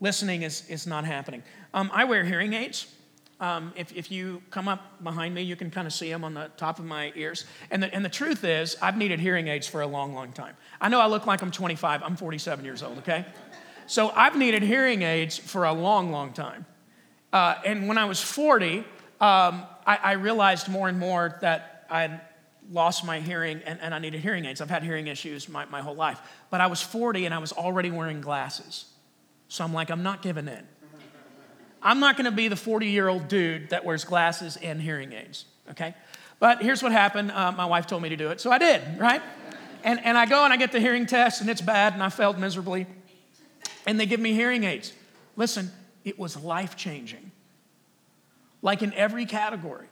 listening 0.00 0.42
is, 0.42 0.68
is 0.68 0.86
not 0.86 1.04
happening. 1.04 1.42
Um, 1.74 1.90
I 1.92 2.04
wear 2.04 2.24
hearing 2.24 2.54
aids. 2.54 2.86
Um, 3.38 3.74
if, 3.76 3.94
if 3.94 4.10
you 4.10 4.42
come 4.50 4.66
up 4.66 5.02
behind 5.02 5.34
me, 5.34 5.42
you 5.42 5.56
can 5.56 5.70
kind 5.70 5.86
of 5.86 5.92
see 5.92 6.10
them 6.10 6.24
on 6.24 6.32
the 6.32 6.50
top 6.56 6.78
of 6.78 6.86
my 6.86 7.12
ears. 7.16 7.44
And 7.70 7.82
the, 7.82 7.94
and 7.94 8.02
the 8.02 8.08
truth 8.08 8.44
is, 8.44 8.76
I've 8.80 8.96
needed 8.96 9.20
hearing 9.20 9.48
aids 9.48 9.68
for 9.68 9.82
a 9.82 9.86
long, 9.86 10.14
long 10.14 10.32
time. 10.32 10.56
I 10.80 10.88
know 10.88 11.00
I 11.00 11.06
look 11.06 11.26
like 11.26 11.42
I'm 11.42 11.50
25, 11.50 12.02
I'm 12.02 12.16
47 12.16 12.64
years 12.64 12.82
old, 12.82 12.98
okay? 12.98 13.26
So 13.86 14.10
I've 14.10 14.36
needed 14.36 14.62
hearing 14.62 15.02
aids 15.02 15.36
for 15.36 15.64
a 15.64 15.72
long, 15.72 16.10
long 16.10 16.32
time. 16.32 16.64
Uh, 17.32 17.56
and 17.64 17.88
when 17.88 17.98
I 17.98 18.06
was 18.06 18.22
40, 18.22 18.78
um, 18.78 18.84
I, 19.20 19.98
I, 20.02 20.12
realized 20.12 20.68
more 20.68 20.88
and 20.88 20.98
more 20.98 21.38
that 21.40 21.86
I'd 21.90 22.20
lost 22.70 23.04
my 23.04 23.20
hearing 23.20 23.60
and, 23.64 23.80
and 23.80 23.94
I 23.94 23.98
needed 23.98 24.20
hearing 24.20 24.44
aids. 24.44 24.60
I've 24.60 24.70
had 24.70 24.82
hearing 24.82 25.06
issues 25.06 25.48
my, 25.48 25.64
my 25.66 25.80
whole 25.80 25.94
life. 25.94 26.20
But 26.50 26.60
I 26.60 26.66
was 26.66 26.82
40 26.82 27.24
and 27.24 27.34
I 27.34 27.38
was 27.38 27.52
already 27.52 27.90
wearing 27.90 28.20
glasses. 28.20 28.86
So 29.48 29.64
I'm 29.64 29.72
like, 29.72 29.90
I'm 29.90 30.02
not 30.02 30.22
giving 30.22 30.48
in. 30.48 30.66
I'm 31.86 32.00
not 32.00 32.16
going 32.16 32.24
to 32.24 32.32
be 32.32 32.48
the 32.48 32.56
40 32.56 32.88
year 32.88 33.06
old 33.06 33.28
dude 33.28 33.70
that 33.70 33.84
wears 33.84 34.02
glasses 34.02 34.56
and 34.56 34.82
hearing 34.82 35.12
aids, 35.12 35.44
okay? 35.70 35.94
But 36.40 36.60
here's 36.60 36.82
what 36.82 36.90
happened. 36.90 37.30
Uh, 37.30 37.52
my 37.52 37.64
wife 37.64 37.86
told 37.86 38.02
me 38.02 38.08
to 38.08 38.16
do 38.16 38.30
it, 38.30 38.40
so 38.40 38.50
I 38.50 38.58
did, 38.58 38.82
right? 38.98 39.22
And, 39.84 40.04
and 40.04 40.18
I 40.18 40.26
go 40.26 40.42
and 40.42 40.52
I 40.52 40.56
get 40.56 40.72
the 40.72 40.80
hearing 40.80 41.06
test, 41.06 41.40
and 41.40 41.48
it's 41.48 41.60
bad, 41.60 41.92
and 41.92 42.02
I 42.02 42.08
failed 42.08 42.40
miserably. 42.40 42.88
And 43.86 44.00
they 44.00 44.06
give 44.06 44.18
me 44.18 44.32
hearing 44.32 44.64
aids. 44.64 44.92
Listen, 45.36 45.70
it 46.04 46.18
was 46.18 46.36
life 46.36 46.74
changing, 46.74 47.30
like 48.62 48.82
in 48.82 48.92
every 48.94 49.24
category. 49.24 49.86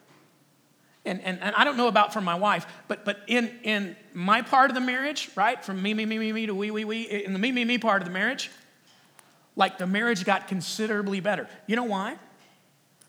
And, 1.04 1.20
and, 1.20 1.40
and 1.40 1.54
I 1.54 1.62
don't 1.62 1.76
know 1.76 1.86
about 1.86 2.12
for 2.12 2.20
my 2.20 2.34
wife, 2.34 2.66
but, 2.88 3.04
but 3.04 3.20
in, 3.28 3.52
in 3.62 3.94
my 4.12 4.42
part 4.42 4.68
of 4.68 4.74
the 4.74 4.80
marriage, 4.80 5.30
right, 5.36 5.64
from 5.64 5.80
me, 5.80 5.94
me, 5.94 6.06
me, 6.06 6.18
me, 6.18 6.32
me 6.32 6.46
to 6.46 6.56
we, 6.56 6.72
we, 6.72 6.84
we, 6.84 7.02
in 7.02 7.32
the 7.32 7.38
me, 7.38 7.52
me, 7.52 7.64
me 7.64 7.78
part 7.78 8.02
of 8.02 8.08
the 8.08 8.12
marriage, 8.12 8.50
like 9.56 9.78
the 9.78 9.86
marriage 9.86 10.24
got 10.24 10.48
considerably 10.48 11.20
better. 11.20 11.48
You 11.66 11.76
know 11.76 11.84
why? 11.84 12.16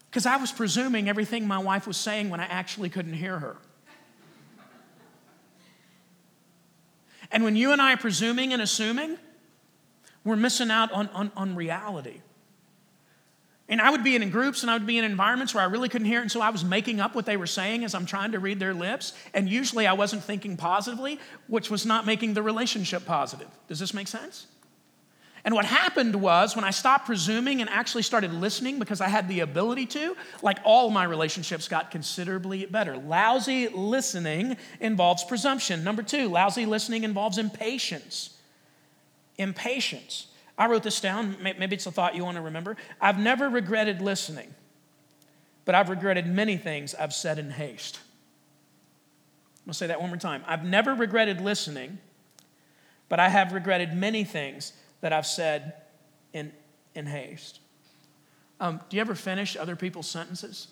Because 0.10 0.26
I 0.26 0.38
was 0.38 0.52
presuming 0.52 1.10
everything 1.10 1.48
my 1.48 1.58
wife 1.58 1.88
was 1.88 1.98
saying 1.98 2.30
when 2.30 2.40
I 2.40 2.46
actually 2.46 2.90
couldn't 2.90 3.14
hear 3.14 3.40
her. 3.40 3.58
And 7.32 7.44
when 7.44 7.56
you 7.56 7.72
and 7.72 7.82
I 7.82 7.94
are 7.94 7.98
presuming 7.98 8.54
and 8.54 8.62
assuming, 8.62 9.18
we're 10.24 10.36
missing 10.36 10.72
out 10.72 10.92
on, 10.92 11.10
on, 11.10 11.32
on 11.36 11.56
reality. 11.56 12.22
And 13.68 13.82
I 13.82 13.90
would 13.90 14.04
be 14.04 14.16
in 14.16 14.30
groups 14.30 14.62
and 14.62 14.70
I 14.70 14.76
would 14.76 14.86
be 14.86 15.00
in 15.00 15.04
environments 15.04 15.56
where 15.56 15.64
I 15.64 15.68
really 15.68 15.90
couldn't 15.90 16.08
hear 16.08 16.20
it. 16.20 16.24
And 16.24 16.32
so 16.32 16.40
I 16.40 16.50
was 16.50 16.64
making 16.64 17.00
up 17.00 17.16
what 17.16 17.26
they 17.26 17.36
were 17.36 17.48
saying 17.48 17.84
as 17.84 17.96
I'm 17.96 18.06
trying 18.06 18.34
to 18.34 18.40
read 18.40 18.60
their 18.60 18.76
lips. 18.76 19.14
And 19.34 19.50
usually 19.50 19.88
I 19.88 19.94
wasn't 19.94 20.24
thinking 20.24 20.56
positively, 20.56 21.20
which 21.48 21.72
was 21.72 21.86
not 21.86 22.06
making 22.06 22.36
the 22.36 22.44
relationship 22.44 23.06
positive. 23.06 23.48
Does 23.68 23.80
this 23.80 23.94
make 23.94 24.08
sense? 24.08 24.46
And 25.46 25.54
what 25.54 25.66
happened 25.66 26.16
was 26.16 26.56
when 26.56 26.66
I 26.66 26.72
stopped 26.72 27.06
presuming 27.06 27.62
and 27.62 27.70
actually 27.70 28.02
started 28.02 28.34
listening 28.34 28.80
because 28.80 29.00
I 29.00 29.08
had 29.08 29.28
the 29.28 29.42
ability 29.42 29.86
to, 29.88 30.18
like 30.42 30.58
all 30.64 30.90
my 30.90 31.04
relationships 31.04 31.68
got 31.68 31.92
considerably 31.92 32.66
better. 32.66 32.98
Lousy 32.98 33.68
listening 33.68 34.58
involves 34.80 35.24
presumption. 35.24 35.84
Number 35.84 36.02
two, 36.02 36.30
lousy 36.30 36.66
listening 36.66 37.04
involves 37.04 37.38
impatience. 37.38 38.32
Impatience. 39.38 40.28
I 40.58 40.66
wrote 40.66 40.82
this 40.82 41.00
down. 41.00 41.38
Maybe 41.40 41.76
it's 41.76 41.86
a 41.86 41.92
thought 41.92 42.16
you 42.16 42.26
want 42.26 42.38
to 42.38 42.42
remember. 42.42 42.76
I've 43.00 43.20
never 43.20 43.48
regretted 43.48 44.02
listening, 44.02 44.52
but 45.64 45.76
I've 45.76 45.90
regretted 45.90 46.26
many 46.26 46.58
things 46.58 46.96
I've 46.96 47.14
said 47.14 47.38
in 47.38 47.52
haste. 47.52 48.00
I'm 49.58 49.68
going 49.68 49.74
to 49.74 49.78
say 49.78 49.88
that 49.88 50.02
one 50.02 50.10
more 50.10 50.18
time. 50.18 50.44
I've 50.48 50.64
never 50.64 50.96
regretted 50.96 51.40
listening, 51.40 52.00
but 53.10 53.20
I 53.20 53.30
have 53.30 53.54
regretted 53.54 53.94
many 53.94 54.24
things 54.24 54.74
that 55.02 55.14
I've 55.14 55.28
said 55.28 55.74
in, 56.34 56.52
in 56.94 57.06
haste. 57.06 57.60
Um, 58.60 58.80
do 58.90 58.98
you 58.98 59.02
ever 59.02 59.16
finish 59.16 59.58
other 59.58 59.76
people's 59.76 60.08
sentences? 60.08 60.68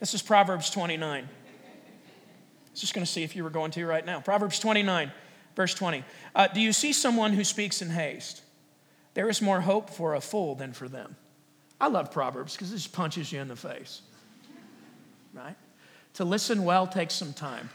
This 0.00 0.14
is 0.14 0.22
Proverbs 0.22 0.70
29. 0.70 1.24
I 1.24 1.28
was 2.70 2.80
just 2.80 2.94
going 2.94 3.04
to 3.04 3.10
see 3.10 3.22
if 3.22 3.36
you 3.36 3.44
were 3.44 3.50
going 3.50 3.70
to 3.72 3.86
right 3.86 4.04
now. 4.04 4.20
Proverbs 4.20 4.58
29, 4.58 5.12
verse 5.54 5.74
20. 5.74 6.04
Uh, 6.34 6.46
do 6.48 6.60
you 6.60 6.72
see 6.72 6.92
someone 6.92 7.32
who 7.32 7.44
speaks 7.44 7.82
in 7.82 7.90
haste? 7.90 8.42
There 9.14 9.28
is 9.28 9.42
more 9.42 9.60
hope 9.60 9.90
for 9.90 10.14
a 10.14 10.20
fool 10.20 10.54
than 10.54 10.72
for 10.72 10.88
them. 10.88 11.16
I 11.80 11.88
love 11.88 12.10
Proverbs 12.10 12.54
because 12.54 12.72
it 12.72 12.76
just 12.76 12.92
punches 12.92 13.32
you 13.32 13.40
in 13.40 13.48
the 13.48 13.56
face, 13.56 14.02
right? 15.34 15.56
To 16.14 16.24
listen 16.24 16.64
well 16.64 16.86
takes 16.86 17.14
some 17.14 17.32
time. 17.32 17.70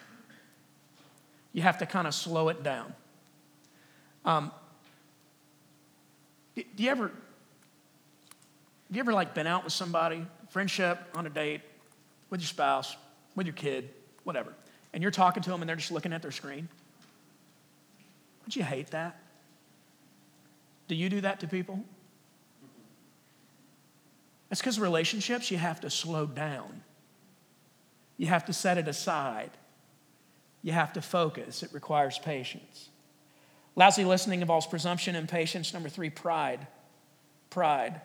You 1.55 1.61
have 1.61 1.77
to 1.77 1.85
kind 1.85 2.05
of 2.05 2.13
slow 2.13 2.49
it 2.49 2.63
down. 2.63 2.93
Um, 4.25 4.51
do 6.53 6.63
you 6.75 6.89
ever, 6.89 7.07
do 7.07 7.13
you 8.91 8.99
ever 8.99 9.13
like 9.13 9.33
been 9.33 9.47
out 9.47 9.63
with 9.63 9.71
somebody, 9.71 10.25
friendship, 10.49 10.99
on 11.15 11.25
a 11.25 11.29
date, 11.29 11.61
with 12.29 12.41
your 12.41 12.47
spouse, 12.47 12.97
with 13.37 13.47
your 13.47 13.53
kid, 13.53 13.89
whatever, 14.25 14.53
and 14.91 15.01
you're 15.01 15.13
talking 15.13 15.41
to 15.43 15.49
them 15.49 15.61
and 15.61 15.69
they're 15.69 15.77
just 15.77 15.91
looking 15.91 16.11
at 16.11 16.21
their 16.21 16.31
screen? 16.31 16.67
Wouldn't 18.41 18.57
you 18.57 18.63
hate 18.63 18.91
that? 18.91 19.17
Do 20.89 20.95
you 20.95 21.07
do 21.07 21.21
that 21.21 21.39
to 21.39 21.47
people? 21.47 21.81
That's 24.49 24.59
because 24.59 24.77
relationships, 24.77 25.49
you 25.49 25.57
have 25.57 25.79
to 25.79 25.89
slow 25.89 26.25
down. 26.25 26.81
You 28.17 28.27
have 28.27 28.43
to 28.47 28.51
set 28.51 28.77
it 28.77 28.89
aside. 28.89 29.51
You 30.65 30.71
have 30.71 30.93
to 30.93 31.01
focus. 31.01 31.61
It 31.61 31.71
requires 31.73 32.17
patience. 32.17 32.89
Lousy 33.75 34.03
listening 34.03 34.41
involves 34.41 34.65
presumption, 34.65 35.15
and 35.15 35.29
patience. 35.29 35.71
Number 35.71 35.89
three, 35.89 36.09
pride. 36.09 36.65
Pride. 37.51 38.01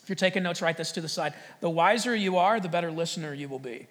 If 0.00 0.08
you're 0.08 0.14
taking 0.14 0.44
notes, 0.44 0.62
write 0.62 0.76
this 0.76 0.92
to 0.92 1.00
the 1.00 1.08
side. 1.08 1.34
The 1.60 1.68
wiser 1.68 2.14
you 2.14 2.36
are, 2.36 2.60
the 2.60 2.68
better 2.68 2.92
listener 2.92 3.34
you 3.34 3.48
will 3.48 3.58
be. 3.58 3.88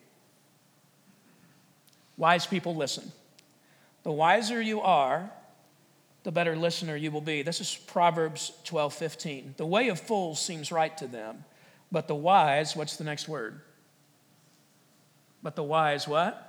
Wise 2.16 2.48
people 2.48 2.78
listen. 2.78 3.12
The 4.04 4.12
wiser 4.12 4.62
you 4.62 4.80
are, 4.80 5.30
the 6.24 6.32
better 6.32 6.56
listener 6.56 6.96
you 6.96 7.12
will 7.12 7.20
be. 7.20 7.42
This 7.42 7.60
is 7.60 7.76
Proverbs 7.76 8.54
12 8.64 8.94
15. 8.94 9.56
The 9.58 9.66
way 9.66 9.90
of 9.90 10.00
fools 10.00 10.40
seems 10.40 10.72
right 10.72 10.98
to 11.00 11.08
them, 11.08 11.44
but 11.92 12.08
the 12.08 12.16
wise, 12.16 12.74
what's 12.74 12.96
the 12.96 13.04
next 13.04 13.28
word? 13.28 13.60
But 15.44 15.58
the 15.58 15.64
wise, 15.64 16.08
what? 16.08 16.45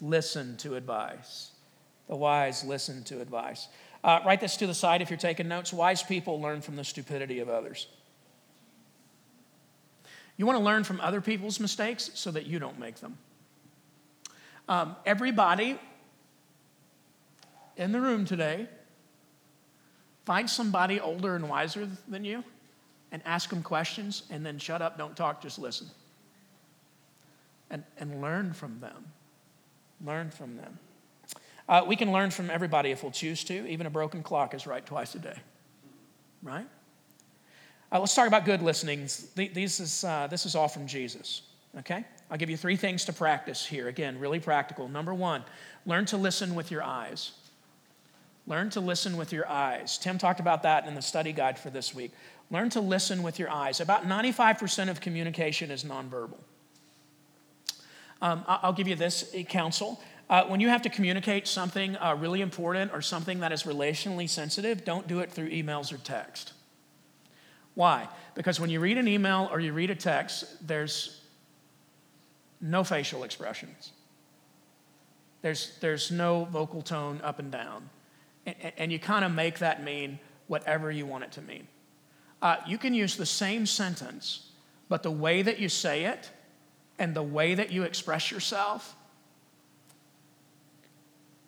Listen 0.00 0.56
to 0.58 0.74
advice. 0.74 1.50
The 2.08 2.16
wise 2.16 2.64
listen 2.64 3.04
to 3.04 3.20
advice. 3.20 3.68
Uh, 4.02 4.20
write 4.24 4.40
this 4.40 4.56
to 4.56 4.66
the 4.66 4.74
side 4.74 5.02
if 5.02 5.10
you're 5.10 5.18
taking 5.18 5.46
notes. 5.46 5.72
Wise 5.72 6.02
people 6.02 6.40
learn 6.40 6.60
from 6.60 6.76
the 6.76 6.84
stupidity 6.84 7.40
of 7.40 7.48
others. 7.48 7.86
You 10.36 10.46
want 10.46 10.58
to 10.58 10.64
learn 10.64 10.84
from 10.84 11.00
other 11.00 11.20
people's 11.20 11.60
mistakes 11.60 12.10
so 12.14 12.30
that 12.30 12.46
you 12.46 12.58
don't 12.58 12.78
make 12.78 12.96
them. 12.96 13.18
Um, 14.68 14.96
everybody 15.04 15.78
in 17.76 17.92
the 17.92 18.00
room 18.00 18.24
today, 18.24 18.68
find 20.24 20.48
somebody 20.48 21.00
older 21.00 21.34
and 21.34 21.48
wiser 21.48 21.88
than 22.08 22.24
you 22.24 22.44
and 23.12 23.22
ask 23.24 23.50
them 23.50 23.62
questions 23.62 24.22
and 24.30 24.44
then 24.44 24.58
shut 24.58 24.82
up, 24.82 24.96
don't 24.98 25.16
talk, 25.16 25.42
just 25.42 25.58
listen. 25.58 25.88
And, 27.70 27.84
and 27.98 28.20
learn 28.20 28.52
from 28.52 28.80
them. 28.80 29.12
Learn 30.04 30.30
from 30.30 30.56
them. 30.56 30.78
Uh, 31.68 31.84
we 31.86 31.94
can 31.94 32.10
learn 32.10 32.30
from 32.30 32.50
everybody 32.50 32.90
if 32.90 33.02
we'll 33.02 33.12
choose 33.12 33.44
to. 33.44 33.66
Even 33.68 33.86
a 33.86 33.90
broken 33.90 34.22
clock 34.22 34.54
is 34.54 34.66
right 34.66 34.84
twice 34.84 35.14
a 35.14 35.18
day, 35.18 35.38
right? 36.42 36.66
Uh, 37.92 38.00
let's 38.00 38.14
talk 38.14 38.26
about 38.26 38.44
good 38.44 38.62
listening. 38.62 39.08
This 39.34 39.78
is, 39.78 40.04
uh, 40.04 40.26
this 40.28 40.46
is 40.46 40.54
all 40.54 40.68
from 40.68 40.86
Jesus, 40.86 41.42
okay? 41.78 42.04
I'll 42.30 42.38
give 42.38 42.50
you 42.50 42.56
three 42.56 42.76
things 42.76 43.04
to 43.04 43.12
practice 43.12 43.64
here. 43.64 43.88
Again, 43.88 44.18
really 44.18 44.40
practical. 44.40 44.88
Number 44.88 45.14
one, 45.14 45.44
learn 45.86 46.06
to 46.06 46.16
listen 46.16 46.54
with 46.54 46.70
your 46.70 46.82
eyes. 46.82 47.32
Learn 48.46 48.70
to 48.70 48.80
listen 48.80 49.16
with 49.16 49.32
your 49.32 49.48
eyes. 49.48 49.98
Tim 49.98 50.18
talked 50.18 50.40
about 50.40 50.64
that 50.64 50.86
in 50.86 50.94
the 50.94 51.02
study 51.02 51.32
guide 51.32 51.58
for 51.58 51.70
this 51.70 51.94
week. 51.94 52.10
Learn 52.50 52.68
to 52.70 52.80
listen 52.80 53.22
with 53.22 53.38
your 53.38 53.48
eyes. 53.48 53.80
About 53.80 54.06
95% 54.06 54.88
of 54.88 55.00
communication 55.00 55.70
is 55.70 55.84
nonverbal. 55.84 56.38
Um, 58.22 58.44
I'll 58.46 58.72
give 58.72 58.88
you 58.88 58.96
this 58.96 59.34
counsel. 59.48 60.00
Uh, 60.28 60.44
when 60.44 60.60
you 60.60 60.68
have 60.68 60.82
to 60.82 60.88
communicate 60.88 61.48
something 61.48 61.96
uh, 61.96 62.14
really 62.14 62.40
important 62.40 62.92
or 62.92 63.02
something 63.02 63.40
that 63.40 63.50
is 63.50 63.64
relationally 63.64 64.28
sensitive, 64.28 64.84
don't 64.84 65.08
do 65.08 65.20
it 65.20 65.32
through 65.32 65.50
emails 65.50 65.92
or 65.92 65.96
text. 65.96 66.52
Why? 67.74 68.08
Because 68.34 68.60
when 68.60 68.70
you 68.70 68.78
read 68.78 68.98
an 68.98 69.08
email 69.08 69.48
or 69.50 69.58
you 69.58 69.72
read 69.72 69.90
a 69.90 69.94
text, 69.94 70.66
there's 70.66 71.20
no 72.60 72.84
facial 72.84 73.24
expressions. 73.24 73.92
There's, 75.42 75.76
there's 75.80 76.10
no 76.10 76.44
vocal 76.44 76.82
tone 76.82 77.20
up 77.24 77.38
and 77.38 77.50
down. 77.50 77.88
And, 78.46 78.56
and 78.76 78.92
you 78.92 78.98
kind 78.98 79.24
of 79.24 79.32
make 79.32 79.58
that 79.60 79.82
mean 79.82 80.18
whatever 80.46 80.90
you 80.90 81.06
want 81.06 81.24
it 81.24 81.32
to 81.32 81.42
mean. 81.42 81.66
Uh, 82.42 82.56
you 82.66 82.78
can 82.78 82.94
use 82.94 83.16
the 83.16 83.26
same 83.26 83.66
sentence, 83.66 84.50
but 84.88 85.02
the 85.02 85.10
way 85.10 85.42
that 85.42 85.58
you 85.58 85.68
say 85.68 86.04
it 86.04 86.30
and 87.00 87.16
the 87.16 87.22
way 87.22 87.54
that 87.54 87.72
you 87.72 87.82
express 87.82 88.30
yourself 88.30 88.94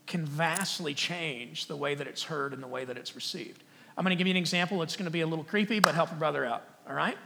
can 0.06 0.24
vastly 0.24 0.94
change 0.94 1.66
the 1.66 1.76
way 1.76 1.94
that 1.94 2.06
it's 2.06 2.24
heard 2.24 2.54
and 2.54 2.62
the 2.62 2.66
way 2.66 2.84
that 2.84 2.96
it's 2.96 3.14
received. 3.14 3.62
I'm 3.96 4.02
going 4.02 4.16
to 4.16 4.18
give 4.18 4.26
you 4.26 4.32
an 4.32 4.38
example. 4.38 4.82
It's 4.82 4.96
going 4.96 5.04
to 5.04 5.12
be 5.12 5.20
a 5.20 5.26
little 5.26 5.44
creepy, 5.44 5.78
but 5.78 5.94
help 5.94 6.10
a 6.10 6.14
brother 6.14 6.44
out, 6.44 6.64
all 6.88 6.94
right? 6.94 7.18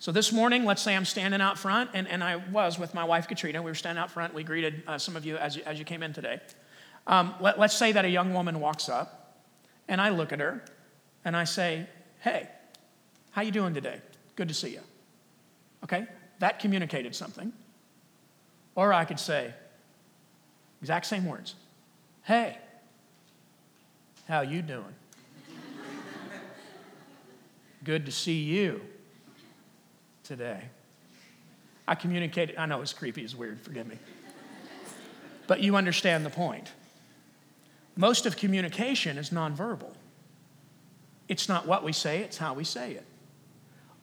So 0.00 0.10
this 0.10 0.32
morning, 0.32 0.64
let's 0.64 0.82
say 0.82 0.96
I'm 0.96 1.04
standing 1.04 1.40
out 1.40 1.58
front, 1.58 1.90
and, 1.94 2.08
and 2.08 2.24
I 2.24 2.36
was 2.36 2.78
with 2.78 2.92
my 2.92 3.04
wife 3.04 3.28
Katrina. 3.28 3.62
We 3.62 3.70
were 3.70 3.76
standing 3.76 4.02
out 4.02 4.10
front. 4.10 4.34
We 4.34 4.42
greeted 4.42 4.82
uh, 4.86 4.98
some 4.98 5.14
of 5.14 5.24
you 5.24 5.36
as, 5.36 5.56
you 5.56 5.62
as 5.64 5.78
you 5.78 5.84
came 5.84 6.02
in 6.02 6.12
today. 6.12 6.40
Um, 7.06 7.34
let, 7.40 7.58
let's 7.58 7.76
say 7.76 7.92
that 7.92 8.04
a 8.04 8.08
young 8.08 8.34
woman 8.34 8.60
walks 8.60 8.88
up, 8.88 9.36
and 9.88 10.00
I 10.00 10.08
look 10.08 10.32
at 10.32 10.40
her, 10.40 10.64
and 11.24 11.36
I 11.36 11.44
say, 11.44 11.86
"Hey, 12.20 12.48
how 13.30 13.42
you 13.42 13.50
doing 13.50 13.74
today? 13.74 14.00
Good 14.36 14.48
to 14.48 14.54
see 14.54 14.70
you." 14.70 14.80
Okay, 15.84 16.06
that 16.40 16.58
communicated 16.58 17.14
something. 17.14 17.52
Or 18.74 18.92
I 18.92 19.04
could 19.04 19.20
say, 19.20 19.52
exact 20.80 21.06
same 21.06 21.26
words. 21.26 21.54
Hey, 22.22 22.58
how 24.26 24.40
you 24.40 24.62
doing? 24.62 24.94
Good 27.84 28.06
to 28.06 28.12
see 28.12 28.40
you 28.40 28.80
today. 30.24 30.62
I 31.86 31.94
communicated, 31.94 32.56
I 32.56 32.66
know 32.66 32.80
it's 32.80 32.92
creepy, 32.92 33.22
it's 33.22 33.34
weird, 33.34 33.60
forgive 33.60 33.86
me. 33.86 33.96
But 35.46 35.60
you 35.60 35.76
understand 35.76 36.24
the 36.24 36.30
point. 36.30 36.70
Most 37.96 38.24
of 38.24 38.36
communication 38.36 39.18
is 39.18 39.30
nonverbal. 39.30 39.92
It's 41.28 41.48
not 41.48 41.66
what 41.66 41.84
we 41.84 41.92
say, 41.92 42.20
it's 42.20 42.38
how 42.38 42.54
we 42.54 42.64
say 42.64 42.92
it. 42.92 43.04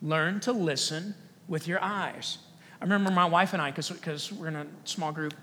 Learn 0.02 0.40
to 0.42 0.52
listen 0.52 1.16
with 1.48 1.68
your 1.68 1.82
eyes. 1.82 2.38
I 2.80 2.84
remember 2.84 3.12
my 3.12 3.26
wife 3.26 3.54
and 3.54 3.62
I, 3.62 3.72
because 3.72 4.32
we're 4.32 4.48
in 4.48 4.56
a 4.56 4.68
small 4.84 5.12
group 5.12 5.34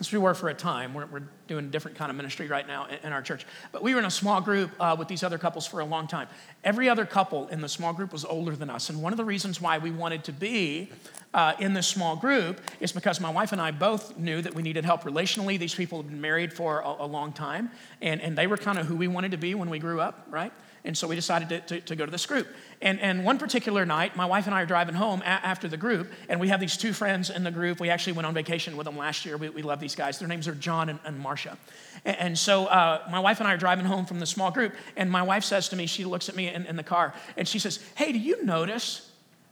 as 0.00 0.10
we 0.10 0.18
were 0.18 0.34
for 0.34 0.48
a 0.48 0.54
time. 0.54 0.94
We're, 0.94 1.06
we're 1.06 1.22
doing 1.46 1.66
a 1.66 1.68
different 1.68 1.96
kind 1.96 2.10
of 2.10 2.16
ministry 2.16 2.48
right 2.48 2.66
now 2.66 2.86
in, 2.86 2.98
in 3.06 3.12
our 3.12 3.22
church. 3.22 3.46
But 3.70 3.82
we 3.82 3.94
were 3.94 4.00
in 4.00 4.04
a 4.04 4.10
small 4.10 4.40
group 4.40 4.70
uh, 4.80 4.96
with 4.98 5.06
these 5.06 5.22
other 5.22 5.38
couples 5.38 5.66
for 5.66 5.80
a 5.80 5.84
long 5.84 6.08
time. 6.08 6.26
Every 6.64 6.88
other 6.88 7.06
couple 7.06 7.46
in 7.48 7.60
the 7.60 7.68
small 7.68 7.92
group 7.92 8.12
was 8.12 8.24
older 8.24 8.56
than 8.56 8.68
us. 8.68 8.90
And 8.90 9.00
one 9.00 9.12
of 9.12 9.16
the 9.16 9.24
reasons 9.24 9.60
why 9.60 9.78
we 9.78 9.90
wanted 9.90 10.24
to 10.24 10.32
be 10.32 10.90
uh, 11.34 11.54
in 11.60 11.72
this 11.72 11.86
small 11.86 12.16
group 12.16 12.60
is 12.80 12.90
because 12.90 13.20
my 13.20 13.30
wife 13.30 13.52
and 13.52 13.60
I 13.60 13.70
both 13.70 14.18
knew 14.18 14.42
that 14.42 14.54
we 14.54 14.62
needed 14.62 14.84
help 14.84 15.02
relationally. 15.02 15.58
These 15.58 15.74
people 15.74 15.98
had 15.98 16.10
been 16.10 16.20
married 16.20 16.52
for 16.52 16.80
a, 16.80 17.04
a 17.04 17.06
long 17.06 17.32
time, 17.32 17.70
and, 18.00 18.20
and 18.20 18.36
they 18.36 18.46
were 18.46 18.56
kind 18.56 18.78
of 18.78 18.86
who 18.86 18.96
we 18.96 19.08
wanted 19.08 19.30
to 19.30 19.38
be 19.38 19.54
when 19.54 19.70
we 19.70 19.78
grew 19.78 20.00
up, 20.00 20.26
right? 20.30 20.52
And 20.84 20.98
so 20.98 21.06
we 21.06 21.14
decided 21.14 21.48
to, 21.48 21.60
to, 21.60 21.80
to, 21.86 21.96
go 21.96 22.04
to 22.04 22.10
this 22.10 22.26
group. 22.26 22.48
And, 22.80 22.98
and 22.98 23.24
one 23.24 23.38
particular 23.38 23.86
night, 23.86 24.16
my 24.16 24.26
wife 24.26 24.46
and 24.46 24.54
I 24.54 24.62
are 24.62 24.66
driving 24.66 24.96
home 24.96 25.22
a- 25.22 25.26
after 25.26 25.68
the 25.68 25.76
group, 25.76 26.10
and 26.28 26.40
we 26.40 26.48
have 26.48 26.58
these 26.58 26.76
two 26.76 26.92
friends 26.92 27.30
in 27.30 27.44
the 27.44 27.52
group. 27.52 27.78
We 27.78 27.88
actually 27.88 28.14
went 28.14 28.26
on 28.26 28.34
vacation 28.34 28.76
with 28.76 28.86
them 28.86 28.96
last 28.96 29.24
year. 29.24 29.36
We, 29.36 29.48
we 29.48 29.62
love 29.62 29.78
these 29.78 29.94
guys. 29.94 30.18
Their 30.18 30.26
names 30.26 30.48
are 30.48 30.54
John 30.56 30.88
and, 30.88 30.98
and 31.04 31.20
Marcia. 31.20 31.56
And, 32.04 32.18
and 32.18 32.38
so 32.38 32.66
uh, 32.66 33.06
my 33.10 33.20
wife 33.20 33.38
and 33.38 33.48
I 33.48 33.54
are 33.54 33.58
driving 33.58 33.84
home 33.84 34.06
from 34.06 34.18
the 34.18 34.26
small 34.26 34.50
group, 34.50 34.74
and 34.96 35.08
my 35.08 35.22
wife 35.22 35.44
says 35.44 35.68
to 35.68 35.76
me, 35.76 35.86
she 35.86 36.04
looks 36.04 36.28
at 36.28 36.34
me 36.34 36.48
in, 36.48 36.66
in 36.66 36.74
the 36.74 36.82
car, 36.82 37.14
and 37.36 37.46
she 37.46 37.60
says, 37.60 37.78
Hey, 37.94 38.10
do 38.10 38.18
you 38.18 38.44
notice 38.44 39.08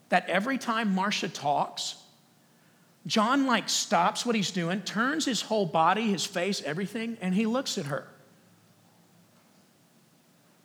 that 0.09 0.29
every 0.29 0.59
time 0.59 0.93
Marcia 0.95 1.29
talks, 1.29 1.97
John 3.07 3.47
like 3.47 3.69
stops 3.69 4.27
what 4.27 4.35
he's 4.35 4.51
doing, 4.51 4.83
turns 4.83 5.25
his 5.25 5.43
whole 5.43 5.67
body, 5.67 6.11
his 6.11 6.27
face, 6.27 6.61
everything, 6.63 7.17
and 7.21 7.35
he 7.35 7.47
looks 7.47 7.79
at 7.79 7.87
her. 7.87 8.07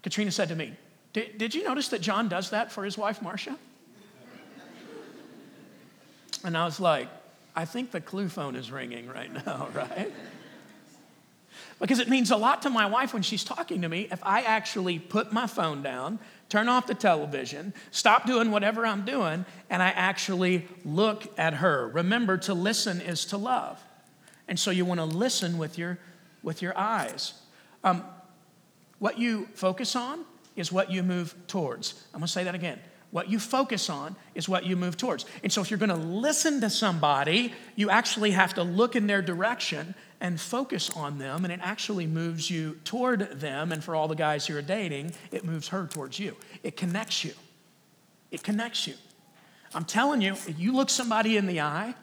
Katrina 0.05 0.29
said 0.29 0.49
to 0.49 0.55
me, 0.55 0.71
did, 1.13 1.39
did 1.39 1.55
you 1.55 1.63
notice 1.63 1.87
that 1.87 1.99
John 1.99 2.29
does 2.29 2.51
that 2.51 2.71
for 2.71 2.85
his 2.85 2.95
wife, 2.95 3.23
Marcia? 3.23 3.57
And 6.43 6.55
I 6.55 6.63
was 6.63 6.79
like, 6.79 7.07
I 7.55 7.65
think 7.65 7.89
the 7.89 7.99
clue 7.99 8.29
phone 8.29 8.55
is 8.55 8.69
ringing 8.69 9.07
right 9.07 9.33
now, 9.33 9.67
right? 9.73 10.13
because 11.79 11.97
it 11.97 12.07
means 12.07 12.29
a 12.29 12.37
lot 12.37 12.61
to 12.61 12.69
my 12.69 12.85
wife 12.85 13.13
when 13.13 13.23
she's 13.23 13.43
talking 13.43 13.81
to 13.81 13.89
me 13.89 14.07
if 14.11 14.19
I 14.21 14.43
actually 14.43 14.99
put 14.99 15.33
my 15.33 15.47
phone 15.47 15.81
down, 15.81 16.19
turn 16.49 16.69
off 16.69 16.85
the 16.85 16.93
television, 16.93 17.73
stop 17.89 18.27
doing 18.27 18.51
whatever 18.51 18.85
I'm 18.85 19.05
doing, 19.05 19.43
and 19.71 19.81
I 19.81 19.89
actually 19.89 20.67
look 20.85 21.33
at 21.39 21.55
her. 21.55 21.87
Remember, 21.87 22.37
to 22.37 22.53
listen 22.53 23.01
is 23.01 23.25
to 23.25 23.37
love. 23.37 23.83
And 24.47 24.59
so 24.59 24.69
you 24.69 24.85
want 24.85 24.99
to 24.99 25.05
listen 25.05 25.57
with 25.57 25.79
your, 25.79 25.97
with 26.43 26.61
your 26.61 26.77
eyes. 26.77 27.33
Um, 27.83 28.03
what 28.99 29.17
you 29.17 29.47
focus 29.53 29.95
on 29.95 30.25
is 30.55 30.71
what 30.71 30.91
you 30.91 31.03
move 31.03 31.35
towards. 31.47 32.05
I'm 32.13 32.19
to 32.21 32.27
say 32.27 32.43
that 32.45 32.55
again. 32.55 32.79
What 33.11 33.29
you 33.29 33.39
focus 33.39 33.89
on 33.89 34.15
is 34.33 34.49
what 34.49 34.65
you 34.65 34.75
move 34.75 34.97
towards. 34.97 35.25
And 35.41 35.51
so, 35.51 35.61
if 35.61 35.69
you're 35.69 35.77
to 35.79 35.95
listen 35.95 36.59
to 36.61 36.69
somebody, 36.69 37.53
you 37.75 37.89
actually 37.89 38.31
have 38.31 38.55
to 38.55 38.63
look 38.63 38.95
in 38.95 39.07
their 39.07 39.21
direction 39.21 39.95
and 40.19 40.39
focus 40.39 40.89
on 40.89 41.17
them, 41.17 41.45
and 41.45 41.53
it 41.53 41.59
actually 41.63 42.07
moves 42.07 42.49
you 42.49 42.79
toward 42.83 43.39
them. 43.39 43.71
And 43.71 43.83
for 43.83 43.95
all 43.95 44.07
the 44.07 44.15
guys 44.15 44.47
who 44.47 44.57
are 44.57 44.61
dating, 44.61 45.13
it 45.31 45.45
moves 45.45 45.69
her 45.69 45.87
towards 45.87 46.19
you. 46.19 46.35
It 46.63 46.75
connects 46.75 47.23
you. 47.23 47.33
It 48.31 48.43
connects 48.43 48.87
you. 48.87 48.95
I'm 49.73 49.85
telling 49.85 50.21
you, 50.21 50.33
if 50.33 50.59
you 50.59 50.73
look 50.73 50.89
somebody 50.89 51.37
in 51.37 51.47
the 51.47 51.61
eye 51.61 51.95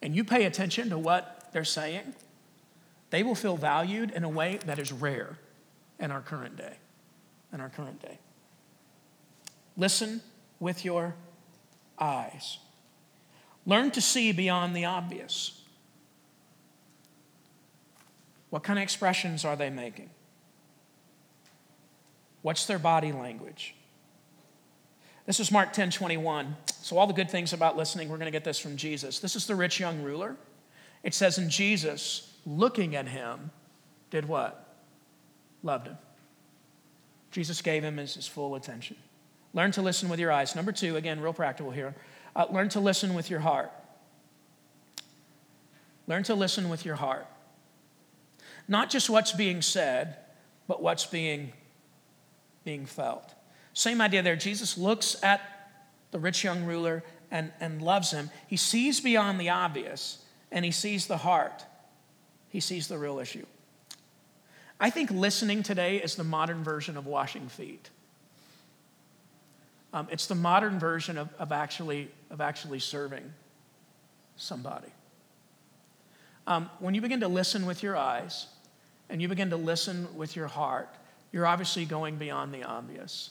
and 0.00 0.16
you 0.16 0.24
pay 0.24 0.46
attention 0.46 0.90
to 0.90 0.98
what 0.98 1.48
they're 1.52 1.64
saying, 1.64 2.14
they 3.10 3.22
will 3.22 3.34
feel 3.34 3.56
valued 3.56 4.10
in 4.12 4.24
a 4.24 4.28
way 4.28 4.58
that 4.66 4.78
is 4.78 4.92
rare 4.92 5.36
in 6.00 6.10
our 6.10 6.20
current 6.20 6.56
day. 6.56 6.74
In 7.52 7.60
our 7.60 7.68
current 7.68 8.00
day. 8.02 8.18
Listen 9.76 10.20
with 10.58 10.84
your 10.84 11.14
eyes. 11.98 12.58
Learn 13.66 13.90
to 13.92 14.00
see 14.00 14.32
beyond 14.32 14.74
the 14.74 14.86
obvious. 14.86 15.60
What 18.48 18.62
kind 18.62 18.78
of 18.78 18.82
expressions 18.82 19.44
are 19.44 19.54
they 19.54 19.70
making? 19.70 20.10
What's 22.42 22.66
their 22.66 22.78
body 22.78 23.12
language? 23.12 23.74
This 25.26 25.38
is 25.38 25.52
Mark 25.52 25.72
10 25.72 25.90
21. 25.90 26.56
So, 26.82 26.98
all 26.98 27.06
the 27.06 27.12
good 27.12 27.30
things 27.30 27.52
about 27.52 27.76
listening, 27.76 28.08
we're 28.08 28.16
going 28.16 28.26
to 28.26 28.32
get 28.32 28.42
this 28.42 28.58
from 28.58 28.76
Jesus. 28.76 29.20
This 29.20 29.36
is 29.36 29.46
the 29.46 29.54
rich 29.54 29.78
young 29.78 30.02
ruler. 30.02 30.36
It 31.02 31.14
says, 31.14 31.38
in 31.38 31.50
Jesus, 31.50 32.34
looking 32.46 32.96
at 32.96 33.06
him, 33.06 33.50
did 34.10 34.26
what? 34.26 34.69
Loved 35.62 35.88
him. 35.88 35.98
Jesus 37.30 37.62
gave 37.62 37.84
him 37.84 37.98
his, 37.98 38.14
his 38.14 38.26
full 38.26 38.54
attention. 38.54 38.96
Learn 39.52 39.72
to 39.72 39.82
listen 39.82 40.08
with 40.08 40.20
your 40.20 40.32
eyes. 40.32 40.54
Number 40.54 40.72
two, 40.72 40.96
again, 40.96 41.20
real 41.20 41.32
practical 41.32 41.70
here. 41.70 41.94
Uh, 42.34 42.46
learn 42.50 42.68
to 42.70 42.80
listen 42.80 43.14
with 43.14 43.30
your 43.30 43.40
heart. 43.40 43.72
Learn 46.06 46.22
to 46.24 46.34
listen 46.34 46.68
with 46.68 46.84
your 46.84 46.96
heart. 46.96 47.26
Not 48.68 48.90
just 48.90 49.10
what's 49.10 49.32
being 49.32 49.62
said, 49.62 50.16
but 50.66 50.82
what's 50.82 51.06
being, 51.06 51.52
being 52.64 52.86
felt. 52.86 53.34
Same 53.74 54.00
idea 54.00 54.22
there. 54.22 54.36
Jesus 54.36 54.78
looks 54.78 55.22
at 55.22 55.40
the 56.10 56.18
rich 56.18 56.44
young 56.44 56.64
ruler 56.64 57.02
and, 57.30 57.52
and 57.60 57.82
loves 57.82 58.10
him. 58.10 58.30
He 58.46 58.56
sees 58.56 59.00
beyond 59.00 59.40
the 59.40 59.50
obvious 59.50 60.24
and 60.52 60.64
he 60.64 60.70
sees 60.70 61.06
the 61.06 61.18
heart. 61.18 61.64
He 62.48 62.60
sees 62.60 62.88
the 62.88 62.98
real 62.98 63.18
issue. 63.18 63.46
I 64.80 64.90
think 64.90 65.10
listening 65.10 65.62
today 65.62 65.98
is 65.98 66.16
the 66.16 66.24
modern 66.24 66.64
version 66.64 66.96
of 66.96 67.06
washing 67.06 67.48
feet. 67.48 67.90
Um, 69.92 70.08
it's 70.10 70.26
the 70.26 70.34
modern 70.34 70.78
version 70.78 71.18
of, 71.18 71.28
of, 71.38 71.52
actually, 71.52 72.10
of 72.30 72.40
actually 72.40 72.78
serving 72.78 73.32
somebody. 74.36 74.88
Um, 76.46 76.70
when 76.78 76.94
you 76.94 77.00
begin 77.00 77.20
to 77.20 77.28
listen 77.28 77.66
with 77.66 77.82
your 77.82 77.96
eyes 77.96 78.46
and 79.08 79.20
you 79.20 79.28
begin 79.28 79.50
to 79.50 79.56
listen 79.56 80.08
with 80.16 80.34
your 80.34 80.46
heart, 80.46 80.88
you're 81.30 81.46
obviously 81.46 81.84
going 81.84 82.16
beyond 82.16 82.54
the 82.54 82.62
obvious. 82.62 83.30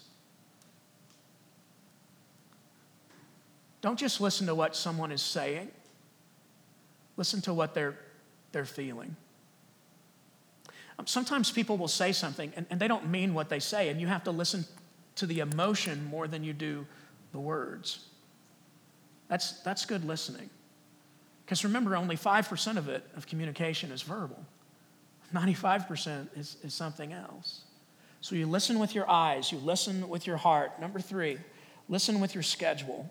Don't 3.82 3.98
just 3.98 4.22
listen 4.22 4.46
to 4.48 4.56
what 4.56 4.76
someone 4.76 5.12
is 5.12 5.22
saying, 5.22 5.72
Listen 7.20 7.42
to 7.42 7.54
what 7.54 7.74
they're, 7.74 8.00
they're 8.54 8.64
feeling. 8.64 9.14
Um, 11.00 11.08
sometimes 11.08 11.50
people 11.50 11.78
will 11.78 11.88
say 11.88 12.12
something 12.12 12.52
and, 12.58 12.66
and 12.70 12.78
they 12.78 12.90
don't 12.90 13.10
mean 13.10 13.34
what 13.34 13.48
they 13.48 13.60
say, 13.60 13.88
and 13.88 14.02
you 14.02 14.08
have 14.08 14.26
to 14.26 14.32
listen 14.32 14.66
to 15.16 15.26
the 15.26 15.40
emotion 15.40 16.06
more 16.06 16.28
than 16.28 16.44
you 16.44 16.52
do 16.52 16.86
the 17.32 17.40
words. 17.40 18.06
That's, 19.30 19.62
that's 19.62 19.86
good 19.86 20.04
listening. 20.04 20.50
Because 21.46 21.64
remember, 21.64 21.96
only 21.96 22.18
5% 22.18 22.76
of 22.76 22.90
it, 22.90 23.08
of 23.16 23.28
communication, 23.28 23.92
is 23.92 24.02
verbal. 24.02 24.44
95% 25.34 26.28
is, 26.36 26.58
is 26.64 26.74
something 26.74 27.14
else. 27.14 27.62
So 28.20 28.36
you 28.36 28.46
listen 28.46 28.78
with 28.78 28.94
your 28.94 29.10
eyes, 29.10 29.54
you 29.54 29.58
listen 29.60 30.10
with 30.10 30.28
your 30.28 30.36
heart. 30.36 30.82
Number 30.82 31.00
three, 31.00 31.38
listen 31.88 32.20
with 32.20 32.36
your 32.36 32.44
schedule. 32.44 33.10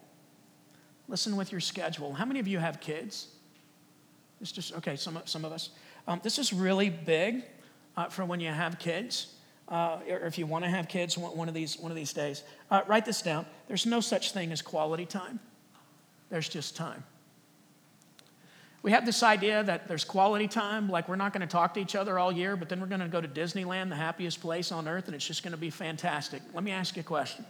Listen 1.08 1.36
with 1.36 1.52
your 1.52 1.62
schedule. 1.62 2.12
How 2.12 2.26
many 2.26 2.38
of 2.38 2.46
you 2.46 2.58
have 2.58 2.80
kids? 2.80 3.28
It's 4.42 4.52
just, 4.52 4.74
okay, 4.74 4.96
some, 4.96 5.18
some 5.24 5.46
of 5.46 5.52
us. 5.52 5.70
Um, 6.06 6.20
this 6.22 6.38
is 6.38 6.52
really 6.52 6.90
big 6.90 7.44
uh, 7.98 8.08
for 8.08 8.24
when 8.24 8.38
you 8.38 8.48
have 8.48 8.78
kids. 8.78 9.34
Uh, 9.68 9.98
or 10.08 10.20
if 10.20 10.38
you 10.38 10.46
want 10.46 10.64
to 10.64 10.70
have 10.70 10.88
kids 10.88 11.18
one 11.18 11.48
of 11.48 11.52
these, 11.52 11.78
one 11.78 11.92
of 11.92 11.96
these 11.96 12.12
days. 12.12 12.42
Uh, 12.70 12.80
write 12.86 13.04
this 13.04 13.20
down. 13.20 13.44
There's 13.66 13.84
no 13.84 14.00
such 14.00 14.32
thing 14.32 14.50
as 14.52 14.62
quality 14.62 15.04
time, 15.04 15.40
there's 16.30 16.48
just 16.48 16.76
time. 16.76 17.04
We 18.80 18.92
have 18.92 19.04
this 19.04 19.24
idea 19.24 19.64
that 19.64 19.88
there's 19.88 20.04
quality 20.04 20.46
time, 20.46 20.88
like 20.88 21.08
we're 21.08 21.16
not 21.16 21.32
going 21.32 21.40
to 21.40 21.48
talk 21.48 21.74
to 21.74 21.80
each 21.80 21.96
other 21.96 22.18
all 22.18 22.30
year, 22.30 22.56
but 22.56 22.68
then 22.68 22.80
we're 22.80 22.86
going 22.86 23.00
to 23.00 23.08
go 23.08 23.20
to 23.20 23.28
Disneyland, 23.28 23.88
the 23.88 23.96
happiest 23.96 24.40
place 24.40 24.70
on 24.70 24.86
earth, 24.86 25.06
and 25.06 25.14
it's 25.16 25.26
just 25.26 25.42
going 25.42 25.50
to 25.50 25.58
be 25.58 25.68
fantastic. 25.68 26.40
Let 26.54 26.62
me 26.62 26.70
ask 26.70 26.96
you 26.96 27.00
a 27.00 27.04
question. 27.04 27.44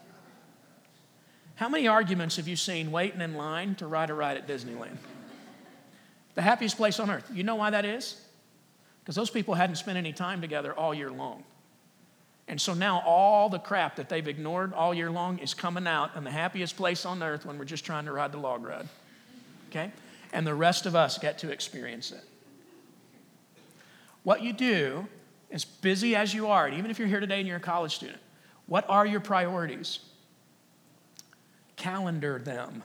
How 1.57 1.69
many 1.69 1.87
arguments 1.87 2.37
have 2.37 2.49
you 2.49 2.57
seen 2.57 2.91
waiting 2.91 3.21
in 3.21 3.35
line 3.35 3.75
to 3.77 3.87
ride 3.87 4.09
a 4.11 4.15
ride 4.15 4.39
at 4.39 4.49
Disneyland? 4.49 4.97
The 6.35 6.43
happiest 6.43 6.79
place 6.79 6.99
on 6.99 7.11
earth. 7.11 7.31
You 7.33 7.43
know 7.43 7.57
why 7.57 7.71
that 7.71 7.85
is? 7.85 8.17
Because 9.09 9.17
those 9.17 9.31
people 9.31 9.55
hadn't 9.55 9.77
spent 9.77 9.97
any 9.97 10.13
time 10.13 10.43
together 10.43 10.75
all 10.75 10.93
year 10.93 11.11
long. 11.11 11.43
And 12.47 12.61
so 12.61 12.75
now 12.75 13.03
all 13.07 13.49
the 13.49 13.59
crap 13.59 13.97
that 13.97 14.11
they've 14.11 14.29
ignored 14.29 14.75
all 14.75 14.93
year 14.93 15.11
long 15.11 15.39
is 15.39 15.55
coming 15.55 15.87
out 15.87 16.15
in 16.15 16.25
the 16.25 16.31
happiest 16.31 16.77
place 16.77 17.07
on 17.07 17.23
earth 17.23 17.47
when 17.47 17.59
we're 17.59 17.65
just 17.65 17.87
trying 17.87 18.05
to 18.05 18.13
ride 18.13 18.33
the 18.33 18.39
log 18.39 18.67
ride. 18.67 18.87
Okay? 19.71 19.91
And 20.35 20.47
the 20.47 20.55
rest 20.55 20.85
of 20.85 20.95
us 20.95 21.17
get 21.17 21.39
to 21.39 21.51
experience 21.51 22.13
it. 22.13 22.23
What 24.25 24.43
you 24.43 24.53
do, 24.53 25.07
as 25.51 25.65
busy 25.65 26.15
as 26.15 26.35
you 26.35 26.49
are, 26.49 26.67
and 26.67 26.77
even 26.77 26.91
if 26.91 26.99
you're 26.99 27.09
here 27.09 27.21
today 27.21 27.39
and 27.39 27.49
you're 27.49 27.57
a 27.57 27.61
college 27.61 27.95
student, 27.95 28.21
what 28.67 28.85
are 28.91 29.07
your 29.07 29.21
priorities? 29.21 30.01
Calendar 31.77 32.39
them. 32.39 32.83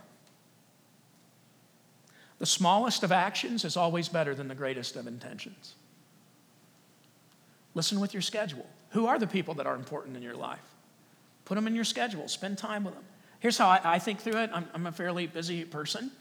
The 2.40 2.46
smallest 2.46 3.04
of 3.04 3.12
actions 3.12 3.66
is 3.66 3.76
always 3.76 4.08
better 4.08 4.34
than 4.34 4.48
the 4.48 4.56
greatest 4.56 4.96
of 4.96 5.06
intentions. 5.06 5.76
Listen 7.76 8.00
with 8.00 8.14
your 8.14 8.22
schedule. 8.22 8.68
Who 8.90 9.08
are 9.08 9.18
the 9.18 9.28
people 9.28 9.56
that 9.56 9.66
are 9.66 9.76
important 9.76 10.16
in 10.16 10.24
your 10.24 10.36
life? 10.36 10.60
Put 11.46 11.56
them 11.56 11.68
in 11.68 11.76
your 11.76 11.84
schedule, 11.84 12.28
spend 12.28 12.58
time 12.58 12.84
with 12.84 12.94
them. 12.94 13.04
Here's 13.40 13.58
how 13.58 13.68
I, 13.68 13.82
I 13.84 14.00
think 14.00 14.22
through 14.22 14.38
it. 14.38 14.50
I'm, 14.54 14.68
I'm 14.74 14.88
a 14.88 14.92
fairly 14.92 15.28
busy 15.28 15.66
person. 15.66 16.12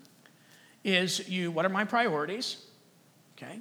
Is 0.85 1.29
you, 1.29 1.53
what 1.53 1.65
are 1.65 1.69
my 1.69 1.85
priorities? 1.85 2.57
Okay. 3.37 3.61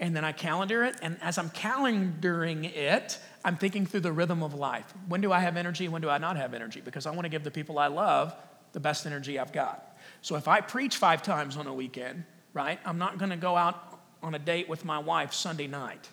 And 0.00 0.16
then 0.16 0.24
I 0.24 0.32
calendar 0.32 0.84
it. 0.84 0.96
And 1.02 1.18
as 1.20 1.36
I'm 1.36 1.50
calendaring 1.50 2.64
it, 2.74 3.18
I'm 3.44 3.56
thinking 3.56 3.84
through 3.84 4.00
the 4.00 4.12
rhythm 4.12 4.42
of 4.42 4.54
life. 4.54 4.86
When 5.08 5.20
do 5.20 5.32
I 5.32 5.40
have 5.40 5.56
energy? 5.56 5.88
When 5.88 6.00
do 6.00 6.08
I 6.08 6.18
not 6.18 6.36
have 6.36 6.54
energy? 6.54 6.80
Because 6.80 7.06
I 7.06 7.10
want 7.10 7.24
to 7.24 7.28
give 7.28 7.44
the 7.44 7.50
people 7.50 7.78
I 7.78 7.88
love 7.88 8.34
the 8.72 8.80
best 8.80 9.06
energy 9.06 9.38
I've 9.38 9.52
got. 9.52 9.96
So 10.22 10.36
if 10.36 10.48
I 10.48 10.60
preach 10.60 10.96
five 10.96 11.22
times 11.22 11.56
on 11.56 11.66
a 11.66 11.74
weekend, 11.74 12.24
right, 12.52 12.78
I'm 12.84 12.98
not 12.98 13.18
going 13.18 13.30
to 13.30 13.36
go 13.36 13.56
out 13.56 14.00
on 14.22 14.34
a 14.34 14.38
date 14.38 14.68
with 14.68 14.84
my 14.84 14.98
wife 14.98 15.32
Sunday 15.32 15.66
night 15.66 16.08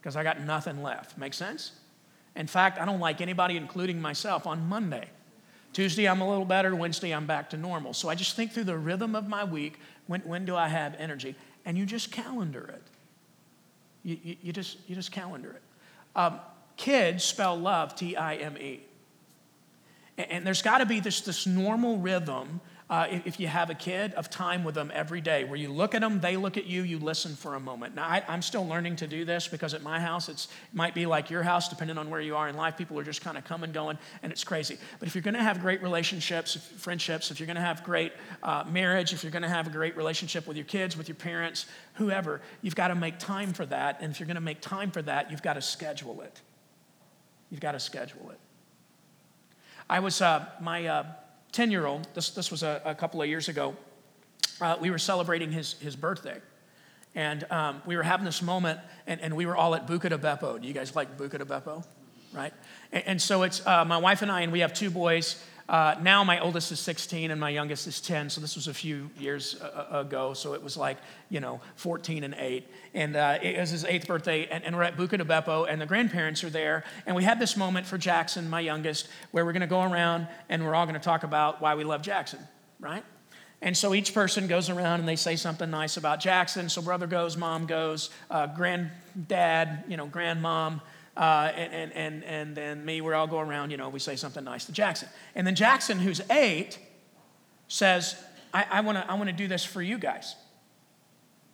because 0.00 0.16
I 0.16 0.22
got 0.22 0.40
nothing 0.40 0.82
left. 0.82 1.18
Make 1.18 1.34
sense? 1.34 1.72
In 2.36 2.46
fact, 2.46 2.80
I 2.80 2.84
don't 2.84 3.00
like 3.00 3.20
anybody, 3.20 3.56
including 3.56 4.00
myself, 4.00 4.46
on 4.46 4.68
Monday. 4.68 5.08
Tuesday, 5.72 6.08
I'm 6.08 6.20
a 6.20 6.28
little 6.28 6.44
better. 6.44 6.74
Wednesday, 6.74 7.12
I'm 7.12 7.26
back 7.26 7.50
to 7.50 7.56
normal. 7.56 7.92
So 7.92 8.08
I 8.08 8.14
just 8.14 8.34
think 8.34 8.52
through 8.52 8.64
the 8.64 8.78
rhythm 8.78 9.14
of 9.14 9.28
my 9.28 9.44
week 9.44 9.78
when, 10.06 10.20
when 10.22 10.44
do 10.44 10.56
I 10.56 10.68
have 10.68 10.94
energy? 10.98 11.34
And 11.64 11.76
you 11.76 11.86
just 11.86 12.10
calendar 12.10 12.64
it. 12.68 12.82
You, 14.02 14.18
you, 14.22 14.36
you 14.42 14.52
just, 14.52 14.78
you 14.88 14.94
just 14.94 15.12
calendar 15.12 15.50
it. 15.50 15.62
Um, 16.16 16.40
kids 16.76 17.22
spell 17.22 17.56
love 17.56 17.94
T 17.94 18.16
I 18.16 18.36
M 18.36 18.56
E. 18.58 18.80
And, 20.16 20.30
and 20.30 20.46
there's 20.46 20.62
got 20.62 20.78
to 20.78 20.86
be 20.86 21.00
this, 21.00 21.20
this 21.20 21.46
normal 21.46 21.98
rhythm 21.98 22.60
uh, 22.90 23.06
if, 23.24 23.38
you 23.38 23.46
have 23.46 23.70
a 23.70 23.74
kid, 23.74 24.12
of 24.14 24.28
time 24.28 24.64
with 24.64 24.74
them 24.74 24.90
every 24.92 25.20
day 25.20 25.44
where 25.44 25.56
you 25.56 25.72
look 25.72 25.94
at 25.94 26.00
them, 26.00 26.20
they 26.20 26.36
look 26.36 26.56
at 26.56 26.66
you, 26.66 26.82
you 26.82 26.98
listen 26.98 27.36
for 27.36 27.54
a 27.54 27.60
moment. 27.60 27.94
Now, 27.94 28.02
I, 28.02 28.24
I'm 28.26 28.42
still 28.42 28.66
learning 28.66 28.96
to 28.96 29.06
do 29.06 29.24
this 29.24 29.46
because 29.46 29.74
at 29.74 29.82
my 29.82 30.00
house, 30.00 30.28
it's, 30.28 30.46
it 30.46 30.74
might 30.74 30.92
be 30.92 31.06
like 31.06 31.30
your 31.30 31.44
house, 31.44 31.68
depending 31.68 31.98
on 31.98 32.10
where 32.10 32.20
you 32.20 32.34
are 32.34 32.48
in 32.48 32.56
life. 32.56 32.76
People 32.76 32.98
are 32.98 33.04
just 33.04 33.22
kind 33.22 33.38
of 33.38 33.44
coming, 33.44 33.70
going, 33.70 33.96
and 34.24 34.32
it's 34.32 34.42
crazy. 34.42 34.76
But 34.98 35.06
if 35.06 35.14
you're 35.14 35.22
going 35.22 35.34
to 35.34 35.42
have 35.42 35.60
great 35.60 35.82
relationships, 35.84 36.56
friendships, 36.56 37.30
if 37.30 37.38
you're 37.38 37.46
going 37.46 37.54
to 37.54 37.62
have 37.62 37.84
great 37.84 38.12
uh, 38.42 38.64
marriage, 38.68 39.12
if 39.12 39.22
you're 39.22 39.30
going 39.30 39.44
to 39.44 39.48
have 39.48 39.68
a 39.68 39.70
great 39.70 39.96
relationship 39.96 40.48
with 40.48 40.56
your 40.56 40.66
kids, 40.66 40.96
with 40.96 41.06
your 41.06 41.14
parents, 41.14 41.66
whoever, 41.94 42.40
you've 42.60 42.74
got 42.74 42.88
to 42.88 42.96
make 42.96 43.20
time 43.20 43.52
for 43.52 43.66
that. 43.66 43.98
And 44.00 44.10
if 44.10 44.18
you're 44.18 44.26
going 44.26 44.34
to 44.34 44.40
make 44.40 44.60
time 44.60 44.90
for 44.90 45.02
that, 45.02 45.30
you've 45.30 45.42
got 45.42 45.54
to 45.54 45.62
schedule 45.62 46.22
it. 46.22 46.40
You've 47.52 47.60
got 47.60 47.72
to 47.72 47.80
schedule 47.80 48.30
it. 48.30 48.38
I 49.88 50.00
was, 50.00 50.20
uh, 50.20 50.46
my, 50.60 50.86
uh, 50.86 51.04
10 51.52 51.70
year 51.70 51.86
old, 51.86 52.06
this, 52.14 52.30
this 52.30 52.50
was 52.50 52.62
a, 52.62 52.80
a, 52.84 52.94
couple 52.94 53.20
of 53.20 53.28
years 53.28 53.48
ago, 53.48 53.76
uh, 54.60 54.76
we 54.80 54.90
were 54.90 54.98
celebrating 54.98 55.50
his, 55.50 55.74
his 55.74 55.96
birthday. 55.96 56.40
And 57.14 57.44
um, 57.50 57.82
we 57.86 57.96
were 57.96 58.04
having 58.04 58.24
this 58.24 58.40
moment, 58.40 58.78
and, 59.06 59.20
and 59.20 59.34
we 59.34 59.44
were 59.46 59.56
all 59.56 59.74
at 59.74 59.86
Buca 59.88 60.10
di 60.10 60.16
Beppo. 60.16 60.60
Do 60.60 60.68
you 60.68 60.74
guys 60.74 60.94
like 60.94 61.18
Buca 61.18 61.38
di 61.38 61.44
Beppo? 61.44 61.84
Right? 62.32 62.52
And, 62.92 63.04
and 63.06 63.22
so 63.22 63.42
it's 63.42 63.66
uh, 63.66 63.84
my 63.84 63.98
wife 63.98 64.22
and 64.22 64.30
I, 64.30 64.42
and 64.42 64.52
we 64.52 64.60
have 64.60 64.72
two 64.72 64.90
boys. 64.90 65.42
Uh, 65.70 65.94
now 66.02 66.24
my 66.24 66.40
oldest 66.40 66.72
is 66.72 66.80
16 66.80 67.30
and 67.30 67.40
my 67.40 67.48
youngest 67.48 67.86
is 67.86 68.00
10. 68.00 68.28
So 68.28 68.40
this 68.40 68.56
was 68.56 68.66
a 68.66 68.74
few 68.74 69.08
years 69.16 69.54
uh, 69.62 69.86
uh, 69.92 70.00
ago. 70.00 70.34
So 70.34 70.52
it 70.54 70.62
was 70.64 70.76
like, 70.76 70.96
you 71.28 71.38
know, 71.38 71.60
14 71.76 72.24
and 72.24 72.34
8. 72.34 72.66
And 72.92 73.14
uh, 73.14 73.38
it 73.40 73.56
was 73.56 73.70
his 73.70 73.84
eighth 73.84 74.08
birthday. 74.08 74.48
And, 74.48 74.64
and, 74.64 74.74
we're 74.74 74.82
at 74.82 74.96
Buca 74.96 75.16
di 75.16 75.22
Beppo 75.22 75.68
and 75.70 75.80
the 75.80 75.86
grandparents 75.86 76.42
are 76.42 76.50
there. 76.50 76.82
And 77.06 77.14
we 77.14 77.22
had 77.22 77.38
this 77.38 77.56
moment 77.56 77.86
for 77.86 77.98
Jackson, 77.98 78.50
my 78.50 78.58
youngest, 78.58 79.06
where 79.30 79.44
we're 79.44 79.52
going 79.52 79.60
to 79.60 79.68
go 79.68 79.82
around 79.82 80.26
and 80.48 80.66
we're 80.66 80.74
all 80.74 80.86
going 80.86 80.98
to 80.98 81.04
talk 81.04 81.22
about 81.22 81.60
why 81.60 81.76
we 81.76 81.84
love 81.84 82.02
Jackson, 82.02 82.40
right? 82.80 83.04
And 83.62 83.76
so 83.76 83.94
each 83.94 84.12
person 84.12 84.48
goes 84.48 84.70
around 84.70 84.98
and 84.98 85.08
they 85.08 85.14
say 85.14 85.36
something 85.36 85.70
nice 85.70 85.96
about 85.96 86.18
Jackson. 86.18 86.68
So 86.68 86.82
brother 86.82 87.06
goes, 87.06 87.36
mom 87.36 87.66
goes, 87.66 88.10
uh, 88.28 88.48
granddad, 88.48 89.84
you 89.86 89.96
know, 89.96 90.08
grandmom, 90.08 90.80
uh, 91.20 91.52
and, 91.54 91.92
and, 91.92 92.24
and 92.24 92.56
then 92.56 92.82
me, 92.82 93.02
we 93.02 93.12
all 93.12 93.26
go 93.26 93.40
around, 93.40 93.70
you 93.70 93.76
know, 93.76 93.90
we 93.90 93.98
say 93.98 94.16
something 94.16 94.42
nice 94.42 94.64
to 94.64 94.72
Jackson. 94.72 95.06
And 95.34 95.46
then 95.46 95.54
Jackson, 95.54 95.98
who's 95.98 96.22
eight, 96.30 96.78
says, 97.68 98.16
I, 98.54 98.64
I 98.70 98.80
want 98.80 98.96
to 98.96 99.08
I 99.08 99.14
wanna 99.14 99.34
do 99.34 99.46
this 99.46 99.62
for 99.62 99.82
you 99.82 99.98
guys. 99.98 100.34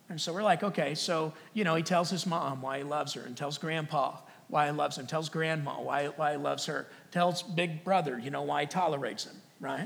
And 0.09 0.21
so 0.21 0.31
we're 0.31 0.41
like, 0.41 0.63
okay, 0.63 0.95
so, 0.95 1.33
you 1.53 1.65
know, 1.65 1.75
he 1.75 1.83
tells 1.83 2.09
his 2.09 2.25
mom 2.25 2.61
why 2.61 2.77
he 2.77 2.85
loves 2.85 3.13
her 3.15 3.21
and 3.23 3.35
tells 3.35 3.57
grandpa 3.57 4.15
why 4.47 4.67
he 4.67 4.71
loves 4.71 4.97
him, 4.97 5.05
tells 5.05 5.27
grandma 5.27 5.81
why, 5.81 6.07
why 6.07 6.31
he 6.31 6.37
loves 6.37 6.65
her, 6.67 6.87
tells 7.11 7.43
big 7.43 7.83
brother, 7.83 8.17
you 8.17 8.29
know, 8.29 8.43
why 8.43 8.61
he 8.61 8.67
tolerates 8.67 9.25
him, 9.25 9.35
right? 9.59 9.85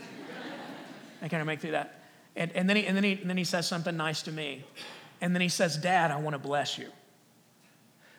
I 1.23 1.27
kind 1.27 1.41
of 1.41 1.47
make 1.47 1.59
through 1.59 1.71
that. 1.71 2.03
And, 2.35 2.51
and, 2.51 2.69
then 2.69 2.77
he, 2.77 2.85
and, 2.85 2.95
then 2.95 3.03
he, 3.03 3.13
and 3.13 3.27
then 3.27 3.37
he 3.37 3.43
says 3.43 3.67
something 3.67 3.97
nice 3.97 4.21
to 4.23 4.31
me. 4.31 4.63
And 5.19 5.33
then 5.35 5.41
he 5.41 5.49
says, 5.49 5.75
Dad, 5.75 6.11
I 6.11 6.17
want 6.17 6.35
to 6.35 6.39
bless 6.39 6.77
you. 6.77 6.87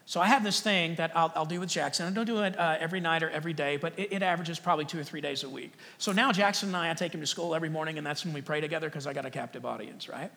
So 0.05 0.21
I 0.21 0.27
have 0.27 0.43
this 0.43 0.61
thing 0.61 0.97
that 0.97 1.17
I'll, 1.17 1.33
I'll 1.37 1.47
do 1.47 1.61
with 1.61 1.69
Jackson. 1.69 2.07
I 2.07 2.11
don't 2.11 2.25
do 2.25 2.43
it 2.43 2.59
uh, 2.59 2.77
every 2.81 3.01
night 3.01 3.23
or 3.23 3.31
every 3.31 3.53
day, 3.53 3.77
but 3.77 3.97
it, 3.99 4.13
it, 4.13 4.23
averages 4.23 4.59
probably 4.59 4.85
two 4.85 4.99
or 4.99 5.05
three 5.05 5.21
days 5.21 5.45
a 5.45 5.49
week. 5.49 5.73
So 5.99 6.13
now 6.13 6.33
Jackson 6.33 6.71
and 6.71 6.77
I, 6.77 6.91
I 6.91 6.95
take 6.95 7.15
him 7.15 7.21
to 7.21 7.27
school 7.27 7.55
every 7.55 7.69
morning, 7.69 7.99
and 7.99 8.07
that's 8.07 8.25
when 8.25 8.35
we 8.35 8.43
pray 8.43 8.61
together 8.61 8.89
because 8.89 9.07
I 9.07 9.13
got 9.13 9.27
a 9.27 9.31
captive 9.31 9.65
audience, 9.65 10.09
right? 10.09 10.31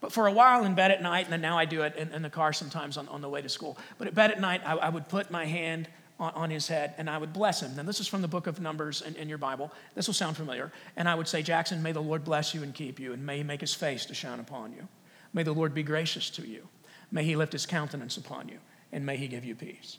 But 0.00 0.12
for 0.12 0.26
a 0.26 0.32
while 0.32 0.64
in 0.64 0.74
bed 0.74 0.90
at 0.90 1.02
night, 1.02 1.24
and 1.24 1.32
then 1.32 1.40
now 1.40 1.58
I 1.58 1.64
do 1.64 1.82
it 1.82 1.96
in, 1.96 2.12
in 2.12 2.22
the 2.22 2.30
car 2.30 2.52
sometimes 2.52 2.96
on, 2.96 3.08
on, 3.08 3.20
the 3.20 3.28
way 3.28 3.40
to 3.40 3.48
school. 3.48 3.78
But 3.98 4.08
at 4.08 4.14
bed 4.14 4.30
at 4.30 4.40
night, 4.40 4.62
I, 4.64 4.76
I 4.76 4.88
would 4.88 5.08
put 5.08 5.30
my 5.30 5.46
hand 5.46 5.88
on, 6.18 6.32
on, 6.34 6.50
his 6.50 6.68
head 6.68 6.94
and 6.98 7.08
I 7.08 7.18
would 7.18 7.32
bless 7.32 7.62
him. 7.62 7.74
Now, 7.76 7.82
this 7.82 8.00
is 8.00 8.06
from 8.06 8.22
the 8.22 8.28
book 8.28 8.46
of 8.46 8.60
Numbers 8.60 9.02
in, 9.02 9.16
in 9.16 9.28
your 9.28 9.38
Bible. 9.38 9.72
This 9.94 10.06
will 10.06 10.14
sound 10.14 10.36
familiar. 10.36 10.70
And 10.96 11.08
I 11.08 11.14
would 11.14 11.28
say, 11.28 11.42
Jackson, 11.42 11.82
may 11.82 11.92
the 11.92 12.02
Lord 12.02 12.24
bless 12.24 12.54
you 12.54 12.62
and 12.62 12.74
keep 12.74 13.00
you, 13.00 13.12
and 13.12 13.24
may 13.24 13.38
he 13.38 13.42
make 13.42 13.60
his 13.60 13.74
face 13.74 14.04
to 14.06 14.14
shine 14.14 14.40
upon 14.40 14.72
you. 14.72 14.86
May 15.32 15.42
the 15.42 15.52
Lord 15.52 15.74
be 15.74 15.82
gracious 15.82 16.30
to 16.30 16.46
you. 16.46 16.68
May 17.10 17.24
he 17.24 17.36
lift 17.36 17.52
his 17.52 17.66
countenance 17.66 18.16
upon 18.16 18.48
you 18.48 18.58
and 18.92 19.04
may 19.04 19.16
he 19.16 19.28
give 19.28 19.44
you 19.44 19.54
peace. 19.54 19.98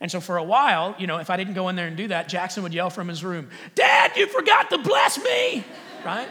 And 0.00 0.10
so 0.10 0.20
for 0.20 0.38
a 0.38 0.42
while, 0.42 0.94
you 0.98 1.06
know, 1.06 1.18
if 1.18 1.28
I 1.28 1.36
didn't 1.36 1.54
go 1.54 1.68
in 1.68 1.76
there 1.76 1.86
and 1.86 1.96
do 1.96 2.08
that, 2.08 2.28
Jackson 2.28 2.62
would 2.62 2.72
yell 2.72 2.88
from 2.88 3.08
his 3.08 3.22
room, 3.22 3.50
Dad, 3.74 4.12
you 4.16 4.26
forgot 4.26 4.70
to 4.70 4.78
bless 4.78 5.22
me, 5.22 5.62
right? 6.04 6.28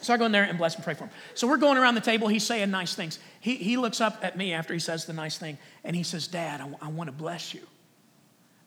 So 0.00 0.12
I 0.12 0.16
go 0.16 0.24
in 0.26 0.32
there 0.32 0.42
and 0.42 0.58
bless 0.58 0.74
and 0.74 0.82
pray 0.82 0.94
for 0.94 1.04
him. 1.04 1.10
So 1.34 1.46
we're 1.46 1.58
going 1.58 1.78
around 1.78 1.94
the 1.94 2.00
table. 2.00 2.26
He's 2.26 2.44
saying 2.44 2.72
nice 2.72 2.94
things. 2.94 3.20
He, 3.38 3.54
he 3.54 3.76
looks 3.76 4.00
up 4.00 4.18
at 4.24 4.36
me 4.36 4.52
after 4.52 4.74
he 4.74 4.80
says 4.80 5.04
the 5.04 5.12
nice 5.12 5.38
thing 5.38 5.58
and 5.84 5.94
he 5.94 6.02
says, 6.02 6.26
Dad, 6.26 6.60
I, 6.60 6.86
I 6.86 6.88
want 6.88 7.06
to 7.06 7.12
bless 7.12 7.54
you. 7.54 7.60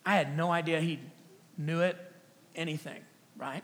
I 0.06 0.16
had 0.16 0.38
no 0.38 0.50
idea 0.50 0.80
he 0.80 1.00
knew 1.58 1.82
it, 1.82 1.98
anything, 2.56 3.02
right? 3.38 3.64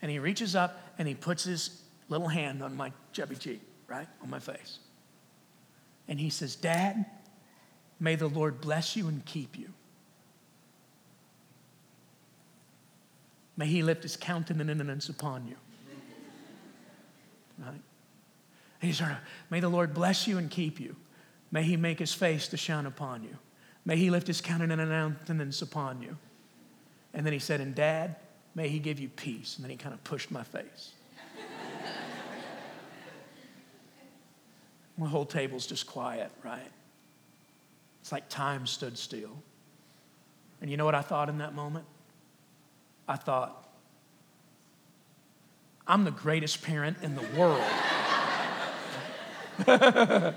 And 0.00 0.10
he 0.10 0.20
reaches 0.20 0.54
up 0.54 0.80
and 0.98 1.08
he 1.08 1.14
puts 1.14 1.42
his 1.42 1.82
little 2.08 2.28
hand 2.28 2.62
on 2.62 2.76
my 2.76 2.92
chubby 3.12 3.34
cheek, 3.34 3.60
right? 3.88 4.06
On 4.22 4.30
my 4.30 4.38
face. 4.38 4.78
And 6.08 6.20
he 6.20 6.30
says, 6.30 6.56
Dad, 6.56 7.06
May 7.98 8.14
the 8.14 8.28
Lord 8.28 8.60
bless 8.60 8.96
you 8.96 9.08
and 9.08 9.24
keep 9.24 9.58
you. 9.58 9.72
May 13.56 13.66
he 13.66 13.82
lift 13.82 14.02
his 14.02 14.16
countenance 14.16 15.08
upon 15.08 15.48
you. 15.48 15.56
Right? 17.58 17.80
He 18.80 18.92
said, 18.92 19.16
May 19.48 19.60
the 19.60 19.70
Lord 19.70 19.94
bless 19.94 20.26
you 20.26 20.36
and 20.36 20.50
keep 20.50 20.78
you. 20.78 20.94
May 21.50 21.62
he 21.62 21.78
make 21.78 21.98
his 21.98 22.12
face 22.12 22.48
to 22.48 22.58
shine 22.58 22.84
upon 22.84 23.22
you. 23.22 23.38
May 23.86 23.96
he 23.96 24.10
lift 24.10 24.26
his 24.26 24.42
countenance 24.42 25.62
upon 25.62 26.02
you. 26.02 26.18
And 27.14 27.24
then 27.24 27.32
he 27.32 27.38
said, 27.38 27.62
And 27.62 27.74
dad, 27.74 28.16
may 28.54 28.68
he 28.68 28.78
give 28.78 29.00
you 29.00 29.08
peace. 29.08 29.56
And 29.56 29.64
then 29.64 29.70
he 29.70 29.76
kind 29.78 29.94
of 29.94 30.04
pushed 30.04 30.30
my 30.30 30.42
face. 30.42 30.92
The 34.98 35.06
whole 35.06 35.26
table's 35.26 35.66
just 35.66 35.86
quiet, 35.86 36.30
right? 36.42 36.70
It's 38.00 38.12
like 38.12 38.28
time 38.28 38.66
stood 38.66 38.96
still. 38.96 39.42
And 40.60 40.70
you 40.70 40.76
know 40.76 40.84
what 40.84 40.94
I 40.94 41.02
thought 41.02 41.28
in 41.28 41.38
that 41.38 41.54
moment? 41.54 41.84
I 43.06 43.16
thought, 43.16 43.68
I'm 45.86 46.04
the 46.04 46.10
greatest 46.10 46.62
parent 46.62 46.96
in 47.02 47.14
the 47.14 47.24
world. 47.38 47.62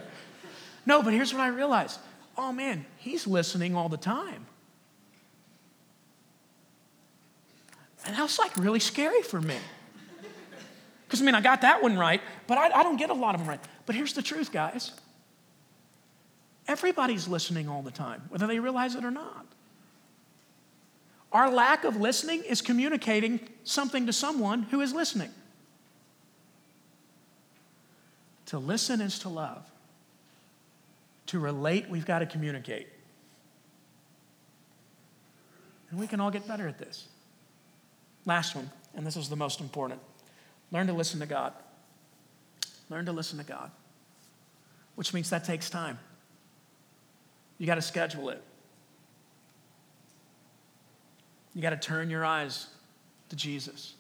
no, 0.86 1.04
but 1.04 1.14
here's 1.14 1.34
what 1.34 1.42
I 1.42 1.48
realized 1.50 2.00
oh 2.38 2.54
man, 2.54 2.86
he's 2.98 3.28
listening 3.28 3.76
all 3.76 3.90
the 3.90 3.98
time. 3.98 4.46
And 8.06 8.16
that 8.16 8.22
was 8.22 8.40
like 8.40 8.56
really 8.56 8.80
scary 8.80 9.22
for 9.22 9.42
me. 9.42 9.58
Because 11.10 11.24
I 11.24 11.26
mean, 11.26 11.34
I 11.34 11.42
got 11.42 11.62
that 11.62 11.82
one 11.82 11.98
right, 11.98 12.22
but 12.46 12.60
I, 12.60 12.70
I 12.70 12.84
don't 12.84 12.98
get 12.98 13.10
a 13.10 13.16
lot 13.16 13.34
of 13.34 13.42
them 13.42 13.50
right. 13.50 13.60
But 13.88 13.96
here's 13.96 14.14
the 14.14 14.22
truth, 14.22 14.52
guys 14.52 14.92
Everybody's 16.68 17.28
listening 17.28 17.68
all 17.68 17.82
the 17.82 17.90
time, 17.90 18.22
whether 18.30 18.46
they 18.46 18.60
realize 18.60 18.94
it 18.94 19.04
or 19.04 19.10
not. 19.10 19.48
Our 21.32 21.50
lack 21.50 21.84
of 21.84 21.96
listening 21.96 22.44
is 22.44 22.62
communicating 22.62 23.40
something 23.64 24.06
to 24.06 24.14
someone 24.14 24.64
who 24.64 24.82
is 24.82 24.94
listening. 24.94 25.32
To 28.48 28.60
listen 28.60 29.02
is 29.02 29.18
to 29.20 29.30
love. 29.30 29.68
To 31.28 31.40
relate, 31.40 31.90
we've 31.90 32.06
got 32.06 32.20
to 32.20 32.28
communicate. 32.28 32.88
And 35.90 36.00
we 36.00 36.06
can 36.06 36.20
all 36.20 36.30
get 36.30 36.48
better 36.48 36.68
at 36.68 36.78
this. 36.78 37.08
Last 38.28 38.56
one, 38.56 38.70
and 38.94 39.08
this 39.08 39.18
is 39.18 39.28
the 39.28 39.36
most 39.36 39.60
important 39.60 40.02
learn 40.72 40.88
to 40.88 40.94
listen 40.94 41.20
to 41.20 41.26
God. 41.26 41.54
Learn 42.90 43.06
to 43.06 43.12
listen 43.12 43.38
to 43.38 43.44
God, 43.44 43.72
which 44.96 45.14
means 45.14 45.30
that 45.30 45.44
takes 45.44 45.70
time. 45.70 46.00
You 47.60 47.68
got 47.68 47.76
to 47.76 47.82
schedule 47.82 48.30
it. 48.30 48.42
You 51.54 51.62
got 51.62 51.72
to 51.72 51.78
turn 51.78 52.10
your 52.10 52.26
eyes 52.26 52.68
to 53.30 53.36
Jesus. 53.36 53.94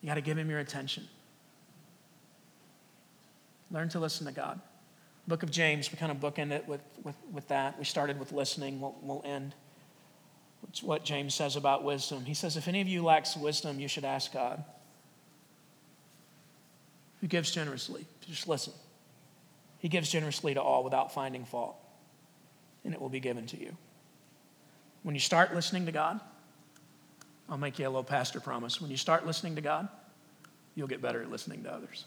You 0.00 0.08
got 0.08 0.14
to 0.14 0.20
give 0.20 0.36
him 0.36 0.50
your 0.50 0.58
attention. 0.58 1.06
Learn 3.70 3.88
to 3.90 4.00
listen 4.00 4.26
to 4.26 4.32
God. 4.32 4.60
Book 5.28 5.42
of 5.42 5.50
James, 5.50 5.90
we 5.92 5.98
kind 5.98 6.10
of 6.10 6.18
bookend 6.18 6.50
it 6.50 6.66
with, 6.66 6.82
with, 7.04 7.14
with 7.32 7.46
that. 7.48 7.78
We 7.78 7.84
started 7.84 8.18
with 8.18 8.32
listening, 8.32 8.80
we'll, 8.80 8.96
we'll 9.02 9.22
end. 9.24 9.54
It's 10.68 10.82
what 10.82 11.04
James 11.04 11.34
says 11.34 11.56
about 11.56 11.84
wisdom. 11.84 12.24
He 12.24 12.34
says, 12.34 12.56
If 12.56 12.66
any 12.66 12.80
of 12.80 12.88
you 12.88 13.04
lacks 13.04 13.36
wisdom, 13.36 13.78
you 13.78 13.88
should 13.88 14.04
ask 14.04 14.32
God, 14.32 14.64
who 17.22 17.26
gives 17.26 17.50
generously. 17.50 18.04
Just 18.28 18.46
listen. 18.46 18.74
He 19.78 19.88
gives 19.88 20.10
generously 20.10 20.52
to 20.52 20.60
all 20.60 20.84
without 20.84 21.14
finding 21.14 21.46
fault 21.46 21.76
and 22.84 22.92
it 22.92 23.00
will 23.00 23.08
be 23.08 23.20
given 23.20 23.46
to 23.46 23.58
you. 23.58 23.74
When 25.02 25.14
you 25.14 25.20
start 25.20 25.54
listening 25.54 25.86
to 25.86 25.92
God, 25.92 26.20
I'll 27.48 27.56
make 27.56 27.78
you 27.78 27.86
a 27.86 27.88
little 27.88 28.04
pastor 28.04 28.40
promise. 28.40 28.80
When 28.80 28.90
you 28.90 28.98
start 28.98 29.26
listening 29.26 29.54
to 29.54 29.60
God, 29.60 29.88
you'll 30.74 30.88
get 30.88 31.00
better 31.00 31.22
at 31.22 31.30
listening 31.30 31.62
to 31.62 31.72
others. 31.72 32.04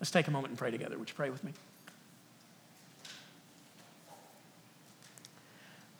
Let's 0.00 0.10
take 0.10 0.26
a 0.26 0.30
moment 0.32 0.50
and 0.50 0.58
pray 0.58 0.72
together. 0.72 0.98
Would 0.98 1.08
you 1.08 1.14
pray 1.14 1.30
with 1.30 1.44
me? 1.44 1.52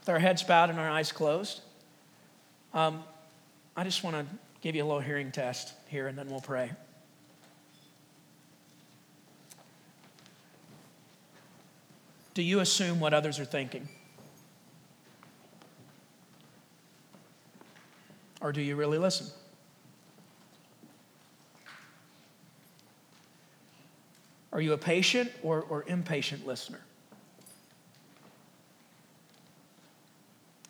With 0.00 0.08
our 0.08 0.18
heads 0.18 0.42
bowed 0.42 0.70
and 0.70 0.80
our 0.80 0.90
eyes 0.90 1.12
closed, 1.12 1.61
um, 2.72 3.04
I 3.76 3.84
just 3.84 4.02
want 4.02 4.16
to 4.16 4.26
Give 4.61 4.76
you 4.76 4.84
a 4.84 4.86
little 4.86 5.00
hearing 5.00 5.32
test 5.32 5.72
here, 5.88 6.06
and 6.06 6.18
then 6.18 6.28
we'll 6.28 6.40
pray. 6.40 6.70
Do 12.41 12.47
you 12.47 12.61
assume 12.61 13.01
what 13.01 13.12
others 13.12 13.38
are 13.38 13.45
thinking? 13.45 13.86
Or 18.41 18.51
do 18.51 18.62
you 18.62 18.76
really 18.76 18.97
listen? 18.97 19.26
Are 24.55 24.61
you 24.62 24.72
a 24.72 24.78
patient 24.78 25.30
or, 25.43 25.61
or 25.61 25.84
impatient 25.86 26.47
listener? 26.47 26.80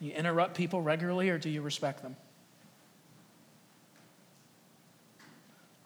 You 0.00 0.10
interrupt 0.10 0.56
people 0.56 0.82
regularly 0.82 1.30
or 1.30 1.38
do 1.38 1.50
you 1.50 1.62
respect 1.62 2.02
them? 2.02 2.16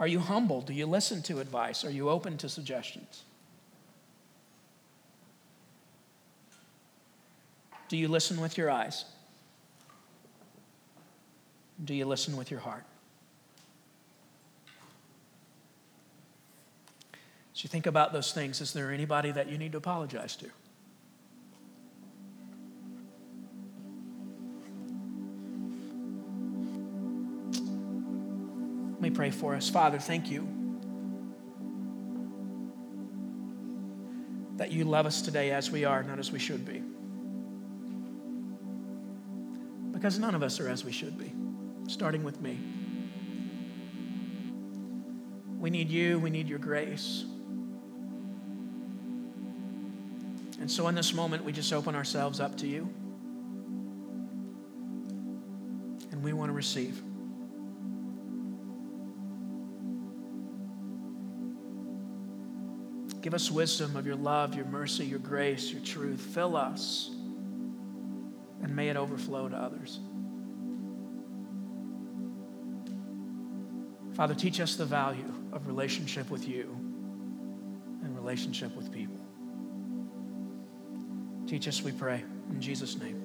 Are 0.00 0.08
you 0.08 0.20
humble? 0.20 0.62
Do 0.62 0.72
you 0.72 0.86
listen 0.86 1.20
to 1.24 1.40
advice? 1.40 1.84
Are 1.84 1.90
you 1.90 2.08
open 2.08 2.38
to 2.38 2.48
suggestions? 2.48 3.24
Do 7.94 8.00
you 8.00 8.08
listen 8.08 8.40
with 8.40 8.58
your 8.58 8.72
eyes? 8.72 9.04
Do 11.84 11.94
you 11.94 12.06
listen 12.06 12.36
with 12.36 12.50
your 12.50 12.58
heart? 12.58 12.82
As 17.54 17.62
you 17.62 17.68
think 17.68 17.86
about 17.86 18.12
those 18.12 18.32
things, 18.32 18.60
is 18.60 18.72
there 18.72 18.90
anybody 18.90 19.30
that 19.30 19.48
you 19.48 19.58
need 19.58 19.70
to 19.70 19.78
apologize 19.78 20.34
to? 20.38 20.46
Let 28.94 29.02
me 29.02 29.10
pray 29.10 29.30
for 29.30 29.54
us. 29.54 29.70
Father, 29.70 30.00
thank 30.00 30.32
you 30.32 30.48
that 34.56 34.72
you 34.72 34.82
love 34.82 35.06
us 35.06 35.22
today 35.22 35.52
as 35.52 35.70
we 35.70 35.84
are, 35.84 36.02
not 36.02 36.18
as 36.18 36.32
we 36.32 36.40
should 36.40 36.66
be. 36.66 36.82
Because 40.04 40.18
none 40.18 40.34
of 40.34 40.42
us 40.42 40.60
are 40.60 40.68
as 40.68 40.84
we 40.84 40.92
should 40.92 41.16
be, 41.16 41.32
starting 41.88 42.24
with 42.24 42.38
me. 42.42 42.58
We 45.58 45.70
need 45.70 45.88
you, 45.88 46.18
we 46.18 46.28
need 46.28 46.46
your 46.46 46.58
grace. 46.58 47.24
And 50.60 50.70
so 50.70 50.88
in 50.88 50.94
this 50.94 51.14
moment, 51.14 51.42
we 51.42 51.52
just 51.52 51.72
open 51.72 51.94
ourselves 51.94 52.38
up 52.38 52.54
to 52.58 52.66
you. 52.66 52.86
And 56.12 56.22
we 56.22 56.34
want 56.34 56.50
to 56.50 56.52
receive. 56.52 57.02
Give 63.22 63.32
us 63.32 63.50
wisdom 63.50 63.96
of 63.96 64.04
your 64.04 64.16
love, 64.16 64.54
your 64.54 64.66
mercy, 64.66 65.06
your 65.06 65.18
grace, 65.18 65.72
your 65.72 65.80
truth. 65.80 66.20
Fill 66.20 66.58
us, 66.58 67.10
and 68.74 68.76
may 68.76 68.88
it 68.88 68.96
overflow 68.96 69.48
to 69.48 69.56
others. 69.56 70.00
Father, 74.16 74.34
teach 74.34 74.58
us 74.58 74.74
the 74.74 74.84
value 74.84 75.32
of 75.52 75.68
relationship 75.68 76.28
with 76.28 76.48
you 76.48 76.76
and 78.02 78.16
relationship 78.16 78.74
with 78.74 78.90
people. 78.90 79.20
Teach 81.46 81.68
us, 81.68 81.82
we 81.82 81.92
pray. 81.92 82.24
In 82.50 82.60
Jesus' 82.60 82.98
name. 82.98 83.23